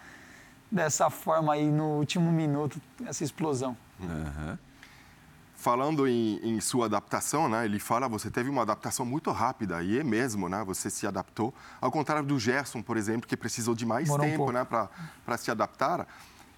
dessa 0.72 1.10
forma 1.10 1.54
aí 1.54 1.70
no 1.70 1.98
último 1.98 2.32
minuto, 2.32 2.80
essa 3.06 3.24
explosão. 3.24 3.76
Uhum. 4.00 4.58
Falando 5.56 6.08
em, 6.08 6.40
em, 6.42 6.62
sua 6.62 6.86
adaptação, 6.86 7.50
né? 7.50 7.66
Ele 7.66 7.80
fala, 7.80 8.08
você 8.08 8.32
teve 8.32 8.50
uma 8.50 8.62
adaptação 8.62 9.06
muito 9.06 9.30
rápida 9.32 9.84
e 9.84 10.00
é 10.00 10.04
mesmo, 10.04 10.48
né? 10.48 10.64
Você 10.66 10.90
se 10.90 11.06
adaptou, 11.06 11.54
ao 11.82 11.92
contrário 11.92 12.26
do 12.26 12.40
Gerson, 12.40 12.82
por 12.82 12.96
exemplo, 12.96 13.28
que 13.28 13.36
precisou 13.36 13.76
de 13.76 13.86
mais 13.86 14.08
Morou 14.08 14.26
tempo, 14.26 14.50
um 14.50 14.52
né? 14.54 14.64
Para 14.64 15.38
se 15.38 15.52
adaptar. 15.52 16.08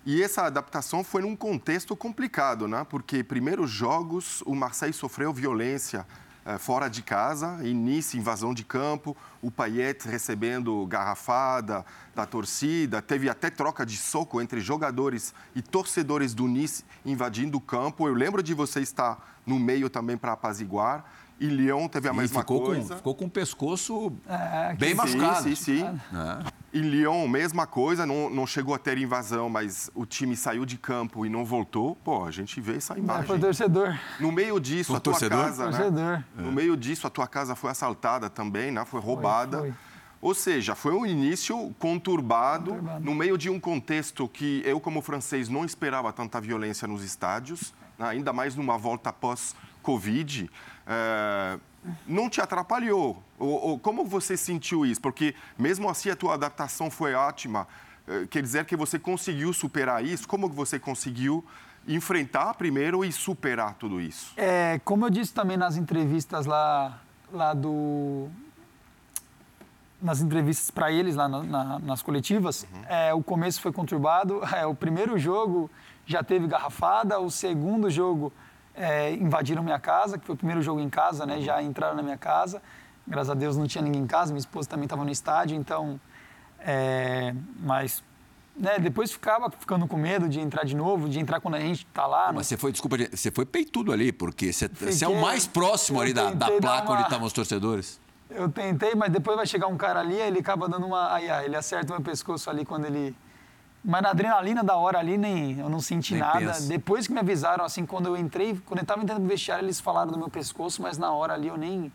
E 0.06 0.22
essa 0.22 0.44
adaptação 0.44 1.04
foi 1.04 1.24
num 1.24 1.36
contexto 1.36 1.96
complicado, 1.96 2.68
né? 2.68 2.86
Porque 2.88 3.24
primeiros 3.24 3.72
jogos 3.72 4.44
o 4.46 4.54
Marseille 4.54 4.94
sofreu 4.94 5.34
violência 5.34 6.06
fora 6.60 6.90
de 6.90 7.02
casa, 7.02 7.60
início, 7.64 8.18
invasão 8.18 8.54
de 8.54 8.64
campo, 8.64 9.16
o 9.42 9.52
Payet 9.52 10.08
recebendo 10.08 10.86
garrafada 10.88 11.86
da 12.16 12.26
torcida, 12.26 13.02
teve 13.02 13.30
até 13.30 13.50
troca 13.50 13.86
de 13.86 13.98
soco 13.98 14.42
entre 14.42 14.60
jogadores 14.60 15.34
e 15.56 15.62
torcedores 15.62 16.34
do 16.34 16.48
Nice 16.48 16.84
invadindo 17.06 17.58
o 17.58 17.62
campo. 17.62 18.08
Eu 18.08 18.14
lembro 18.14 18.42
de 18.42 18.54
você 18.54 18.82
estar 18.82 19.40
no 19.46 19.60
meio 19.60 19.90
também 19.90 20.18
para 20.18 20.34
apaziguar. 20.34 21.06
E 21.40 21.48
Lyon 21.48 21.88
teve 21.88 22.08
a 22.08 22.14
e 22.14 22.18
mesma 22.18 22.42
ficou 22.42 22.62
coisa. 22.62 22.90
Com, 22.90 22.96
ficou 22.98 23.16
com 23.16 23.26
o 23.26 23.30
pescoço 23.30 24.14
é, 24.28 24.76
bem 24.76 24.90
sim, 24.90 24.96
machucado. 24.96 25.44
Sim, 25.44 25.56
sim. 25.56 25.84
É. 25.84 26.61
E 26.74 26.80
Lyon, 26.80 27.28
mesma 27.28 27.68
coisa, 27.68 28.06
não, 28.06 28.30
não 28.30 28.48
chegou 28.48 28.74
a 28.74 28.78
ter 28.78 28.98
invasão, 28.98 29.50
mas 29.50 29.92
o 29.94 30.06
time 30.06 30.38
saiu 30.38 30.66
de 30.66 30.78
campo 30.78 31.26
e 31.26 31.30
não 31.30 31.44
voltou. 31.44 31.96
Pô, 31.98 32.24
a 32.24 32.32
gente 32.32 32.62
vê 32.62 32.78
essa 32.78 32.98
imagem. 32.98 33.24
É, 33.24 33.28
foi 33.28 33.40
torcedor. 33.40 34.00
No 34.20 34.32
meio 34.32 34.58
disso, 34.58 34.88
foi 34.88 34.98
a 34.98 35.00
tua 35.02 35.14
torcedor? 35.14 35.46
casa. 35.46 35.66
Né? 35.66 35.72
Torcedor. 35.72 36.24
É. 36.38 36.42
No 36.42 36.52
meio 36.52 36.78
disso, 36.78 37.06
a 37.06 37.10
tua 37.10 37.28
casa 37.28 37.56
foi 37.56 37.72
assaltada 37.72 38.30
também, 38.30 38.72
né? 38.72 38.86
Foi 38.86 39.02
roubada. 39.02 39.60
Foi, 39.60 39.72
foi. 39.72 39.78
Ou 40.22 40.34
seja, 40.34 40.76
foi 40.76 40.94
um 40.94 41.06
início 41.06 41.74
conturbado, 41.80 42.72
conturbado, 42.72 43.04
no 43.04 43.16
meio 43.16 43.38
de 43.38 43.50
um 43.50 43.60
contexto 43.60 44.28
que 44.28 44.62
eu, 44.64 44.80
como 44.80 45.02
francês, 45.02 45.50
não 45.50 45.66
esperava 45.66 46.14
tanta 46.14 46.40
violência 46.40 46.88
nos 46.88 47.04
estádios, 47.04 47.74
né? 47.98 48.08
ainda 48.08 48.32
mais 48.32 48.56
numa 48.56 48.78
volta 48.78 49.12
pós-Covid 49.12 50.50
é, 50.86 51.60
não 52.08 52.30
te 52.30 52.42
atrapalhou? 52.42 53.22
Ou, 53.40 53.70
ou, 53.70 53.80
como 53.80 54.06
você 54.06 54.38
sentiu 54.38 54.86
isso? 54.86 55.02
Porque 55.02 55.36
mesmo 55.58 55.90
assim 55.90 56.10
a 56.10 56.16
tua 56.16 56.36
adaptação 56.36 56.90
foi 56.92 57.14
ótima. 57.14 57.68
É, 58.08 58.26
quer 58.28 58.42
dizer 58.42 58.66
que 58.66 58.76
você 58.76 59.00
conseguiu 59.00 59.54
superar 59.54 60.04
isso? 60.04 60.28
Como 60.28 60.48
você 60.50 60.80
conseguiu 60.80 61.44
enfrentar 61.88 62.54
primeiro 62.54 63.04
e 63.04 63.12
superar 63.12 63.74
tudo 63.76 64.00
isso? 64.00 64.34
É, 64.38 64.80
como 64.86 65.06
eu 65.06 65.10
disse 65.10 65.34
também 65.34 65.58
nas 65.58 65.78
entrevistas 65.78 66.46
lá, 66.46 67.00
lá 67.32 67.54
do 67.54 68.30
nas 70.02 70.20
entrevistas 70.20 70.72
para 70.72 70.92
eles 70.92 71.16
lá 71.16 71.30
na, 71.30 71.44
na, 71.44 71.80
nas 71.80 72.02
coletivas, 72.02 72.64
uhum. 72.64 72.84
é, 72.88 73.14
o 73.14 73.22
começo 73.22 73.62
foi 73.62 73.72
conturbado. 73.72 74.42
É, 74.52 74.66
o 74.66 74.76
primeiro 74.76 75.18
jogo 75.18 75.70
já 76.06 76.24
teve 76.24 76.48
garrafada, 76.48 77.20
o 77.20 77.30
segundo 77.30 77.90
jogo 77.90 78.34
é, 78.76 79.14
invadiram 79.14 79.64
minha 79.64 79.80
casa, 79.80 80.18
que 80.18 80.26
foi 80.26 80.36
o 80.36 80.38
primeiro 80.38 80.62
jogo 80.62 80.80
em 80.80 80.90
casa, 80.90 81.26
né? 81.26 81.42
Já 81.42 81.62
entraram 81.62 81.96
na 81.96 82.04
minha 82.04 82.18
casa. 82.18 82.62
Graças 83.08 83.30
a 83.30 83.34
Deus 83.34 83.58
não 83.58 83.68
tinha 83.68 83.84
ninguém 83.84 84.04
em 84.04 84.08
casa, 84.08 84.32
minha 84.32 84.40
esposa 84.40 84.70
também 84.70 84.86
estava 84.86 85.04
no 85.04 85.12
estádio, 85.12 85.58
então. 85.58 86.00
É, 86.60 87.34
mas 87.60 88.04
né, 88.56 88.78
depois 88.80 89.12
ficava 89.12 89.50
ficando 89.50 89.88
com 89.88 89.98
medo 89.98 90.30
de 90.30 90.40
entrar 90.40 90.64
de 90.64 90.76
novo, 90.76 91.10
de 91.10 91.20
entrar 91.20 91.40
quando 91.40 91.56
a 91.56 91.60
gente 91.60 91.86
está 91.86 92.06
lá. 92.06 92.28
Mas 92.28 92.36
no... 92.36 92.44
você 92.44 92.58
foi, 92.58 92.72
desculpa, 92.72 92.98
você 93.12 93.32
foi 93.32 93.46
peitudo 93.46 93.92
ali, 93.92 94.12
porque 94.12 94.54
você, 94.54 94.70
Fiquei, 94.70 94.92
você 94.92 95.06
é 95.06 95.08
o 95.08 95.20
mais 95.20 95.48
próximo 95.48 96.00
ali 96.00 96.14
da, 96.14 96.32
da 96.32 96.52
placa 96.52 96.88
uma... 96.88 96.94
onde 96.94 97.04
estavam 97.04 97.26
os 97.26 97.34
torcedores. 97.34 98.00
Eu 98.30 98.50
tentei, 98.50 98.96
mas 98.96 99.12
depois 99.12 99.36
vai 99.36 99.46
chegar 99.46 99.68
um 99.68 99.76
cara 99.76 100.00
ali, 100.00 100.16
ele 100.16 100.40
acaba 100.40 100.70
dando 100.70 100.86
uma. 100.86 101.14
Aí, 101.14 101.30
ele 101.44 101.56
acerta 101.56 101.92
o 101.92 101.96
meu 101.98 102.02
pescoço 102.02 102.50
ali 102.50 102.64
quando 102.64 102.86
ele 102.86 103.16
mas 103.84 104.02
na 104.04 104.12
adrenalina 104.12 104.64
da 104.64 104.76
hora 104.76 105.00
ali, 105.00 105.18
nem, 105.18 105.58
eu 105.58 105.68
não 105.68 105.82
senti 105.82 106.14
nem 106.14 106.22
nada. 106.22 106.40
Penso. 106.40 106.68
Depois 106.68 107.08
que 107.08 107.14
me 107.14 107.20
avisaram, 107.20 107.66
assim, 107.66 107.86
quando 107.86 108.06
eu 108.06 108.16
entrei, 108.16 108.56
quando 108.66 108.80
eu 108.80 108.84
estava 108.84 109.02
entrando 109.02 109.22
no 109.22 109.28
vestiário, 109.28 109.66
eles 109.66 109.80
falaram 109.80 110.12
do 110.12 110.20
meu 110.20 110.30
pescoço, 110.30 110.82
mas 110.82 110.98
na 110.98 111.12
hora 111.12 111.34
ali 111.34 111.48
eu 111.48 111.58
nem. 111.58 111.92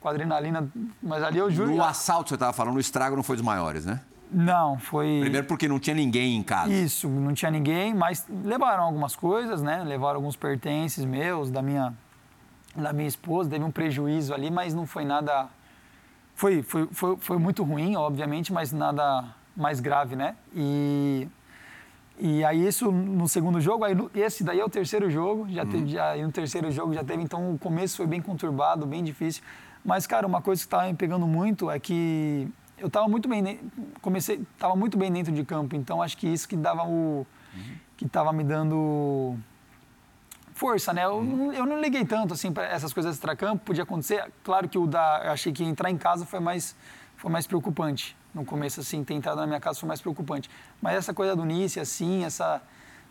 Com 0.00 0.08
a 0.08 0.10
adrenalina. 0.10 0.68
Mas 1.02 1.22
ali 1.22 1.38
eu 1.38 1.50
juro. 1.50 1.74
No 1.74 1.84
assalto 1.84 2.30
você 2.30 2.34
estava 2.34 2.52
falando, 2.52 2.76
o 2.76 2.80
estrago 2.80 3.14
não 3.14 3.22
foi 3.22 3.36
dos 3.36 3.44
maiores, 3.44 3.86
né? 3.86 4.00
Não, 4.30 4.76
foi. 4.78 5.20
Primeiro 5.20 5.46
porque 5.46 5.68
não 5.68 5.78
tinha 5.78 5.94
ninguém 5.94 6.36
em 6.36 6.42
casa. 6.42 6.72
Isso, 6.72 7.08
não 7.08 7.32
tinha 7.32 7.50
ninguém, 7.50 7.94
mas 7.94 8.26
levaram 8.44 8.82
algumas 8.82 9.14
coisas, 9.14 9.62
né? 9.62 9.84
Levaram 9.84 10.16
alguns 10.16 10.34
pertences 10.34 11.04
meus, 11.04 11.48
da 11.48 11.62
minha, 11.62 11.94
da 12.74 12.92
minha 12.92 13.06
esposa, 13.06 13.48
teve 13.48 13.64
um 13.64 13.70
prejuízo 13.70 14.34
ali, 14.34 14.50
mas 14.50 14.74
não 14.74 14.84
foi 14.84 15.04
nada. 15.04 15.46
Foi, 16.34 16.64
foi, 16.64 16.88
foi, 16.90 17.16
foi 17.18 17.38
muito 17.38 17.62
ruim, 17.62 17.94
obviamente, 17.94 18.52
mas 18.52 18.72
nada 18.72 19.24
mais 19.56 19.80
grave, 19.80 20.16
né? 20.16 20.36
E 20.54 21.28
E 22.18 22.44
aí 22.44 22.64
isso 22.66 22.92
no 22.92 23.28
segundo 23.28 23.60
jogo, 23.60 23.84
aí 23.84 23.94
esse 24.14 24.44
daí 24.44 24.60
é 24.60 24.64
o 24.64 24.68
terceiro 24.68 25.10
jogo, 25.10 25.48
já 25.50 25.66
teve, 25.66 25.88
já, 25.88 26.16
e 26.16 26.22
no 26.22 26.30
terceiro 26.30 26.70
jogo 26.70 26.94
já 26.94 27.02
teve, 27.02 27.22
então 27.22 27.52
o 27.52 27.58
começo 27.58 27.96
foi 27.96 28.06
bem 28.06 28.22
conturbado, 28.22 28.86
bem 28.86 29.02
difícil. 29.02 29.42
Mas, 29.84 30.06
cara, 30.06 30.26
uma 30.26 30.40
coisa 30.40 30.62
que 30.62 30.66
estava 30.66 30.86
me 30.86 30.94
pegando 30.94 31.26
muito 31.26 31.68
é 31.70 31.78
que 31.78 32.48
eu 32.78 32.86
estava 32.86 33.08
muito 33.08 33.28
bem, 33.28 33.58
comecei, 34.00 34.36
estava 34.54 34.76
muito 34.76 34.96
bem 34.96 35.10
dentro 35.12 35.32
de 35.32 35.44
campo, 35.44 35.74
então 35.74 36.00
acho 36.00 36.16
que 36.16 36.28
isso 36.28 36.48
que 36.48 36.56
dava 36.56 36.84
o, 36.84 37.26
uhum. 37.54 37.76
que 37.96 38.06
estava 38.06 38.32
me 38.32 38.44
dando 38.44 39.36
força, 40.54 40.92
né? 40.92 41.04
Eu, 41.04 41.16
uhum. 41.16 41.52
eu 41.52 41.66
não 41.66 41.80
liguei 41.80 42.04
tanto 42.04 42.32
assim 42.32 42.52
para 42.52 42.64
essas 42.66 42.92
coisas 42.92 43.16
extra-campo, 43.16 43.64
podia 43.64 43.82
acontecer. 43.82 44.24
Claro 44.44 44.68
que 44.68 44.78
o 44.78 44.86
da, 44.86 45.32
achei 45.32 45.52
que 45.52 45.64
entrar 45.64 45.90
em 45.90 45.98
casa 45.98 46.24
foi 46.24 46.38
mais, 46.38 46.76
foi 47.16 47.30
mais 47.30 47.44
preocupante 47.44 48.16
no 48.34 48.44
começo, 48.44 48.80
assim, 48.80 49.04
ter 49.04 49.14
entrado 49.14 49.36
na 49.38 49.46
minha 49.46 49.60
casa 49.60 49.78
foi 49.78 49.86
mais 49.86 50.00
preocupante. 50.00 50.50
Mas 50.82 50.96
essa 50.96 51.14
coisa 51.14 51.36
do 51.36 51.44
Nice, 51.44 51.78
assim, 51.78 52.24
essa 52.24 52.60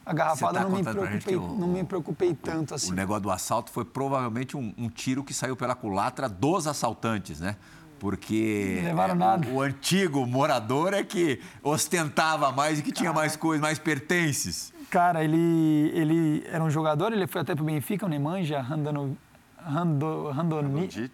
agarrafada, 0.05 0.59
tá 0.59 0.65
não, 0.65 0.71
me 0.71 0.83
preocupei, 0.83 1.35
o, 1.35 1.47
não 1.55 1.67
me 1.67 1.83
preocupei 1.83 2.33
tanto 2.33 2.75
assim. 2.75 2.91
O 2.91 2.95
negócio 2.95 3.23
do 3.23 3.31
assalto 3.31 3.71
foi 3.71 3.85
provavelmente 3.85 4.57
um, 4.57 4.73
um 4.77 4.89
tiro 4.89 5.23
que 5.23 5.33
saiu 5.33 5.55
pela 5.55 5.75
culatra 5.75 6.27
dos 6.27 6.67
assaltantes, 6.67 7.39
né? 7.39 7.55
porque 8.03 8.83
é, 8.83 9.49
o, 9.49 9.55
o, 9.55 9.61
antigo 9.61 10.25
morador 10.25 10.93
é 10.93 11.05
que 11.05 11.39
ostentava 11.63 12.51
mais 12.51 12.79
e 12.79 12.81
que 12.81 12.91
tinha 12.91 13.13
mais 13.13 13.37
coisas, 13.37 13.61
mais 13.61 13.79
pertences. 13.79 14.73
Cara, 14.89 15.23
ele, 15.23 15.89
ele 15.93 16.45
era 16.51 16.61
um 16.61 16.69
jogador, 16.69 17.13
ele 17.13 17.25
foi 17.27 17.39
até 17.39 17.55
para 17.55 17.63
o 17.63 17.65
Benfica, 17.65 18.05
o 18.05 18.09
Nemanja 18.09 18.59
Randano, 18.59 19.17
Rando, 19.65 20.29
Randonic. 20.31 21.11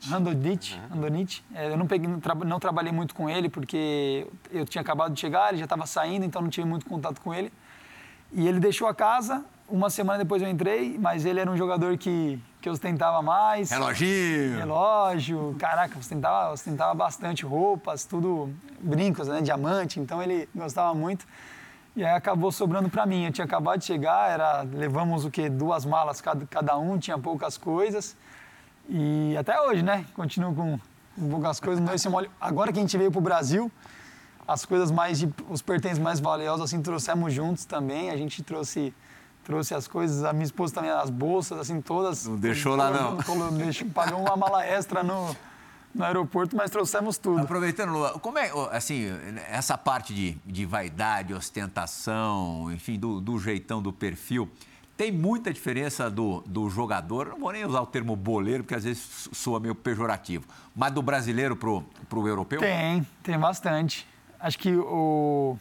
Randonic. 0.89 1.43
É, 1.54 1.72
eu 1.72 1.78
não, 1.78 1.86
peguei, 1.86 2.10
não 2.45 2.60
trabalhei 2.60 2.91
muito 2.91 3.14
com 3.14 3.30
ele 3.30 3.50
porque 3.50 4.28
eu 4.52 4.66
tinha 4.66 4.82
acabado 4.82 5.14
de 5.14 5.20
chegar, 5.20 5.50
ele 5.50 5.60
já 5.60 5.66
estava 5.66 5.86
saindo, 5.86 6.26
então 6.26 6.41
não 6.41 6.50
tive 6.50 6.68
muito 6.68 6.86
contato 6.86 7.22
com 7.22 7.34
ele. 7.34 7.52
E 8.32 8.47
ele 8.47 8.60
deixou 8.60 8.88
a 8.88 8.93
casa, 8.93 9.43
uma 9.68 9.89
semana 9.89 10.20
depois 10.20 10.41
eu 10.41 10.50
entrei, 10.50 10.97
mas 11.00 11.26
ele 11.26 11.39
era 11.39 11.50
um 11.50 11.58
jogador 11.58 11.97
que, 11.97 12.39
que 12.62 12.70
ostentava 12.70 13.22
mais. 13.22 13.72
Reloginho. 13.72 14.58
Relógio, 14.58 15.56
caraca, 15.60 15.97
ostentava, 15.97 16.52
ostentava 16.52 16.93
bastante 16.93 17.45
roupas, 17.45 18.06
tudo 18.06 18.54
brincos, 18.80 19.28
né, 19.28 19.41
diamante, 19.41 20.00
então 20.00 20.22
ele 20.22 20.50
gostava 20.56 20.93
muito. 20.93 21.26
E 21.95 22.04
aí 22.04 22.16
acabou 22.16 22.52
sobrando 22.52 22.89
para 22.89 23.06
mim. 23.06 23.26
Eu 23.26 23.32
tinha 23.32 23.45
acabado 23.45 23.80
de 23.80 23.86
chegar, 23.86 24.32
era 24.32 24.62
levamos 24.62 25.26
o 25.26 25.32
que 25.32 25.50
duas 25.50 25.86
malas 25.86 26.22
cada, 26.22 26.45
cada 26.45 26.78
um, 26.78 26.97
tinha 26.97 27.18
poucas 27.18 27.58
coisas. 27.58 28.16
E 28.90 29.38
até 29.38 29.62
hoje, 29.62 29.84
né? 29.84 30.04
Continuo 30.16 30.54
com, 30.56 30.80
poucas 31.30 31.60
coisas. 31.60 31.84
Agora 32.42 32.74
que 32.74 32.80
a 32.80 32.82
gente 32.82 32.98
veio 32.98 33.12
para 33.12 33.20
o 33.20 33.22
Brasil, 33.22 33.72
as 34.48 34.66
coisas 34.66 34.90
mais, 34.90 35.20
de, 35.20 35.30
os 35.48 35.62
pertences 35.62 36.00
mais 36.00 36.20
valiosos, 36.20 36.66
assim, 36.66 36.82
trouxemos 36.82 37.32
juntos 37.32 37.66
também. 37.66 38.10
A 38.10 38.18
gente 38.18 38.42
trouxe, 38.42 38.92
trouxe 39.44 39.76
as 39.76 39.88
coisas, 39.88 40.24
a 40.24 40.34
minha 40.34 40.46
esposa 40.46 40.74
também, 40.74 40.90
as 40.90 41.12
bolsas, 41.12 41.60
assim, 41.60 41.80
todas. 41.82 42.26
Não 42.26 42.38
deixou 42.38 42.76
lá, 42.76 42.90
não. 42.90 43.18
Pagou 43.94 44.22
uma 44.22 44.36
mala 44.36 44.66
extra 44.66 45.04
no, 45.04 45.36
no 45.94 46.04
aeroporto, 46.04 46.56
mas 46.56 46.72
trouxemos 46.72 47.20
tudo. 47.20 47.42
Aproveitando, 47.42 47.92
Lua, 47.94 48.18
como 48.20 48.40
é, 48.40 48.52
assim, 48.72 49.06
essa 49.52 49.78
parte 49.78 50.16
de, 50.16 50.32
de 50.44 50.66
vaidade, 50.66 51.32
ostentação, 51.32 52.72
enfim, 52.72 52.98
do, 52.98 53.22
do 53.22 53.38
jeitão, 53.38 53.84
do 53.84 53.94
perfil, 53.94 54.50
tem 55.00 55.14
muita 55.14 55.54
diferença 55.54 56.10
do, 56.10 56.43
do 56.45 56.70
jogador, 56.70 57.30
não 57.30 57.39
vou 57.39 57.54
nem 57.54 57.66
usar 57.66 57.80
o 57.80 57.86
termo 57.86 58.18
boleiro, 58.18 58.66
porque 58.66 58.76
às 58.76 58.84
vezes 58.84 59.30
soa 59.32 59.58
meio 59.58 59.74
pejorativo, 59.74 60.45
mas 60.76 60.91
do 60.91 61.02
brasileiro 61.02 61.56
para 61.56 61.70
o 62.20 62.28
europeu? 62.28 62.60
Tem, 62.60 63.08
tem 63.24 63.39
bastante. 63.39 64.06
Acho 64.38 64.60
que 64.60 64.76
o, 64.76 65.58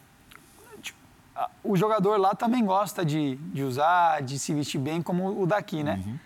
o 1.62 1.76
jogador 1.76 2.18
lá 2.18 2.34
também 2.34 2.64
gosta 2.64 3.04
de, 3.04 3.36
de 3.36 3.62
usar, 3.62 4.22
de 4.22 4.40
se 4.40 4.52
vestir 4.52 4.80
bem, 4.80 5.00
como 5.00 5.40
o 5.40 5.46
daqui, 5.46 5.84
né? 5.84 6.02
Uhum. 6.04 6.18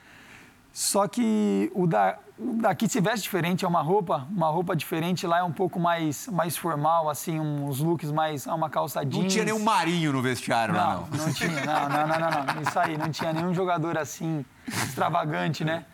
Só 0.73 1.07
que 1.07 1.71
o, 1.75 1.87
da, 1.87 2.19
o 2.39 2.55
daqui 2.55 2.89
se 2.89 2.99
veste 2.99 3.25
diferente, 3.25 3.65
é 3.65 3.69
uma 3.69 3.83
roupa, 3.83 4.27
uma 4.31 4.49
roupa 4.49 4.75
diferente. 4.75 5.27
Lá 5.27 5.41
é 5.41 5.43
um 5.43 5.53
pouco 5.53 5.79
mais, 5.79 6.27
mais 6.29 6.57
formal, 6.57 7.11
assim, 7.11 7.39
uns 7.39 7.81
looks 7.81 8.11
mais, 8.11 8.47
uma 8.47 8.71
calça 8.71 9.05
jeans. 9.05 9.25
Não 9.25 9.29
tinha 9.29 9.45
nenhum 9.45 9.63
marinho 9.63 10.13
no 10.13 10.23
vestiário 10.23 10.73
não, 10.73 10.81
lá, 10.81 10.95
não? 10.95 11.27
Não 11.27 11.33
tinha, 11.33 11.67
não, 11.67 11.89
não, 11.89 12.07
não, 12.07 12.19
não, 12.19 12.55
não, 12.55 12.63
Isso 12.63 12.79
aí, 12.79 12.97
não 12.97 13.11
tinha 13.11 13.35
nenhum 13.35 13.53
jogador 13.53 13.99
assim, 13.99 14.45
extravagante, 14.67 15.63
né? 15.63 15.85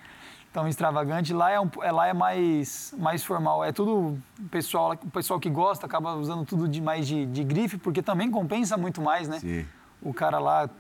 Tão 0.52 0.68
extravagante. 0.68 1.34
Lá 1.34 1.50
é, 1.50 1.58
um, 1.60 1.68
é, 1.82 1.90
lá 1.90 2.06
é 2.06 2.14
mais, 2.14 2.94
mais 2.96 3.24
formal. 3.24 3.64
É 3.64 3.72
tudo, 3.72 4.16
o 4.38 4.48
pessoal, 4.48 4.92
o 4.92 5.10
pessoal 5.10 5.40
que 5.40 5.50
gosta 5.50 5.86
acaba 5.86 6.14
usando 6.14 6.44
tudo 6.46 6.68
de 6.68 6.80
mais 6.80 7.06
de, 7.06 7.26
de 7.26 7.42
grife, 7.42 7.78
porque 7.78 8.00
também 8.00 8.30
compensa 8.30 8.76
muito 8.76 9.02
mais, 9.02 9.28
né? 9.28 9.40
Sim. 9.40 9.66
O 10.00 10.14
cara 10.14 10.38
lá 10.38 10.70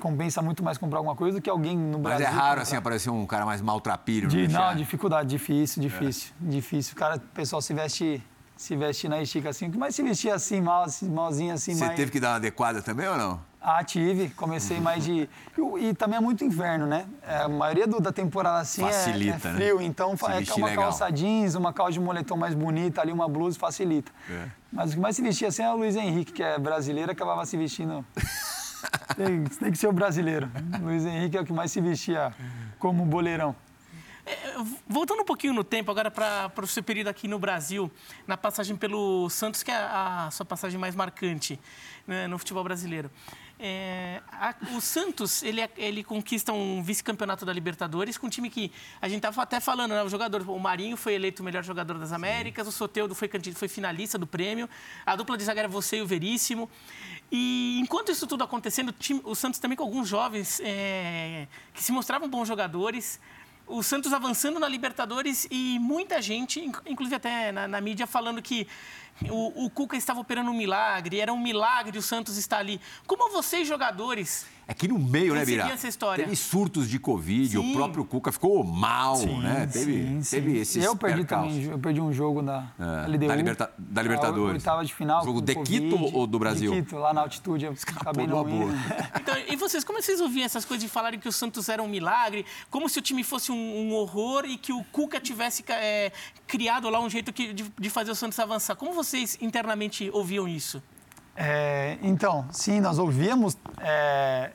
compensa 0.00 0.42
muito 0.42 0.62
mais 0.62 0.78
comprar 0.78 0.98
alguma 0.98 1.16
coisa 1.16 1.38
do 1.38 1.42
que 1.42 1.50
alguém 1.50 1.76
no 1.76 1.98
Brasil. 1.98 2.26
Mas 2.26 2.34
é 2.34 2.38
raro, 2.38 2.60
assim, 2.60 2.76
aparecer 2.76 3.10
um 3.10 3.26
cara 3.26 3.46
mais 3.46 3.60
maltrapilho 3.60 4.28
de, 4.28 4.48
Não, 4.48 4.74
dificuldade, 4.74 5.28
difícil, 5.28 5.82
difícil, 5.82 6.32
é. 6.44 6.50
difícil. 6.50 6.92
O 6.92 6.96
cara, 6.96 7.16
o 7.16 7.20
pessoal 7.20 7.62
se 7.62 7.72
veste, 7.72 8.22
se 8.56 8.76
veste 8.76 9.08
na 9.08 9.20
estica 9.22 9.50
assim, 9.50 9.70
mas 9.76 9.94
se 9.94 10.02
vestir 10.02 10.30
assim, 10.30 10.60
mal, 10.60 10.84
assim, 10.84 11.08
malzinho 11.08 11.54
assim, 11.54 11.74
Você 11.74 11.84
mais... 11.84 11.96
teve 11.96 12.10
que 12.10 12.20
dar 12.20 12.30
uma 12.30 12.36
adequada 12.36 12.82
também 12.82 13.08
ou 13.08 13.16
não? 13.16 13.40
Ah, 13.60 13.82
tive. 13.82 14.28
Comecei 14.30 14.78
mais 14.78 15.02
de... 15.04 15.28
E, 15.56 15.88
e, 15.88 15.94
também 15.94 16.18
é 16.18 16.20
muito 16.20 16.44
inverno, 16.44 16.86
né? 16.86 17.06
É, 17.22 17.38
a 17.38 17.48
maioria 17.48 17.86
do, 17.86 18.00
da 18.00 18.12
temporada 18.12 18.58
assim 18.58 18.84
é- 18.84 18.92
facilita, 18.92 19.48
é, 19.48 19.50
é 19.50 19.54
frio, 19.54 19.78
né? 19.78 19.84
então 19.84 20.16
se 20.16 20.24
é 20.24 20.54
uma 20.56 20.68
legal. 20.68 20.84
calça 20.84 21.10
jeans, 21.10 21.54
uma 21.54 21.72
calça 21.72 21.92
de 21.92 22.00
moletom 22.00 22.36
mais 22.36 22.54
bonita, 22.54 23.00
ali 23.00 23.10
uma 23.10 23.28
blusa 23.28 23.58
facilita. 23.58 24.12
É. 24.30 24.48
Mas 24.72 24.90
o 24.90 24.94
que 24.94 25.00
mais 25.00 25.16
se 25.16 25.22
vestia 25.22 25.48
assim 25.48 25.62
é 25.62 25.70
o 25.70 25.76
Luiz 25.76 25.96
Henrique, 25.96 26.32
que 26.32 26.42
é 26.42 26.58
brasileiro, 26.58 27.10
acabava 27.10 27.46
se 27.46 27.56
vestindo... 27.56 28.04
Tem, 29.16 29.44
tem 29.44 29.72
que 29.72 29.78
ser 29.78 29.88
o 29.88 29.92
brasileiro. 29.92 30.50
Luiz 30.80 31.04
Henrique 31.04 31.36
é 31.36 31.40
o 31.40 31.44
que 31.44 31.52
mais 31.52 31.70
se 31.70 31.80
vestia 31.80 32.34
como 32.78 33.04
boleirão. 33.04 33.54
É, 34.26 34.36
voltando 34.88 35.20
um 35.20 35.24
pouquinho 35.24 35.52
no 35.52 35.62
tempo, 35.62 35.90
agora 35.90 36.10
para 36.10 36.50
o 36.62 36.66
seu 36.66 36.82
período 36.82 37.08
aqui 37.08 37.28
no 37.28 37.38
Brasil, 37.38 37.90
na 38.26 38.38
passagem 38.38 38.74
pelo 38.74 39.28
Santos, 39.28 39.62
que 39.62 39.70
é 39.70 39.76
a, 39.76 40.26
a 40.26 40.30
sua 40.30 40.46
passagem 40.46 40.80
mais 40.80 40.96
marcante 40.96 41.60
né, 42.06 42.26
no 42.26 42.38
futebol 42.38 42.64
brasileiro. 42.64 43.10
É, 43.58 44.20
a, 44.32 44.54
o 44.74 44.80
Santos, 44.80 45.42
ele, 45.42 45.60
é, 45.60 45.70
ele 45.76 46.02
conquista 46.02 46.52
um 46.52 46.82
vice-campeonato 46.82 47.44
da 47.44 47.52
Libertadores 47.52 48.18
com 48.18 48.26
um 48.26 48.30
time 48.30 48.50
que 48.50 48.72
a 49.00 49.08
gente 49.08 49.18
estava 49.18 49.42
até 49.42 49.60
falando, 49.60 49.92
né, 49.92 50.02
o 50.02 50.08
jogador, 50.08 50.42
o 50.50 50.58
Marinho 50.58 50.96
foi 50.96 51.14
eleito 51.14 51.42
o 51.42 51.44
melhor 51.44 51.62
jogador 51.62 51.98
das 51.98 52.10
Américas, 52.10 52.64
Sim. 52.64 52.70
o 52.70 52.72
Soteudo 52.72 53.14
foi, 53.14 53.30
foi 53.54 53.68
finalista 53.68 54.18
do 54.18 54.26
prêmio, 54.26 54.68
a 55.04 55.14
dupla 55.14 55.36
de 55.36 55.44
zaga 55.44 55.60
era 55.60 55.68
você 55.68 55.98
e 55.98 56.02
o 56.02 56.06
Veríssimo. 56.06 56.68
E 57.30 57.78
enquanto 57.80 58.12
isso 58.12 58.26
tudo 58.26 58.44
acontecendo, 58.44 58.94
o, 59.24 59.34
Santos 59.34 59.58
também 59.58 59.76
com 59.76 59.84
alguns 59.84 60.08
jovens 60.08 60.60
é, 60.62 61.48
que 61.72 61.82
se 61.82 61.90
mostravam 61.90 62.28
bons 62.28 62.46
jogadores, 62.46 63.20
o 63.66 63.82
Santos 63.82 64.12
avançando 64.12 64.60
na 64.60 64.68
Libertadores 64.68 65.46
e 65.50 65.78
muita 65.80 66.20
gente, 66.20 66.60
inclusive 66.86 67.16
até 67.16 67.50
na, 67.50 67.66
na 67.66 67.80
mídia, 67.80 68.06
falando 68.06 68.42
que 68.42 68.68
o, 69.30 69.64
o, 69.64 69.70
Cuca 69.70 69.96
estava 69.96 70.20
operando 70.20 70.50
um 70.50 70.56
milagre, 70.56 71.20
era 71.20 71.32
um 71.32 71.40
milagre 71.40 71.98
o 71.98 72.02
Santos 72.02 72.36
estar 72.36 72.58
ali. 72.58 72.80
Como 73.06 73.30
vocês, 73.30 73.66
jogadores, 73.66 74.46
é 74.66 74.72
que 74.72 74.88
no 74.88 74.98
meio, 74.98 75.34
né, 75.34 75.44
Bira? 75.44 75.68
essa 75.70 75.86
história. 75.86 76.24
Teve 76.24 76.34
surtos 76.36 76.88
de 76.88 76.98
Covid, 76.98 77.50
sim. 77.50 77.58
o 77.58 77.74
próprio 77.74 78.04
Cuca 78.04 78.32
ficou 78.32 78.64
mal, 78.64 79.16
sim, 79.16 79.38
né? 79.38 79.68
Teve, 79.70 80.22
sim, 80.22 80.30
teve 80.30 80.58
esses 80.58 80.82
Eu 80.82 80.96
perdi 80.96 81.24
também, 81.24 81.64
eu 81.64 81.78
perdi 81.78 82.00
um 82.00 82.12
jogo 82.12 82.40
na 82.40 82.72
é, 82.78 83.06
LDU. 83.06 83.26
Da, 83.26 83.36
liberta, 83.36 83.72
da 83.76 84.02
Libertadores. 84.02 84.62
Oitava 84.62 84.84
de 84.84 84.94
final. 84.94 85.22
Jogo 85.22 85.42
de 85.42 85.54
Quito 85.56 86.16
ou 86.16 86.26
do 86.26 86.38
Brasil? 86.38 86.72
De 86.72 86.82
Quito, 86.82 86.96
lá 86.96 87.12
na 87.12 87.20
altitude, 87.20 87.66
eu 87.66 87.74
acabei 87.96 88.26
não 88.26 88.48
indo. 88.48 88.74
Então, 89.20 89.34
e 89.48 89.56
vocês, 89.56 89.84
como 89.84 90.02
vocês 90.02 90.20
ouviam 90.20 90.44
essas 90.44 90.64
coisas 90.64 90.82
de 90.82 90.90
falarem 90.90 91.18
que 91.18 91.28
o 91.28 91.32
Santos 91.32 91.68
era 91.68 91.82
um 91.82 91.88
milagre, 91.88 92.44
como 92.70 92.88
se 92.88 92.98
o 92.98 93.02
time 93.02 93.22
fosse 93.22 93.50
um, 93.52 93.54
um 93.54 93.94
horror 93.94 94.44
e 94.44 94.56
que 94.56 94.72
o 94.72 94.82
Cuca 94.84 95.20
tivesse 95.20 95.64
é, 95.68 96.12
criado 96.46 96.88
lá 96.88 97.00
um 97.00 97.08
jeito 97.08 97.32
que, 97.32 97.52
de, 97.52 97.64
de 97.78 97.90
fazer 97.90 98.10
o 98.10 98.14
Santos 98.14 98.38
avançar? 98.38 98.76
Como 98.76 98.92
vocês 98.92 99.03
internamente 99.40 100.10
ouviam 100.12 100.46
isso? 100.46 100.82
É, 101.36 101.98
então, 102.00 102.46
sim, 102.52 102.80
nós 102.80 102.98
ouvíamos, 102.98 103.58
é, 103.80 104.52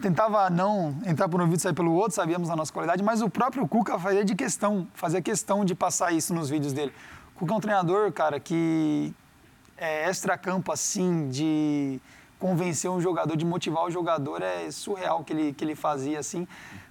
tentava 0.00 0.48
não 0.48 0.96
entrar 1.04 1.28
por 1.28 1.40
um 1.40 1.42
ouvido 1.42 1.58
e 1.58 1.62
sair 1.62 1.74
pelo 1.74 1.92
outro, 1.92 2.14
sabíamos 2.14 2.48
a 2.50 2.54
nossa 2.54 2.72
qualidade, 2.72 3.02
mas 3.02 3.20
o 3.20 3.28
próprio 3.28 3.66
Cuca 3.66 3.98
fazia 3.98 4.24
de 4.24 4.36
questão, 4.36 4.86
fazia 4.94 5.20
questão 5.20 5.64
de 5.64 5.74
passar 5.74 6.12
isso 6.12 6.32
nos 6.32 6.48
vídeos 6.48 6.72
dele. 6.72 6.92
O 7.34 7.40
Cuca 7.40 7.54
é 7.54 7.56
um 7.56 7.60
treinador, 7.60 8.12
cara, 8.12 8.38
que 8.38 9.12
é 9.76 10.08
extra-campo, 10.08 10.70
assim, 10.70 11.28
de 11.30 12.00
convencer 12.38 12.88
um 12.88 13.00
jogador, 13.00 13.36
de 13.36 13.44
motivar 13.44 13.84
o 13.84 13.90
jogador, 13.90 14.40
é 14.40 14.70
surreal 14.70 15.24
que 15.24 15.32
ele, 15.32 15.52
que 15.52 15.64
ele 15.64 15.74
fazia, 15.74 16.20
assim. 16.20 16.46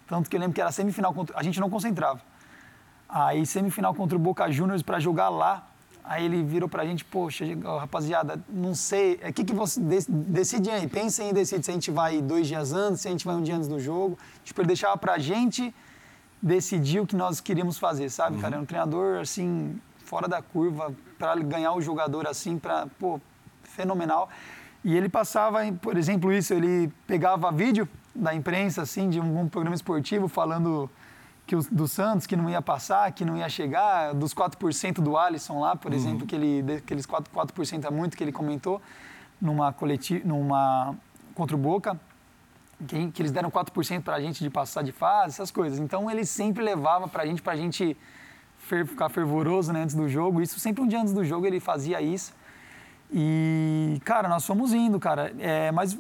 Tanto 0.06 0.30
que 0.30 0.36
eu 0.36 0.40
lembro 0.40 0.54
que 0.54 0.62
era 0.62 0.72
semifinal, 0.72 1.14
contra, 1.14 1.38
a 1.40 1.44
gente 1.44 1.62
não 1.62 1.70
concentrava. 1.70 2.20
Aí, 3.08 3.46
semifinal 3.46 3.96
contra 3.96 4.18
o 4.18 4.20
Boca 4.20 4.52
Juniors 4.52 4.84
para 4.84 5.00
jogar 5.00 5.30
lá, 5.30 5.69
Aí 6.10 6.26
ele 6.26 6.42
virou 6.42 6.68
pra 6.68 6.84
gente, 6.88 7.06
poxa, 7.06 7.46
rapaziada, 7.80 8.44
não 8.50 8.74
sei, 8.74 9.14
o 9.14 9.28
é, 9.28 9.32
que, 9.32 9.44
que 9.44 9.54
você 9.54 9.80
decide 10.10 10.68
aí, 10.72 10.88
pensem 10.88 11.30
e 11.30 11.34
decide 11.34 11.64
se 11.64 11.70
a 11.70 11.74
gente 11.76 11.92
vai 11.92 12.20
dois 12.20 12.48
dias 12.48 12.74
antes, 12.74 13.02
se 13.02 13.08
a 13.08 13.12
gente 13.12 13.24
vai 13.24 13.36
um 13.36 13.44
dia 13.44 13.56
antes 13.56 13.68
do 13.68 13.80
jogo. 13.80 14.18
Tipo, 14.44 14.62
ele 14.62 14.70
deixava 14.70 14.98
pra 14.98 15.20
gente 15.20 15.72
decidir 16.42 17.00
o 17.00 17.06
que 17.06 17.16
nós 17.16 17.40
queríamos 17.40 17.78
fazer, 17.78 18.10
sabe, 18.10 18.38
uhum. 18.38 18.42
cara? 18.42 18.56
É 18.56 18.60
um 18.60 18.66
treinador, 18.66 19.20
assim, 19.20 19.80
fora 20.04 20.28
da 20.28 20.42
curva, 20.42 20.92
para 21.20 21.36
ganhar 21.36 21.74
o 21.74 21.82
jogador 21.82 22.26
assim, 22.28 22.58
para, 22.58 22.88
pô, 22.98 23.22
fenomenal. 23.62 24.30
E 24.84 24.98
ele 24.98 25.10
passava, 25.10 25.60
por 25.74 25.96
exemplo, 25.96 26.34
isso, 26.34 26.56
ele 26.56 26.92
pegava 27.06 27.52
vídeo 27.52 27.88
da 28.16 28.34
imprensa, 28.34 28.82
assim, 28.82 29.12
de 29.12 29.20
um, 29.20 29.42
um 29.42 29.48
programa 29.48 29.76
esportivo 29.76 30.28
falando 30.28 30.90
que 31.50 31.56
do 31.72 31.88
Santos, 31.88 32.28
que 32.28 32.36
não 32.36 32.48
ia 32.48 32.62
passar, 32.62 33.12
que 33.12 33.26
não 33.26 33.36
ia 33.36 33.50
chegar, 33.50 34.14
dos 34.14 34.36
4% 34.36 35.02
do 35.02 35.18
Alisson 35.18 35.60
lá, 35.60 35.76
por 35.76 35.90
uhum. 35.90 35.98
exemplo, 35.98 36.28
que 36.28 36.36
ele, 36.36 36.76
aqueles 36.76 37.08
4%, 37.08 37.24
4% 37.34 37.86
é 37.86 37.90
muito 37.90 38.16
que 38.16 38.24
ele 38.24 38.32
comentou 38.32 38.80
numa 39.42 39.74
coletiva, 39.74 40.28
numa 40.28 40.96
contra 41.34 41.56
o 41.56 41.60
Boca, 41.60 42.00
que, 42.88 43.10
que 43.10 43.22
eles 43.24 43.32
deram 43.32 43.50
4% 43.50 44.04
para 44.04 44.18
a 44.18 44.22
gente 44.22 44.44
de 44.44 44.50
passar 44.52 44.84
de 44.84 44.92
fase, 44.92 45.34
essas 45.34 45.50
coisas. 45.50 45.80
Então 45.80 46.10
ele 46.12 46.24
sempre 46.24 46.64
levava 46.64 47.08
para 47.08 47.24
a 47.24 47.26
gente, 47.26 47.42
para 47.42 47.54
a 47.54 47.56
gente 47.56 47.98
fer, 48.60 48.86
ficar 48.86 49.10
fervoroso 49.10 49.74
né, 49.74 49.82
antes 49.82 49.96
do 49.96 50.08
jogo. 50.08 50.44
Isso 50.44 50.60
sempre 50.60 50.84
um 50.84 50.88
dia 50.88 51.02
antes 51.02 51.14
do 51.14 51.26
jogo 51.26 51.48
ele 51.48 51.60
fazia 51.60 52.00
isso. 52.00 52.32
E, 53.12 54.00
cara, 54.06 54.30
nós 54.30 54.46
fomos 54.46 54.72
indo, 54.72 55.00
cara. 55.00 55.34
É, 55.40 55.72
mas, 55.72 55.98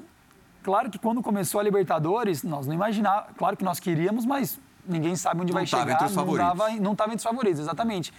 claro 0.62 0.92
que 0.92 1.00
quando 1.00 1.24
começou 1.24 1.60
a 1.60 1.64
Libertadores, 1.64 2.44
nós 2.44 2.68
não 2.68 2.76
imaginávamos. 2.76 3.36
Claro 3.36 3.58
que 3.58 3.64
nós 3.64 3.80
queríamos, 3.80 4.28
mas 4.28 4.60
ninguém 4.88 5.16
sabe 5.16 5.42
onde 5.42 5.52
não 5.52 5.60
vai 5.60 5.66
chegar. 5.66 5.92
Entre 5.92 6.06
os 6.06 6.16
não 6.16 6.32
estava 6.32 6.70
não 6.72 6.92
estava 6.94 7.10
entre 7.10 7.18
os 7.18 7.24
favoritos, 7.24 7.60
exatamente. 7.60 8.14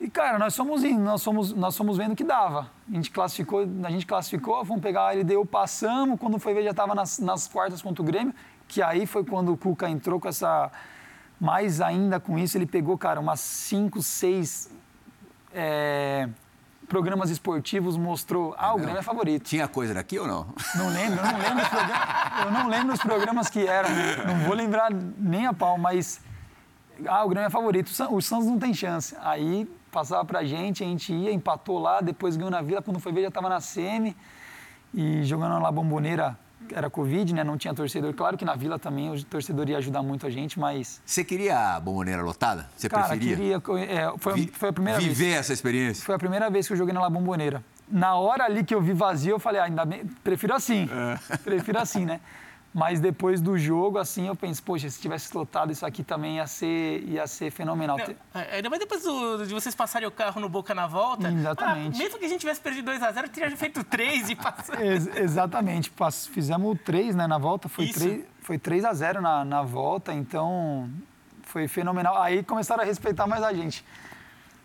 E, 0.00 0.10
cara, 0.10 0.38
nós 0.38 0.56
fomos 0.56 0.82
indo, 0.84 1.00
nós 1.00 1.22
fomos, 1.22 1.52
nós 1.52 1.76
fomos 1.76 1.96
vendo 1.96 2.14
que 2.14 2.24
dava. 2.24 2.70
A 2.90 2.94
gente 2.94 3.10
classificou, 3.10 3.66
a 3.84 3.90
gente 3.90 4.04
classificou, 4.04 4.64
fomos 4.64 4.82
pegar 4.82 5.08
a 5.08 5.12
LDU, 5.12 5.46
passamos. 5.46 6.18
Quando 6.18 6.38
foi 6.38 6.52
ver, 6.52 6.64
já 6.64 6.70
estava 6.70 6.94
nas, 6.94 7.18
nas 7.18 7.46
quartas 7.48 7.80
contra 7.80 8.02
o 8.02 8.04
Grêmio, 8.04 8.34
que 8.68 8.82
aí 8.82 9.06
foi 9.06 9.24
quando 9.24 9.52
o 9.52 9.56
Cuca 9.56 9.88
entrou 9.88 10.20
com 10.20 10.28
essa. 10.28 10.70
Mais 11.40 11.80
ainda 11.80 12.20
com 12.20 12.38
isso, 12.38 12.56
ele 12.56 12.66
pegou, 12.66 12.96
cara, 12.96 13.20
umas 13.20 13.40
cinco, 13.40 14.02
seis. 14.02 14.70
É 15.52 16.28
programas 16.88 17.30
esportivos 17.30 17.96
mostrou, 17.96 18.54
ah, 18.58 18.74
o 18.74 18.78
Grêmio 18.78 18.98
é 18.98 19.02
favorito. 19.02 19.44
Tinha 19.44 19.66
coisa 19.68 19.94
daqui 19.94 20.18
ou 20.18 20.26
não? 20.26 20.46
Não 20.74 20.88
lembro, 20.88 21.20
eu 21.20 21.32
não 21.32 21.38
lembro 21.38 21.62
os 21.62 21.68
programas, 21.68 22.44
eu 22.44 22.50
não 22.50 22.68
lembro 22.68 22.94
os 22.94 23.00
programas 23.00 23.50
que 23.50 23.66
eram, 23.66 23.88
não 24.26 24.38
vou 24.46 24.54
lembrar 24.54 24.90
nem 24.92 25.46
a 25.46 25.52
pau, 25.52 25.78
mas 25.78 26.20
ah, 27.06 27.24
o 27.24 27.28
Grêmio 27.28 27.46
é 27.46 27.50
favorito, 27.50 27.90
o 28.10 28.20
Santos 28.20 28.46
não 28.46 28.58
tem 28.58 28.72
chance. 28.72 29.16
Aí 29.20 29.66
passava 29.90 30.24
pra 30.24 30.44
gente, 30.44 30.82
a 30.82 30.86
gente 30.86 31.12
ia, 31.12 31.32
empatou 31.32 31.78
lá, 31.78 32.00
depois 32.00 32.36
ganhou 32.36 32.50
na 32.50 32.60
Vila, 32.60 32.82
quando 32.82 32.98
foi 32.98 33.12
ver 33.12 33.22
já 33.22 33.28
estava 33.28 33.48
na 33.48 33.60
semi 33.60 34.16
e 34.92 35.24
jogando 35.24 35.60
lá 35.60 35.70
Bomboneira 35.70 36.38
era 36.72 36.88
Covid, 36.88 37.34
né? 37.34 37.44
Não 37.44 37.56
tinha 37.56 37.74
torcedor. 37.74 38.14
Claro 38.14 38.36
que 38.36 38.44
na 38.44 38.54
Vila 38.54 38.78
também 38.78 39.10
o 39.10 39.24
torcedor 39.24 39.68
ia 39.68 39.78
ajudar 39.78 40.02
muito 40.02 40.26
a 40.26 40.30
gente, 40.30 40.58
mas... 40.58 41.00
Você 41.04 41.24
queria 41.24 41.76
a 41.76 41.80
bomboneira 41.80 42.22
lotada? 42.22 42.68
Você 42.76 42.88
Cara, 42.88 43.08
preferia? 43.08 43.60
queria. 43.60 43.86
É, 43.88 44.12
foi, 44.18 44.34
Vi, 44.34 44.46
foi 44.48 44.68
a 44.68 44.72
primeira 44.72 44.98
viver 44.98 45.08
vez. 45.14 45.18
Viver 45.18 45.38
essa 45.38 45.52
experiência? 45.52 46.04
Foi 46.04 46.14
a 46.14 46.18
primeira 46.18 46.48
vez 46.50 46.66
que 46.66 46.72
eu 46.72 46.76
joguei 46.76 46.94
na 46.94 47.00
La 47.00 47.10
Bomboneira. 47.10 47.64
Na 47.88 48.14
hora 48.16 48.44
ali 48.44 48.64
que 48.64 48.74
eu 48.74 48.80
vi 48.80 48.92
vazio, 48.92 49.32
eu 49.32 49.38
falei, 49.38 49.60
ah, 49.60 49.64
ainda 49.64 49.84
bem, 49.84 50.06
prefiro 50.22 50.54
assim. 50.54 50.88
É. 50.90 51.36
Prefiro 51.38 51.78
assim, 51.78 52.04
né? 52.04 52.20
Mas 52.74 52.98
depois 52.98 53.40
do 53.40 53.56
jogo, 53.56 53.98
assim, 53.98 54.26
eu 54.26 54.34
penso, 54.34 54.60
poxa, 54.60 54.90
se 54.90 55.00
tivesse 55.00 55.34
lotado 55.36 55.70
isso 55.70 55.86
aqui 55.86 56.02
também 56.02 56.38
ia 56.38 56.46
ser, 56.48 57.04
ia 57.04 57.24
ser 57.24 57.52
fenomenal. 57.52 57.96
Não, 57.96 58.40
é, 58.40 58.56
ainda 58.56 58.68
mais 58.68 58.80
depois 58.80 59.04
do, 59.04 59.46
de 59.46 59.54
vocês 59.54 59.76
passarem 59.76 60.08
o 60.08 60.10
carro 60.10 60.40
no 60.40 60.48
Boca 60.48 60.74
na 60.74 60.88
volta. 60.88 61.30
Exatamente. 61.30 61.94
Ah, 61.94 61.98
mesmo 62.02 62.18
que 62.18 62.24
a 62.24 62.28
gente 62.28 62.40
tivesse 62.40 62.60
perdido 62.60 62.90
2x0, 62.90 63.28
teria 63.28 63.56
feito 63.56 63.84
3 63.84 64.30
e 64.30 64.34
passado. 64.34 64.74
Ex 64.82 65.06
exatamente. 65.16 65.92
Fizemos 66.32 66.76
3 66.84 67.14
né, 67.14 67.28
na 67.28 67.38
volta, 67.38 67.68
foi 67.68 67.86
3, 67.86 68.24
foi 68.40 68.58
3 68.58 68.84
a 68.84 68.92
0 68.92 69.22
na, 69.22 69.44
na 69.44 69.62
volta, 69.62 70.12
então 70.12 70.90
foi 71.42 71.68
fenomenal. 71.68 72.20
Aí 72.20 72.42
começaram 72.42 72.82
a 72.82 72.86
respeitar 72.86 73.28
mais 73.28 73.44
a 73.44 73.52
gente. 73.52 73.84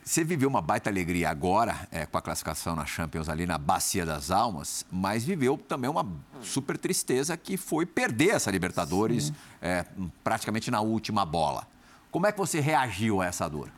Você 0.09 0.23
viveu 0.23 0.49
uma 0.49 0.59
baita 0.59 0.89
alegria 0.89 1.29
agora 1.29 1.87
é, 1.91 2.03
com 2.03 2.17
a 2.17 2.21
classificação 2.21 2.75
na 2.75 2.83
Champions 2.83 3.29
ali 3.29 3.45
na 3.45 3.59
Bacia 3.59 4.03
das 4.03 4.31
Almas, 4.31 4.83
mas 4.91 5.23
viveu 5.23 5.55
também 5.55 5.87
uma 5.87 6.03
super 6.41 6.79
tristeza 6.79 7.37
que 7.37 7.57
foi 7.57 7.85
perder 7.85 8.29
essa 8.29 8.49
Libertadores 8.49 9.31
é, 9.61 9.85
praticamente 10.23 10.71
na 10.71 10.81
última 10.81 11.23
bola. 11.27 11.67
Como 12.09 12.25
é 12.25 12.31
que 12.31 12.39
você 12.39 12.59
reagiu 12.59 13.21
a 13.21 13.27
essa 13.27 13.47
dor? 13.47 13.69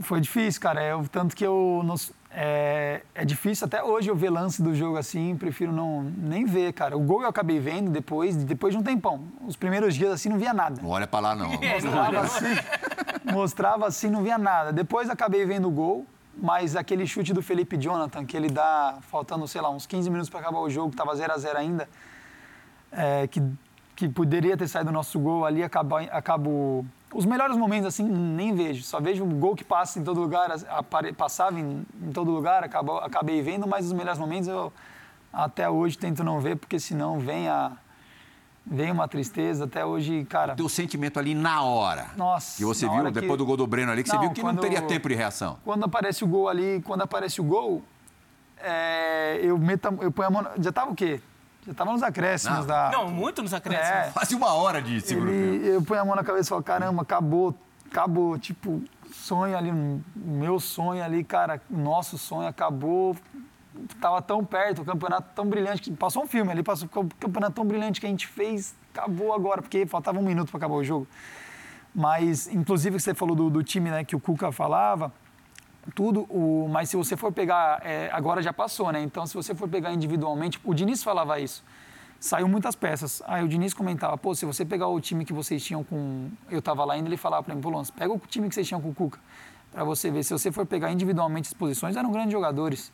Foi 0.00 0.20
difícil, 0.20 0.60
cara. 0.60 0.82
Eu, 0.82 1.06
tanto 1.10 1.36
que 1.36 1.44
eu. 1.44 1.84
é, 2.30 3.02
é, 3.14 3.24
difícil 3.24 3.66
até 3.66 3.82
hoje 3.82 4.08
eu 4.08 4.16
ver 4.16 4.30
lance 4.30 4.62
do 4.62 4.74
jogo 4.74 4.96
assim, 4.96 5.36
prefiro 5.36 5.72
não 5.72 6.02
nem 6.02 6.44
ver, 6.44 6.72
cara. 6.72 6.96
O 6.96 7.00
gol 7.00 7.22
eu 7.22 7.28
acabei 7.28 7.58
vendo 7.58 7.90
depois, 7.90 8.36
depois 8.36 8.72
de 8.72 8.78
um 8.78 8.82
tempão. 8.82 9.22
Os 9.46 9.56
primeiros 9.56 9.94
dias 9.94 10.12
assim 10.12 10.28
não 10.28 10.38
via 10.38 10.54
nada. 10.54 10.80
Não 10.80 10.88
olha 10.90 11.06
pra 11.06 11.20
lá, 11.20 11.34
não. 11.34 11.50
Mostrava 11.50 12.20
assim, 12.20 12.54
mostrava 13.32 13.86
assim, 13.86 14.10
não 14.10 14.22
via 14.22 14.38
nada. 14.38 14.72
Depois 14.72 15.10
acabei 15.10 15.44
vendo 15.44 15.68
o 15.68 15.70
gol, 15.70 16.06
mas 16.36 16.76
aquele 16.76 17.06
chute 17.06 17.34
do 17.34 17.42
Felipe 17.42 17.76
Jonathan, 17.76 18.24
que 18.24 18.36
ele 18.36 18.48
dá 18.48 18.98
faltando, 19.02 19.46
sei 19.46 19.60
lá, 19.60 19.70
uns 19.70 19.86
15 19.86 20.08
minutos 20.08 20.30
para 20.30 20.40
acabar 20.40 20.60
o 20.60 20.70
jogo, 20.70 20.90
que 20.90 20.96
tava 20.96 21.14
0 21.14 21.32
a 21.32 21.36
0 21.36 21.58
ainda, 21.58 21.88
é, 22.90 23.26
que, 23.26 23.42
que 23.94 24.08
poderia 24.08 24.56
ter 24.56 24.66
saído 24.66 24.88
o 24.88 24.92
nosso 24.92 25.18
gol 25.18 25.44
ali, 25.44 25.62
acabou, 25.62 25.98
acabou 26.10 26.86
os 27.12 27.24
melhores 27.24 27.56
momentos, 27.56 27.86
assim, 27.86 28.04
nem 28.04 28.54
vejo. 28.54 28.82
Só 28.82 29.00
vejo 29.00 29.24
o 29.24 29.26
gol 29.26 29.56
que 29.56 29.64
passa 29.64 29.98
em 29.98 30.04
todo 30.04 30.20
lugar, 30.20 30.48
passava 31.16 31.58
em, 31.58 31.84
em 32.02 32.12
todo 32.12 32.30
lugar, 32.30 32.62
acabou, 32.62 32.98
acabei 32.98 33.42
vendo, 33.42 33.66
mas 33.66 33.86
os 33.86 33.92
melhores 33.92 34.18
momentos 34.18 34.48
eu 34.48 34.72
até 35.32 35.68
hoje 35.68 35.98
tento 35.98 36.22
não 36.24 36.40
ver, 36.40 36.56
porque 36.56 36.78
senão 36.78 37.18
vem 37.18 37.48
a. 37.48 37.72
Vem 38.66 38.92
uma 38.92 39.08
tristeza, 39.08 39.64
até 39.64 39.84
hoje, 39.84 40.24
cara. 40.26 40.52
O 40.52 40.56
teu 40.56 40.68
sentimento 40.68 41.18
ali 41.18 41.34
na 41.34 41.62
hora. 41.62 42.10
Nossa. 42.16 42.58
Que 42.58 42.64
você 42.64 42.88
viu 42.88 43.02
depois 43.04 43.32
que... 43.32 43.36
do 43.38 43.46
gol 43.46 43.56
do 43.56 43.66
Breno 43.66 43.90
ali, 43.90 44.04
que 44.04 44.10
não, 44.10 44.16
você 44.16 44.20
viu 44.20 44.34
que 44.34 44.40
quando, 44.42 44.56
não 44.56 44.62
teria 44.62 44.82
tempo 44.82 45.08
de 45.08 45.14
reação. 45.14 45.58
Quando 45.64 45.84
aparece 45.84 46.22
o 46.22 46.26
gol 46.26 46.48
ali, 46.48 46.80
quando 46.84 47.00
aparece 47.00 47.40
o 47.40 47.44
gol, 47.44 47.82
é, 48.58 49.40
eu, 49.42 49.58
meto, 49.58 49.88
eu 50.02 50.12
ponho 50.12 50.28
a 50.28 50.30
mão. 50.30 50.46
Já 50.58 50.70
tava 50.70 50.90
o 50.92 50.94
quê? 50.94 51.20
Já 51.64 51.72
estava 51.72 51.92
nos 51.92 52.02
acréscimos 52.02 52.60
não. 52.60 52.66
da. 52.66 52.90
Não, 52.90 53.10
muito 53.10 53.42
nos 53.42 53.52
acréscimos. 53.52 54.08
É. 54.08 54.10
Quase 54.12 54.34
uma 54.34 54.52
hora 54.54 54.80
de 54.80 55.00
segundo 55.00 55.30
ele, 55.30 55.68
Eu 55.68 55.82
ponho 55.82 56.00
a 56.00 56.04
mão 56.04 56.16
na 56.16 56.24
cabeça 56.24 56.48
e 56.48 56.50
falo, 56.50 56.62
caramba, 56.62 57.02
acabou, 57.02 57.54
acabou. 57.90 58.38
Tipo, 58.38 58.82
sonho 59.12 59.56
ali, 59.56 59.70
meu 60.16 60.58
sonho 60.58 61.02
ali, 61.02 61.22
cara, 61.22 61.60
nosso 61.68 62.16
sonho 62.16 62.48
acabou. 62.48 63.16
Tava 64.00 64.20
tão 64.20 64.44
perto, 64.44 64.82
o 64.82 64.84
campeonato 64.84 65.28
tão 65.34 65.46
brilhante. 65.46 65.90
Passou 65.92 66.24
um 66.24 66.26
filme 66.26 66.50
ali, 66.50 66.62
passou 66.62 66.88
o 66.94 67.08
campeonato 67.20 67.52
tão 67.52 67.64
brilhante 67.64 68.00
que 68.00 68.06
a 68.06 68.10
gente 68.10 68.26
fez, 68.26 68.74
acabou 68.92 69.32
agora, 69.32 69.62
porque 69.62 69.86
faltava 69.86 70.18
um 70.18 70.22
minuto 70.22 70.50
para 70.50 70.58
acabar 70.58 70.74
o 70.74 70.84
jogo. 70.84 71.06
Mas, 71.94 72.46
inclusive, 72.48 72.98
você 72.98 73.14
falou 73.14 73.34
do, 73.34 73.50
do 73.50 73.62
time 73.62 73.90
né, 73.90 74.04
que 74.04 74.14
o 74.14 74.20
Cuca 74.20 74.50
falava 74.52 75.12
tudo, 75.94 76.22
o, 76.28 76.68
mas 76.68 76.90
se 76.90 76.96
você 76.96 77.16
for 77.16 77.32
pegar, 77.32 77.80
é, 77.84 78.10
agora 78.12 78.42
já 78.42 78.52
passou, 78.52 78.92
né? 78.92 79.00
Então, 79.02 79.26
se 79.26 79.34
você 79.34 79.54
for 79.54 79.68
pegar 79.68 79.92
individualmente, 79.92 80.60
o 80.64 80.74
Diniz 80.74 81.02
falava 81.02 81.40
isso. 81.40 81.64
Saiu 82.18 82.46
muitas 82.46 82.74
peças. 82.74 83.22
Aí 83.26 83.42
o 83.42 83.48
Diniz 83.48 83.72
comentava, 83.72 84.16
pô, 84.18 84.34
se 84.34 84.44
você 84.44 84.64
pegar 84.64 84.88
o 84.88 85.00
time 85.00 85.24
que 85.24 85.32
vocês 85.32 85.64
tinham 85.64 85.82
com. 85.82 86.28
Eu 86.50 86.58
estava 86.58 86.84
lá 86.84 86.94
ainda, 86.94 87.08
ele 87.08 87.16
falava 87.16 87.42
para 87.42 87.54
mim, 87.54 87.62
pô, 87.62 87.70
Lons, 87.70 87.90
pega 87.90 88.12
o 88.12 88.18
time 88.18 88.48
que 88.48 88.54
vocês 88.54 88.68
tinham 88.68 88.80
com 88.80 88.90
o 88.90 88.94
Cuca, 88.94 89.18
para 89.72 89.84
você 89.84 90.10
ver. 90.10 90.22
Se 90.22 90.32
você 90.32 90.52
for 90.52 90.66
pegar 90.66 90.92
individualmente 90.92 91.48
as 91.48 91.54
posições, 91.54 91.96
eram 91.96 92.12
grandes 92.12 92.32
jogadores. 92.32 92.92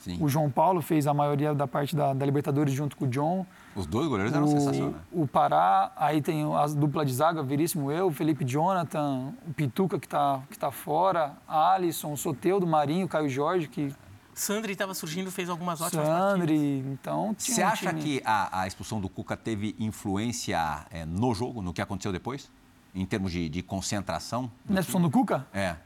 Sim. 0.00 0.18
O 0.20 0.28
João 0.28 0.50
Paulo 0.50 0.80
fez 0.80 1.06
a 1.06 1.12
maioria 1.12 1.54
da 1.54 1.66
parte 1.66 1.94
da, 1.94 2.14
da 2.14 2.24
Libertadores 2.24 2.72
junto 2.72 2.96
com 2.96 3.04
o 3.04 3.08
John. 3.08 3.46
Os 3.74 3.86
dois 3.86 4.06
goleiros 4.06 4.32
eram 4.34 4.46
sensacionais. 4.46 4.94
O 5.10 5.26
Pará, 5.26 5.92
aí 5.96 6.20
tem 6.20 6.44
a 6.54 6.66
dupla 6.66 7.04
de 7.04 7.14
zaga, 7.14 7.42
Veríssimo 7.42 7.90
eu, 7.90 8.08
o 8.08 8.12
Felipe 8.12 8.44
Jonathan, 8.44 9.32
o 9.46 9.54
Pituca 9.54 9.98
que 9.98 10.06
está 10.06 10.42
que 10.50 10.58
tá 10.58 10.70
fora, 10.70 11.32
Alisson, 11.48 12.12
o 12.12 12.16
Soteudo, 12.16 12.66
Marinho, 12.66 13.08
Caio 13.08 13.28
Jorge, 13.28 13.68
que 13.68 13.94
Sandri 14.34 14.72
estava 14.72 14.94
surgindo, 14.94 15.30
fez 15.30 15.48
algumas 15.48 15.80
ótimas 15.80 16.06
Sandri, 16.06 16.54
partidas. 16.54 16.92
então 16.92 17.34
Você 17.38 17.62
um 17.62 17.66
acha 17.66 17.88
time... 17.88 18.02
que 18.02 18.22
a, 18.24 18.62
a, 18.62 18.66
expulsão 18.66 19.00
do 19.00 19.08
Cuca 19.08 19.36
teve 19.36 19.76
influência 19.78 20.86
é, 20.90 21.04
no 21.04 21.34
jogo, 21.34 21.60
no 21.60 21.72
que 21.72 21.82
aconteceu 21.82 22.12
depois? 22.12 22.50
Em 22.94 23.04
termos 23.04 23.32
de, 23.32 23.48
de 23.48 23.62
concentração? 23.62 24.50
Na 24.68 24.80
expulsão 24.80 25.02
do 25.02 25.10
Cuca? 25.10 25.46
É. 25.52 25.76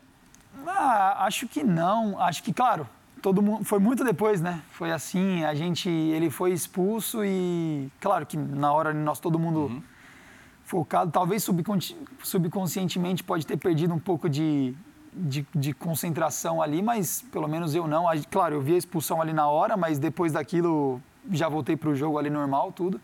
Ah, 0.67 1.25
acho 1.27 1.47
que 1.47 1.63
não. 1.63 2.21
Acho 2.21 2.43
que, 2.43 2.53
claro, 2.53 2.89
todo 3.27 3.43
mundo 3.43 3.65
foi 3.65 3.81
muito 3.81 4.05
depois, 4.05 4.41
né? 4.41 4.63
Foi 4.71 4.93
assim, 4.93 5.43
a 5.43 5.53
gente 5.53 5.89
ele 5.89 6.31
foi 6.31 6.53
expulso 6.53 7.25
e 7.25 7.91
claro 8.01 8.25
que 8.25 8.37
na 8.37 8.73
hora 8.73 8.95
nós 8.95 9.19
todo 9.19 9.37
mundo 9.37 9.63
uhum. 9.63 9.83
focado, 10.63 11.11
talvez 11.11 11.45
subconscientemente 12.23 13.25
pode 13.25 13.45
ter 13.45 13.57
perdido 13.57 13.93
um 13.93 13.99
pouco 13.99 14.31
de, 14.31 14.77
de, 15.13 15.45
de, 15.53 15.73
concentração 15.73 16.63
ali, 16.63 16.81
mas 16.81 17.25
pelo 17.33 17.49
menos 17.49 17.75
eu 17.75 17.89
não. 17.89 18.05
Claro, 18.31 18.55
eu 18.55 18.61
vi 18.61 18.75
a 18.75 18.79
expulsão 18.79 19.21
ali 19.21 19.33
na 19.33 19.49
hora, 19.49 19.77
mas 19.77 19.99
depois 19.99 20.33
daquilo 20.33 21.03
já 21.33 21.49
voltei 21.49 21.77
para 21.77 21.89
o 21.89 21.97
jogo 21.97 22.19
ali 22.19 22.31
normal, 22.31 22.71
tudo. 22.71 23.01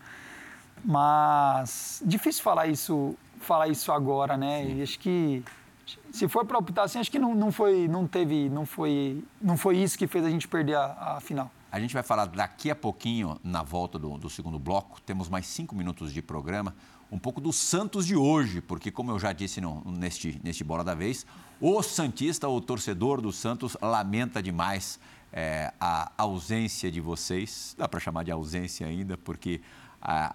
Mas 0.85 2.01
difícil 2.07 2.45
falar 2.45 2.69
isso, 2.69 3.17
falar 3.41 3.67
isso 3.67 3.91
agora, 3.91 4.37
né? 4.37 4.65
E 4.71 4.83
acho 4.83 5.01
que 5.01 5.43
se 6.11 6.29
for 6.29 6.45
para 6.45 6.59
optar 6.59 6.85
assim, 6.85 6.99
acho 6.99 7.11
que 7.11 7.19
não, 7.19 7.35
não 7.35 7.51
foi, 7.51 7.89
não 7.89 8.07
teve, 8.07 8.49
não 8.49 8.67
foi, 8.67 9.23
não 9.41 9.57
foi 9.57 9.79
isso 9.79 9.97
que 9.99 10.07
fez 10.07 10.25
a 10.25 10.31
gente 10.31 10.47
perder 10.49 10.77
a, 10.77 11.17
a 11.17 11.21
final. 11.21 11.51
A 11.71 11.81
gente 11.81 11.95
vai 11.95 12.03
falar 12.03 12.27
daqui 12.27 12.71
a 12.71 12.77
pouquinho, 12.77 13.41
na 13.43 13.63
volta 13.63 13.99
do, 13.99 14.19
do, 14.19 14.29
segundo 14.29 14.59
bloco, 14.59 15.01
temos 15.01 15.29
mais 15.29 15.47
cinco 15.47 15.75
minutos 15.75 16.13
de 16.13 16.21
programa, 16.21 16.75
um 17.11 17.19
pouco 17.19 17.41
do 17.41 17.53
Santos 17.53 18.07
de 18.07 18.15
hoje, 18.15 18.61
porque, 18.61 18.91
como 18.91 19.11
eu 19.11 19.19
já 19.19 19.33
disse 19.33 19.61
no, 19.61 19.83
neste, 19.87 20.41
neste 20.45 20.63
Bola 20.65 20.85
da 20.85 20.95
Vez, 20.95 21.27
o 21.61 21.83
Santista, 21.83 22.49
o 22.49 22.61
torcedor 22.61 23.21
do 23.21 23.33
Santos, 23.33 23.77
lamenta 23.81 24.43
demais 24.43 24.99
é, 25.33 25.73
a 25.81 26.13
ausência 26.19 26.91
de 26.91 27.01
vocês, 27.01 27.75
dá 27.79 27.89
para 27.89 27.99
chamar 27.99 28.25
de 28.25 28.31
ausência 28.31 28.87
ainda, 28.87 29.17
porque 29.17 29.63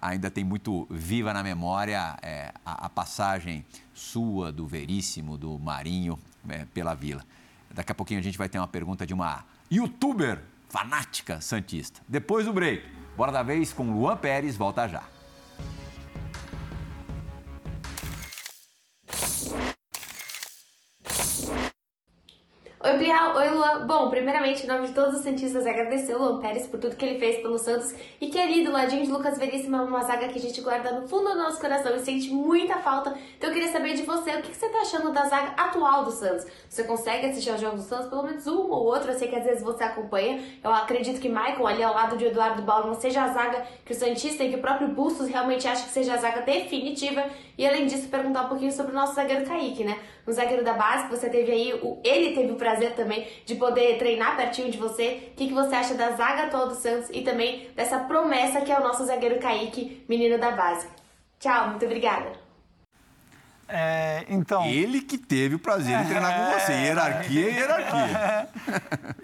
ainda 0.01 0.31
tem 0.31 0.43
muito 0.43 0.87
viva 0.89 1.33
na 1.33 1.43
memória 1.43 2.17
é, 2.21 2.53
a, 2.65 2.85
a, 2.85 2.89
passagem 2.89 3.65
sua, 3.93 4.51
do 4.51 4.65
Veríssimo, 4.65 5.37
do 5.37 5.59
Marinho, 5.59 6.17
é, 6.47 6.65
pela 6.73 6.93
Vila. 6.93 7.23
Daqui 7.69 7.91
a 7.91 7.95
pouquinho 7.95 8.19
a 8.19 8.23
gente 8.23 8.37
vai 8.37 8.47
ter 8.47 8.57
uma 8.57 8.67
pergunta 8.67 9.05
de 9.05 9.13
uma 9.13 9.43
youtuber 9.69 10.41
fanática 10.69 11.41
santista. 11.41 12.01
Depois 12.07 12.45
do 12.45 12.53
break, 12.53 12.83
bora 13.15 13.31
da 13.31 13.43
vez 13.43 13.73
com 13.73 13.91
Luan 13.91 14.15
Pérez, 14.15 14.55
volta 14.55 14.87
já. 14.87 15.03
Oi, 22.79 22.93
Prial. 22.93 23.35
Oi, 23.35 23.49
Luan. 23.49 23.87
Bom, 23.87 24.07
primeiramente, 24.07 24.63
em 24.63 24.67
nome 24.67 24.85
de 24.89 24.93
todos 24.93 25.15
os 25.15 25.23
Santistas, 25.23 25.65
agradecer 25.65 26.13
o 26.13 26.19
Luan 26.19 26.39
Pérez 26.39 26.67
por 26.67 26.79
tudo 26.79 26.95
que 26.95 27.03
ele 27.03 27.17
fez 27.17 27.41
pelo 27.41 27.57
Santos 27.57 27.91
e 28.21 28.27
que 28.27 28.37
ali 28.37 28.63
do 28.63 28.71
ladinho 28.71 29.03
de 29.03 29.11
Lucas 29.11 29.39
Veríssimo 29.39 29.77
é 29.77 29.81
uma 29.81 30.03
zaga 30.03 30.27
que 30.27 30.37
a 30.37 30.41
gente 30.41 30.61
guarda 30.61 30.91
no 30.91 31.07
fundo 31.07 31.27
do 31.27 31.37
nosso 31.37 31.59
coração 31.59 31.95
e 31.95 31.99
sente 32.01 32.29
muita 32.29 32.77
falta. 32.77 33.17
Então 33.35 33.49
eu 33.49 33.53
queria 33.55 33.71
saber 33.71 33.95
de 33.95 34.03
você, 34.03 34.29
o 34.35 34.43
que 34.43 34.55
você 34.55 34.69
tá 34.69 34.81
achando 34.81 35.11
da 35.11 35.25
zaga 35.25 35.53
atual 35.57 36.05
do 36.05 36.11
Santos? 36.11 36.45
Você 36.69 36.83
consegue 36.83 37.25
assistir 37.25 37.49
aos 37.49 37.59
jogos 37.59 37.81
do 37.81 37.87
Santos? 37.87 38.09
Pelo 38.09 38.21
menos 38.21 38.45
um 38.45 38.69
ou 38.69 38.85
outro, 38.85 39.09
eu 39.09 39.17
sei 39.17 39.27
que 39.27 39.35
às 39.35 39.43
vezes 39.43 39.63
você 39.63 39.83
acompanha. 39.83 40.39
Eu 40.63 40.71
acredito 40.71 41.19
que 41.19 41.29
Michael 41.29 41.65
ali 41.65 41.81
ao 41.81 41.95
lado 41.95 42.15
de 42.15 42.25
Eduardo 42.25 42.61
Bauman 42.61 42.93
seja 42.93 43.23
a 43.23 43.29
zaga 43.29 43.65
que 43.83 43.91
o 43.91 43.95
Santista 43.95 44.43
e 44.43 44.51
que 44.51 44.55
o 44.55 44.61
próprio 44.61 44.89
Bustos 44.89 45.27
realmente 45.27 45.67
acha 45.67 45.83
que 45.83 45.89
seja 45.89 46.13
a 46.13 46.17
zaga 46.17 46.41
definitiva. 46.41 47.25
E 47.57 47.65
além 47.65 47.87
disso, 47.87 48.07
perguntar 48.07 48.43
um 48.43 48.49
pouquinho 48.49 48.71
sobre 48.71 48.91
o 48.91 48.95
nosso 48.95 49.15
zagueiro 49.15 49.47
Kaique, 49.47 49.83
né? 49.83 49.97
Um 50.27 50.31
zagueiro 50.33 50.63
da 50.63 50.73
base 50.73 51.05
que 51.05 51.15
você 51.15 51.29
teve 51.29 51.51
aí, 51.51 51.69
ele 52.03 52.35
teve 52.35 52.51
o 52.51 52.55
prazer 52.55 52.93
também 52.95 53.25
de 53.45 53.55
poder 53.55 53.97
treinar 53.97 54.35
pertinho 54.35 54.69
de 54.69 54.77
você. 54.77 55.31
O 55.31 55.35
que, 55.35 55.47
que 55.47 55.53
você 55.53 55.73
acha 55.73 55.93
da 55.93 56.11
zaga 56.11 56.43
atual 56.43 56.67
do 56.67 56.75
Santos 56.75 57.09
e 57.13 57.21
também 57.21 57.69
dessa 57.75 57.99
promessa 57.99 58.59
que 58.61 58.71
é 58.71 58.77
o 58.77 58.83
nosso 58.83 59.05
zagueiro 59.05 59.39
Kaique, 59.39 60.03
menino 60.09 60.37
da 60.37 60.51
base. 60.51 60.85
Tchau, 61.39 61.69
muito 61.69 61.85
obrigada. 61.85 62.33
É, 63.69 64.25
então. 64.29 64.65
Ele 64.65 65.01
que 65.01 65.17
teve 65.17 65.55
o 65.55 65.59
prazer 65.59 65.97
de 65.99 66.09
treinar 66.09 66.35
com 66.35 66.59
você. 66.59 66.73
Hierarquia 66.73 67.49
é 67.49 67.53
hierarquia. 67.53 68.49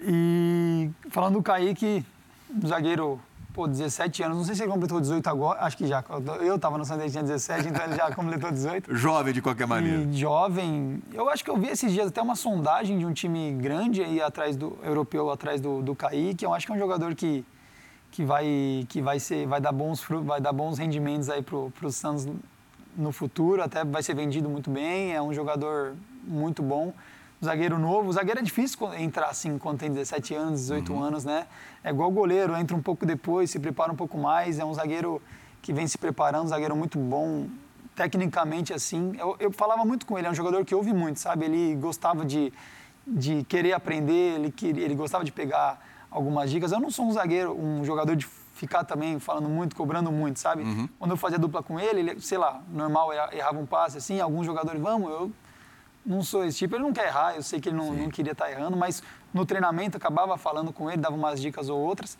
e 0.00 0.90
falando 1.10 1.34
do 1.34 1.42
Kaique, 1.42 2.04
zagueiro 2.66 3.20
pô, 3.54 3.68
17 3.68 4.24
anos, 4.24 4.36
não 4.36 4.44
sei 4.44 4.56
se 4.56 4.62
ele 4.62 4.70
completou 4.72 5.00
18 5.00 5.26
agora, 5.28 5.60
acho 5.60 5.76
que 5.76 5.86
já. 5.86 6.04
Eu 6.40 6.56
estava 6.56 6.76
no 6.76 6.84
Santos 6.84 7.10
tinha 7.12 7.22
17, 7.22 7.68
então 7.68 7.84
ele 7.84 7.94
já 7.94 8.12
completou 8.12 8.50
18. 8.50 8.92
Jovem 8.94 9.32
de 9.32 9.40
qualquer 9.40 9.66
maneira. 9.66 10.02
E 10.02 10.16
jovem. 10.16 11.00
Eu 11.12 11.30
acho 11.30 11.44
que 11.44 11.48
eu 11.48 11.56
vi 11.56 11.68
esses 11.68 11.92
dias 11.92 12.08
até 12.08 12.20
uma 12.20 12.34
sondagem 12.34 12.98
de 12.98 13.06
um 13.06 13.12
time 13.12 13.52
grande 13.52 14.02
aí 14.02 14.20
atrás 14.20 14.56
do 14.56 14.76
europeu, 14.82 15.30
atrás 15.30 15.60
do, 15.60 15.80
do 15.80 15.94
Kaique. 15.94 16.44
Eu 16.44 16.52
acho 16.52 16.66
que 16.66 16.72
é 16.72 16.74
um 16.74 16.78
jogador 16.78 17.14
que, 17.14 17.44
que 18.10 18.24
vai 18.24 18.84
que 18.88 19.00
vai 19.00 19.20
ser 19.20 19.46
vai 19.46 19.60
dar 19.60 19.72
bons 19.72 20.04
vai 20.24 20.40
dar 20.40 20.52
bons 20.52 20.76
rendimentos 20.76 21.30
aí 21.30 21.40
pro, 21.40 21.70
pro 21.78 21.90
Santos 21.92 22.28
no 22.96 23.12
futuro, 23.12 23.62
até 23.62 23.84
vai 23.84 24.02
ser 24.02 24.14
vendido 24.14 24.48
muito 24.48 24.70
bem, 24.70 25.14
é 25.14 25.22
um 25.22 25.32
jogador 25.32 25.94
muito 26.26 26.62
bom 26.62 26.92
zagueiro 27.44 27.78
novo. 27.78 28.08
O 28.08 28.12
zagueiro 28.12 28.40
é 28.40 28.42
difícil 28.42 28.78
entrar 28.94 29.28
assim 29.28 29.58
quando 29.58 29.78
tem 29.78 29.90
17 29.90 30.34
anos, 30.34 30.60
18 30.60 30.92
uhum. 30.92 31.02
anos, 31.02 31.24
né? 31.24 31.46
É 31.82 31.90
igual 31.90 32.10
goleiro, 32.10 32.56
entra 32.56 32.76
um 32.76 32.82
pouco 32.82 33.06
depois, 33.06 33.50
se 33.50 33.58
prepara 33.58 33.92
um 33.92 33.96
pouco 33.96 34.18
mais. 34.18 34.58
É 34.58 34.64
um 34.64 34.74
zagueiro 34.74 35.20
que 35.62 35.72
vem 35.72 35.86
se 35.86 35.96
preparando, 35.96 36.44
um 36.44 36.48
zagueiro 36.48 36.74
muito 36.74 36.98
bom, 36.98 37.46
tecnicamente 37.94 38.72
assim. 38.72 39.12
Eu, 39.18 39.36
eu 39.38 39.52
falava 39.52 39.84
muito 39.84 40.06
com 40.06 40.18
ele, 40.18 40.26
é 40.26 40.30
um 40.30 40.34
jogador 40.34 40.64
que 40.64 40.74
ouve 40.74 40.92
muito, 40.92 41.20
sabe? 41.20 41.44
Ele 41.44 41.74
gostava 41.76 42.24
de, 42.24 42.52
de 43.06 43.44
querer 43.44 43.72
aprender, 43.72 44.34
ele, 44.34 44.50
queria, 44.50 44.84
ele 44.84 44.94
gostava 44.94 45.24
de 45.24 45.32
pegar 45.32 45.80
algumas 46.10 46.50
dicas. 46.50 46.72
Eu 46.72 46.80
não 46.80 46.90
sou 46.90 47.06
um 47.06 47.12
zagueiro, 47.12 47.58
um 47.58 47.84
jogador 47.84 48.16
de 48.16 48.26
ficar 48.54 48.84
também 48.84 49.18
falando 49.18 49.48
muito, 49.48 49.74
cobrando 49.74 50.10
muito, 50.12 50.38
sabe? 50.38 50.62
Uhum. 50.62 50.88
Quando 50.98 51.10
eu 51.10 51.16
fazia 51.16 51.38
dupla 51.38 51.62
com 51.62 51.78
ele, 51.78 52.00
ele, 52.00 52.20
sei 52.20 52.38
lá, 52.38 52.62
normal, 52.68 53.12
errava 53.32 53.58
um 53.58 53.66
passe 53.66 53.98
assim, 53.98 54.20
alguns 54.20 54.46
jogadores, 54.46 54.80
vamos, 54.80 55.10
eu 55.10 55.32
não 56.04 56.22
sou 56.22 56.44
esse 56.44 56.58
tipo. 56.58 56.74
Ele 56.74 56.82
não 56.82 56.92
quer 56.92 57.06
errar, 57.06 57.34
eu 57.34 57.42
sei 57.42 57.60
que 57.60 57.68
ele 57.68 57.76
não, 57.76 57.92
não 57.92 58.08
queria 58.08 58.32
estar 58.32 58.50
errando, 58.50 58.76
mas 58.76 59.02
no 59.32 59.46
treinamento 59.46 59.96
acabava 59.96 60.36
falando 60.36 60.72
com 60.72 60.90
ele, 60.90 61.00
dava 61.00 61.14
umas 61.14 61.40
dicas 61.40 61.68
ou 61.68 61.80
outras. 61.80 62.18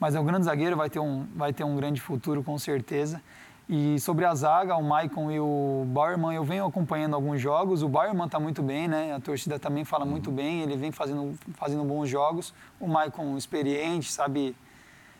Mas 0.00 0.14
é 0.14 0.20
um 0.20 0.24
grande 0.24 0.46
zagueiro, 0.46 0.76
vai 0.76 0.90
ter 0.90 0.98
um, 0.98 1.26
vai 1.34 1.52
ter 1.52 1.64
um 1.64 1.76
grande 1.76 2.00
futuro 2.00 2.42
com 2.42 2.58
certeza. 2.58 3.22
E 3.68 3.98
sobre 4.00 4.24
a 4.24 4.34
zaga, 4.34 4.76
o 4.76 4.82
Maicon 4.82 5.30
e 5.30 5.38
o 5.38 5.84
Bauerman, 5.86 6.34
eu 6.34 6.44
venho 6.44 6.66
acompanhando 6.66 7.14
alguns 7.14 7.40
jogos. 7.40 7.82
O 7.82 7.88
Bauerman 7.88 8.26
está 8.26 8.40
muito 8.40 8.62
bem, 8.62 8.88
né? 8.88 9.14
A 9.14 9.20
torcida 9.20 9.58
também 9.58 9.84
fala 9.84 10.04
uhum. 10.04 10.10
muito 10.10 10.30
bem, 10.30 10.62
ele 10.62 10.76
vem 10.76 10.90
fazendo, 10.90 11.38
fazendo 11.54 11.84
bons 11.84 12.08
jogos. 12.08 12.52
O 12.80 12.88
Maicon 12.88 13.36
experiente, 13.36 14.10
sabe, 14.10 14.56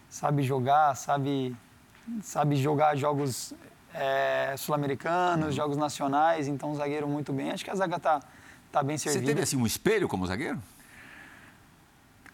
sabe 0.09 0.43
jogar, 0.43 0.97
sabe, 0.97 1.57
sabe 2.21 2.57
jogar 2.57 2.97
jogos 2.97 3.55
é, 3.95 4.55
sul-americanos, 4.57 5.55
jogos 5.55 5.77
nacionais, 5.77 6.49
então 6.49 6.71
um 6.71 6.75
zagueiro 6.75 7.09
muito 7.09 7.33
bem. 7.33 7.51
Acho 7.51 7.65
que 7.65 7.71
a 7.71 7.75
zaga 7.75 7.99
tá, 7.99 8.21
tá 8.71 8.83
bem 8.83 8.97
servida. 8.99 9.25
Você 9.25 9.27
teve 9.27 9.43
assim 9.43 9.57
um 9.57 9.67
espelho 9.67 10.09
como 10.09 10.27
zagueiro? 10.27 10.59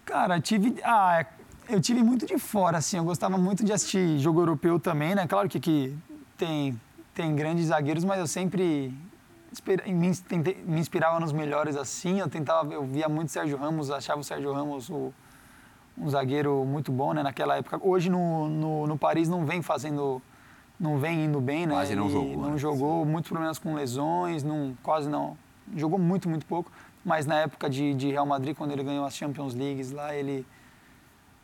Cara, 0.04 0.40
tive. 0.40 0.76
Ah, 0.84 1.26
eu 1.68 1.80
tive 1.80 2.02
muito 2.02 2.26
de 2.26 2.38
fora, 2.38 2.78
assim. 2.78 2.96
Eu 2.96 3.04
gostava 3.04 3.36
muito 3.36 3.64
de 3.64 3.72
assistir 3.72 4.18
jogo 4.18 4.40
europeu 4.40 4.80
também, 4.80 5.14
né? 5.14 5.26
Claro 5.26 5.48
que, 5.48 5.60
que 5.60 5.94
tem, 6.36 6.80
tem 7.14 7.34
grandes 7.34 7.66
zagueiros, 7.66 8.04
mas 8.04 8.18
eu 8.18 8.26
sempre 8.26 8.94
me 9.86 10.78
inspirava 10.78 11.20
nos 11.20 11.32
melhores 11.32 11.76
assim. 11.76 12.20
Eu 12.20 12.28
tentava, 12.28 12.72
eu 12.72 12.84
via 12.84 13.08
muito 13.08 13.32
Sérgio 13.32 13.58
Ramos, 13.58 13.90
achava 13.90 14.20
o 14.20 14.24
Sérgio 14.24 14.52
Ramos 14.52 14.88
o, 14.88 15.12
um 15.96 16.08
zagueiro 16.08 16.64
muito 16.64 16.92
bom, 16.92 17.12
né? 17.12 17.22
Naquela 17.22 17.56
época. 17.56 17.78
Hoje 17.82 18.08
no, 18.08 18.48
no, 18.48 18.86
no 18.86 18.98
Paris 18.98 19.28
não 19.28 19.44
vem 19.44 19.60
fazendo 19.60 20.22
não 20.78 20.98
vem 20.98 21.24
indo 21.24 21.40
bem, 21.40 21.66
né? 21.66 21.74
Quase 21.74 21.94
não 21.96 22.08
jogou. 22.08 22.36
Não 22.36 22.50
né? 22.52 22.58
jogou, 22.58 23.04
muitos 23.04 23.28
problemas 23.28 23.58
com 23.58 23.74
lesões, 23.74 24.42
não, 24.44 24.76
quase 24.82 25.08
não. 25.08 25.36
Jogou 25.76 25.98
muito, 25.98 26.28
muito 26.28 26.46
pouco. 26.46 26.70
Mas 27.04 27.26
na 27.26 27.40
época 27.40 27.68
de, 27.68 27.94
de 27.94 28.10
Real 28.10 28.26
Madrid, 28.26 28.56
quando 28.56 28.72
ele 28.72 28.84
ganhou 28.84 29.04
as 29.04 29.16
Champions 29.16 29.54
Leagues 29.54 29.90
lá, 29.90 30.14
ele, 30.14 30.46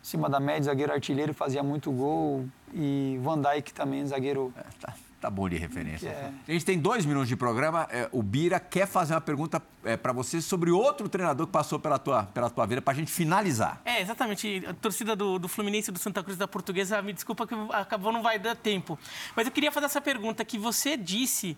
acima 0.03 0.29
da 0.29 0.39
média, 0.39 0.65
zagueiro 0.65 0.93
artilheiro, 0.93 1.35
fazia 1.35 1.63
muito 1.63 1.91
gol. 1.91 2.47
E 2.73 3.19
Van 3.23 3.41
Dijk 3.41 3.73
também, 3.73 4.07
zagueiro. 4.07 4.53
É, 4.57 4.65
tá. 4.81 4.95
Tá 5.25 5.31
bom 5.31 5.49
de 5.49 5.57
referência. 5.57 6.11
É. 6.11 6.31
A 6.47 6.53
gente 6.53 6.67
tem 6.67 6.79
dois 6.79 7.07
minutos 7.07 7.31
de 7.31 7.35
programa. 7.35 7.89
É, 7.91 8.11
o 8.13 8.23
Bira 8.23 8.61
quer 8.61 8.87
fazer 8.87 9.15
uma 9.15 9.23
pergunta 9.23 9.63
é, 9.83 9.97
para 9.97 10.13
você 10.13 10.39
sobre 10.43 10.71
outro 10.71 11.09
treinador 11.09 11.47
que 11.47 11.53
passou 11.55 11.79
pela 11.79 11.99
tua, 11.99 12.25
pela 12.25 12.51
tua 12.51 12.67
vida, 12.67 12.83
para 12.83 12.93
a 12.93 12.95
gente 12.95 13.11
finalizar. 13.11 13.81
É, 13.87 14.03
exatamente. 14.03 14.63
A 14.67 14.75
torcida 14.75 15.17
do, 15.17 15.39
do 15.39 15.49
Fluminense 15.49 15.91
do 15.91 15.99
Santa 15.99 16.23
Cruz 16.23 16.37
da 16.37 16.47
Portuguesa, 16.47 17.01
me 17.01 17.15
desculpa 17.15 17.47
que 17.47 17.55
acabou, 17.71 18.13
não 18.13 18.23
vai 18.23 18.39
dar 18.39 18.55
tempo. 18.55 18.99
Mas 19.35 19.47
eu 19.47 19.51
queria 19.51 19.73
fazer 19.73 19.87
essa 19.87 19.99
pergunta 19.99 20.45
que 20.45 20.59
você 20.59 20.95
disse 20.95 21.57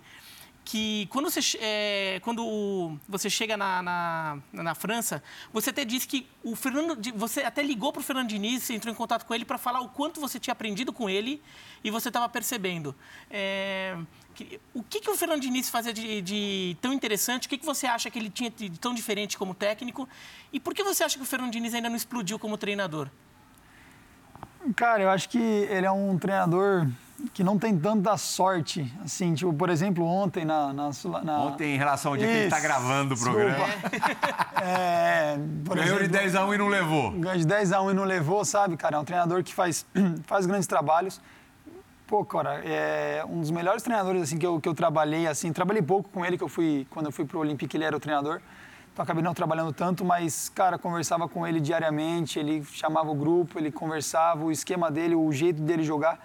que 0.66 1.06
quando 1.12 1.30
você, 1.30 1.40
é, 1.60 2.20
quando 2.24 2.98
você 3.08 3.30
chega 3.30 3.56
na, 3.56 3.80
na, 3.84 4.38
na, 4.52 4.74
França, 4.74 5.22
você 5.52 5.70
até 5.70 5.84
disse 5.84 6.08
que 6.08 6.26
o 6.42 6.56
Fernando, 6.56 6.98
você 7.14 7.42
até 7.42 7.62
ligou 7.62 7.92
para 7.92 8.00
o 8.00 8.02
Fernando 8.02 8.28
Diniz, 8.28 8.68
entrou 8.70 8.92
em 8.92 8.96
contato 8.96 9.24
com 9.24 9.32
ele 9.32 9.44
para 9.44 9.58
falar 9.58 9.80
o 9.80 9.88
quanto 9.88 10.20
você 10.20 10.40
tinha 10.40 10.50
aprendido 10.50 10.92
com 10.92 11.08
ele 11.08 11.40
e 11.84 11.90
você 11.90 12.08
estava 12.08 12.28
percebendo. 12.28 12.96
É, 13.30 13.96
o 14.74 14.82
que, 14.82 15.00
que 15.00 15.08
o 15.08 15.14
Fernando 15.14 15.40
Diniz 15.40 15.70
fazia 15.70 15.92
de, 15.92 16.20
de 16.20 16.76
tão 16.80 16.92
interessante? 16.92 17.46
O 17.46 17.48
que, 17.48 17.58
que 17.58 17.64
você 17.64 17.86
acha 17.86 18.10
que 18.10 18.18
ele 18.18 18.28
tinha 18.28 18.50
de 18.50 18.68
tão 18.70 18.92
diferente 18.92 19.38
como 19.38 19.54
técnico? 19.54 20.08
E 20.52 20.58
por 20.58 20.74
que 20.74 20.82
você 20.82 21.04
acha 21.04 21.16
que 21.16 21.22
o 21.22 21.26
Fernando 21.26 21.52
Diniz 21.52 21.74
ainda 21.74 21.88
não 21.88 21.96
explodiu 21.96 22.40
como 22.40 22.58
treinador? 22.58 23.08
Cara, 24.74 25.04
eu 25.04 25.10
acho 25.10 25.28
que 25.28 25.38
ele 25.38 25.86
é 25.86 25.90
um 25.92 26.18
treinador 26.18 26.88
que 27.32 27.42
não 27.42 27.58
tem 27.58 27.76
tanta 27.76 28.16
sorte. 28.16 28.92
Assim, 29.04 29.34
tipo, 29.34 29.52
por 29.52 29.70
exemplo, 29.70 30.04
ontem 30.04 30.44
na. 30.44 30.72
na, 30.72 30.90
na... 31.22 31.38
Ontem, 31.40 31.74
em 31.74 31.78
relação 31.78 32.12
ao 32.12 32.16
dia 32.16 32.26
Isso, 32.26 32.34
que 32.34 32.38
ele 32.38 32.46
está 32.46 32.60
gravando 32.60 33.14
o 33.14 33.18
programa. 33.18 33.66
é, 34.62 35.36
Ganhou 35.38 35.84
exemplo, 35.84 36.02
de 36.04 36.08
10 36.08 36.34
a 36.34 36.46
1 36.46 36.54
e 36.54 36.58
não 36.58 36.68
levou. 36.68 37.10
Ganhou 37.12 37.38
de 37.38 37.46
10 37.46 37.72
a 37.72 37.82
1 37.82 37.90
e 37.90 37.94
não 37.94 38.04
levou, 38.04 38.44
sabe, 38.44 38.76
cara? 38.76 38.96
É 38.96 38.98
um 38.98 39.04
treinador 39.04 39.42
que 39.42 39.54
faz, 39.54 39.86
faz 40.26 40.46
grandes 40.46 40.66
trabalhos. 40.66 41.20
Pô, 42.06 42.24
cara, 42.24 42.62
é 42.64 43.24
um 43.28 43.40
dos 43.40 43.50
melhores 43.50 43.82
treinadores 43.82 44.22
assim 44.22 44.38
que 44.38 44.46
eu, 44.46 44.60
que 44.60 44.68
eu 44.68 44.74
trabalhei, 44.74 45.26
assim, 45.26 45.52
trabalhei 45.52 45.82
pouco 45.82 46.08
com 46.08 46.24
ele 46.24 46.38
que 46.38 46.44
eu 46.44 46.48
fui 46.48 46.86
quando 46.90 47.06
eu 47.06 47.12
fui 47.12 47.24
pro 47.24 47.40
Olympique, 47.40 47.76
ele 47.76 47.84
era 47.84 47.96
o 47.96 48.00
treinador. 48.00 48.40
Então 48.92 49.02
acabei 49.02 49.22
não 49.22 49.34
trabalhando 49.34 49.72
tanto, 49.72 50.04
mas 50.04 50.48
cara, 50.48 50.78
conversava 50.78 51.28
com 51.28 51.44
ele 51.44 51.60
diariamente, 51.60 52.38
ele 52.38 52.64
chamava 52.64 53.10
o 53.10 53.14
grupo, 53.14 53.58
ele 53.58 53.72
conversava, 53.72 54.44
o 54.44 54.52
esquema 54.52 54.88
dele, 54.88 55.16
o 55.16 55.30
jeito 55.32 55.60
dele 55.60 55.82
jogar 55.82 56.18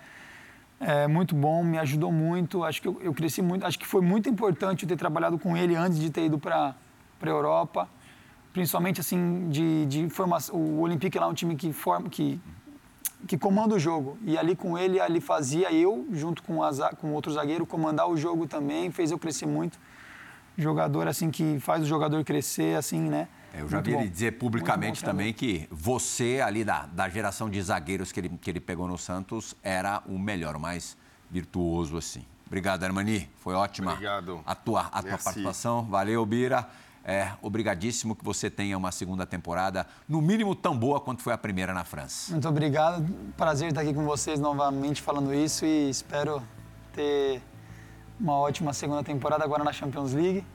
é 0.82 1.08
muito 1.08 1.36
bom, 1.36 1.64
me 1.64 1.78
ajudou 1.78 2.12
muito. 2.12 2.64
Acho 2.64 2.82
que 2.82 2.88
eu, 2.88 3.00
eu, 3.02 3.14
cresci 3.14 3.42
muito. 3.42 3.66
Acho 3.66 3.78
que 3.78 3.86
foi 3.86 4.02
muito 4.02 4.28
importante 4.28 4.84
eu 4.84 4.90
ter 4.90 4.98
trabalhado 4.98 5.38
com 5.38 5.56
ele 5.56 5.76
antes 5.76 6.00
de 6.00 6.10
ter 6.10 6.26
ido 6.26 6.40
para 6.40 6.76
a 7.22 7.26
Europa. 7.26 7.88
Principalmente 8.52 9.00
assim 9.00 9.48
de, 9.50 9.86
de 9.86 10.10
formação. 10.10 10.56
O 10.56 10.82
Olympique 10.82 11.18
lá 11.18 11.28
é 11.28 11.30
um 11.30 11.34
time 11.34 11.56
que 11.56 11.72
forma, 11.72 12.10
que 12.10 12.42
que 13.28 13.38
comanda 13.38 13.76
o 13.76 13.80
jogo. 13.80 14.18
E 14.24 14.38
ali 14.38 14.56
com 14.56 14.78
ele, 14.78 15.00
ali 15.00 15.22
fazia 15.22 15.72
eu, 15.72 16.08
junto 16.12 16.42
com, 16.44 16.64
as, 16.64 16.80
com 17.00 17.14
outro 17.14 17.32
zagueiro, 17.32 17.66
comandar 17.66 18.10
o 18.10 18.18
jogo 18.18 18.48
também, 18.48 18.92
fez 18.92 19.12
eu 19.12 19.20
crescer 19.20 19.46
muito. 19.46 19.80
Jogador 20.58 21.08
assim 21.08 21.30
que 21.32 21.60
faz 21.60 21.84
o 21.84 21.86
jogador 21.86 22.24
crescer, 22.24 22.76
assim, 22.76 23.02
né? 23.02 23.28
Eu 23.54 23.68
já 23.68 23.82
vi 23.82 23.93
ele 23.93 24.08
dizer 24.08 24.38
publicamente 24.38 25.04
também 25.04 25.34
que 25.34 25.68
você, 25.70 26.41
ali 26.43 26.64
da, 26.64 26.86
da 26.86 27.10
geração 27.10 27.49
de 27.49 27.62
zagueiros 27.62 28.12
que 28.12 28.20
ele, 28.20 28.30
que 28.30 28.49
ele 28.49 28.60
pegou 28.60 28.88
no 28.88 28.97
Santos, 28.97 29.56
era 29.62 30.02
o 30.06 30.18
melhor, 30.18 30.56
o 30.56 30.60
mais 30.60 30.97
virtuoso 31.30 31.97
assim. 31.97 32.26
Obrigado, 32.47 32.84
Armani. 32.84 33.30
Foi 33.38 33.54
ótima 33.54 33.93
Obrigado. 33.93 34.41
a 34.45 34.56
tua, 34.56 34.82
a 34.82 35.02
tua 35.02 35.18
participação. 35.18 35.84
Valeu, 35.84 36.26
Bira. 36.26 36.68
É, 37.04 37.32
obrigadíssimo 37.41 38.16
que 38.16 38.24
você 38.24 38.49
tenha 38.49 38.78
uma 38.78 38.91
segunda 38.91 39.26
temporada, 39.26 39.88
no 40.08 40.22
mínimo 40.22 40.54
tão 40.54 40.78
boa 40.78 40.99
quanto 40.99 41.24
foi 41.24 41.34
a 41.34 41.38
primeira 41.38 41.74
na 41.74 41.84
França. 41.84 42.32
Muito 42.32 42.47
obrigado. 42.47 43.12
Prazer 43.36 43.70
estar 43.70 43.82
aqui 43.82 43.91
com 43.91 44.06
vocês 44.06 44.39
novamente 44.39 45.02
falando 45.02 45.34
isso 45.34 45.66
e 45.66 45.89
espero 45.89 46.43
ter 46.93 47.41
uma 48.20 48.36
ótima 48.36 48.72
segunda 48.72 49.04
temporada 49.04 49.43
agora 49.43 49.64
na 49.64 49.74
Champions 49.74 50.14
League. 50.14 50.45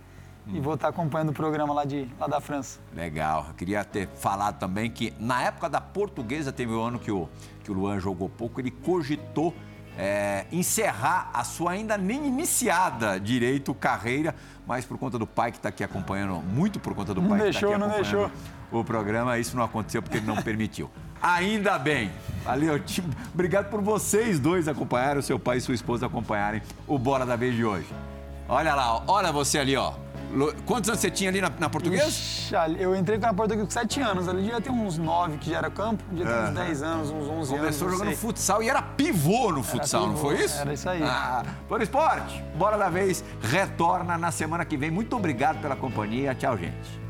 E 0.48 0.60
vou 0.60 0.74
estar 0.74 0.88
acompanhando 0.88 1.30
o 1.30 1.32
programa 1.32 1.74
lá, 1.74 1.84
de, 1.84 2.08
lá 2.18 2.26
da 2.26 2.40
França. 2.40 2.78
Legal. 2.94 3.46
Eu 3.48 3.54
queria 3.54 3.84
ter 3.84 4.08
falado 4.08 4.58
também 4.58 4.90
que 4.90 5.12
na 5.18 5.42
época 5.42 5.68
da 5.68 5.80
portuguesa, 5.80 6.52
teve 6.52 6.72
um 6.72 6.80
ano 6.80 6.98
que 6.98 7.10
o, 7.10 7.28
que 7.64 7.70
o 7.70 7.74
Luan 7.74 7.98
jogou 7.98 8.28
pouco, 8.28 8.60
ele 8.60 8.70
cogitou 8.70 9.52
é, 9.98 10.46
encerrar 10.52 11.30
a 11.32 11.42
sua 11.42 11.72
ainda 11.72 11.96
nem 11.96 12.26
iniciada 12.26 13.18
direito 13.18 13.74
carreira, 13.74 14.34
mas 14.66 14.84
por 14.84 14.98
conta 14.98 15.18
do 15.18 15.26
pai 15.26 15.50
que 15.50 15.56
está 15.56 15.70
aqui 15.70 15.82
acompanhando, 15.82 16.34
muito 16.42 16.78
por 16.78 16.94
conta 16.94 17.14
do 17.14 17.22
não 17.22 17.30
pai 17.30 17.40
deixou, 17.40 17.70
que 17.70 17.74
está 17.74 17.76
aqui 17.76 17.78
não 17.78 17.86
acompanhando 17.86 18.30
deixou. 18.30 18.80
o 18.80 18.84
programa, 18.84 19.38
isso 19.38 19.56
não 19.56 19.64
aconteceu 19.64 20.02
porque 20.02 20.18
ele 20.18 20.26
não 20.26 20.36
permitiu. 20.36 20.90
Ainda 21.20 21.78
bem. 21.78 22.12
Valeu, 22.44 22.78
time. 22.78 23.08
Obrigado 23.32 23.70
por 23.70 23.80
vocês 23.80 24.38
dois 24.38 24.68
acompanharem, 24.68 25.18
o 25.18 25.22
seu 25.22 25.38
pai 25.38 25.56
e 25.56 25.60
sua 25.60 25.74
esposa 25.74 26.06
acompanharem 26.06 26.62
o 26.86 26.98
Bora 26.98 27.24
da 27.24 27.36
Vez 27.36 27.54
de 27.54 27.64
hoje. 27.64 27.88
Olha 28.48 28.74
lá, 28.74 29.02
olha 29.08 29.32
você 29.32 29.58
ali, 29.58 29.76
ó. 29.76 29.94
Quantos 30.64 30.90
anos 30.90 31.00
você 31.00 31.10
tinha 31.10 31.30
ali 31.30 31.40
na, 31.40 31.50
na 31.58 31.68
portuguesa? 31.70 32.06
Ixi, 32.08 32.54
eu 32.78 32.94
entrei 32.94 33.18
na 33.18 33.32
portuguesa 33.32 33.64
com 33.64 33.70
7 33.70 34.00
anos. 34.00 34.28
Ali 34.28 34.42
devia 34.42 34.60
ter 34.60 34.70
uns 34.70 34.98
9 34.98 35.38
que 35.38 35.50
já 35.50 35.58
era 35.58 35.70
campo, 35.70 36.02
devia 36.10 36.26
ter 36.26 36.50
uns 36.50 36.54
10 36.54 36.82
anos, 36.82 37.10
uns 37.10 37.14
11 37.14 37.28
Começou 37.28 37.56
anos. 37.56 37.58
Começou 37.60 37.90
jogando 37.90 38.16
futsal 38.16 38.62
e 38.62 38.68
era 38.68 38.82
pivô 38.82 39.52
no 39.52 39.62
futsal, 39.62 40.02
pivô, 40.02 40.12
não 40.12 40.18
foi 40.20 40.44
isso? 40.44 40.60
Era 40.60 40.72
isso 40.72 40.88
aí. 40.88 41.02
Ah, 41.02 41.44
por 41.68 41.80
esporte, 41.80 42.42
bora 42.56 42.76
da 42.76 42.88
vez, 42.88 43.24
retorna 43.40 44.18
na 44.18 44.30
semana 44.30 44.64
que 44.64 44.76
vem. 44.76 44.90
Muito 44.90 45.16
obrigado 45.16 45.60
pela 45.60 45.76
companhia. 45.76 46.34
Tchau, 46.34 46.56
gente. 46.56 47.05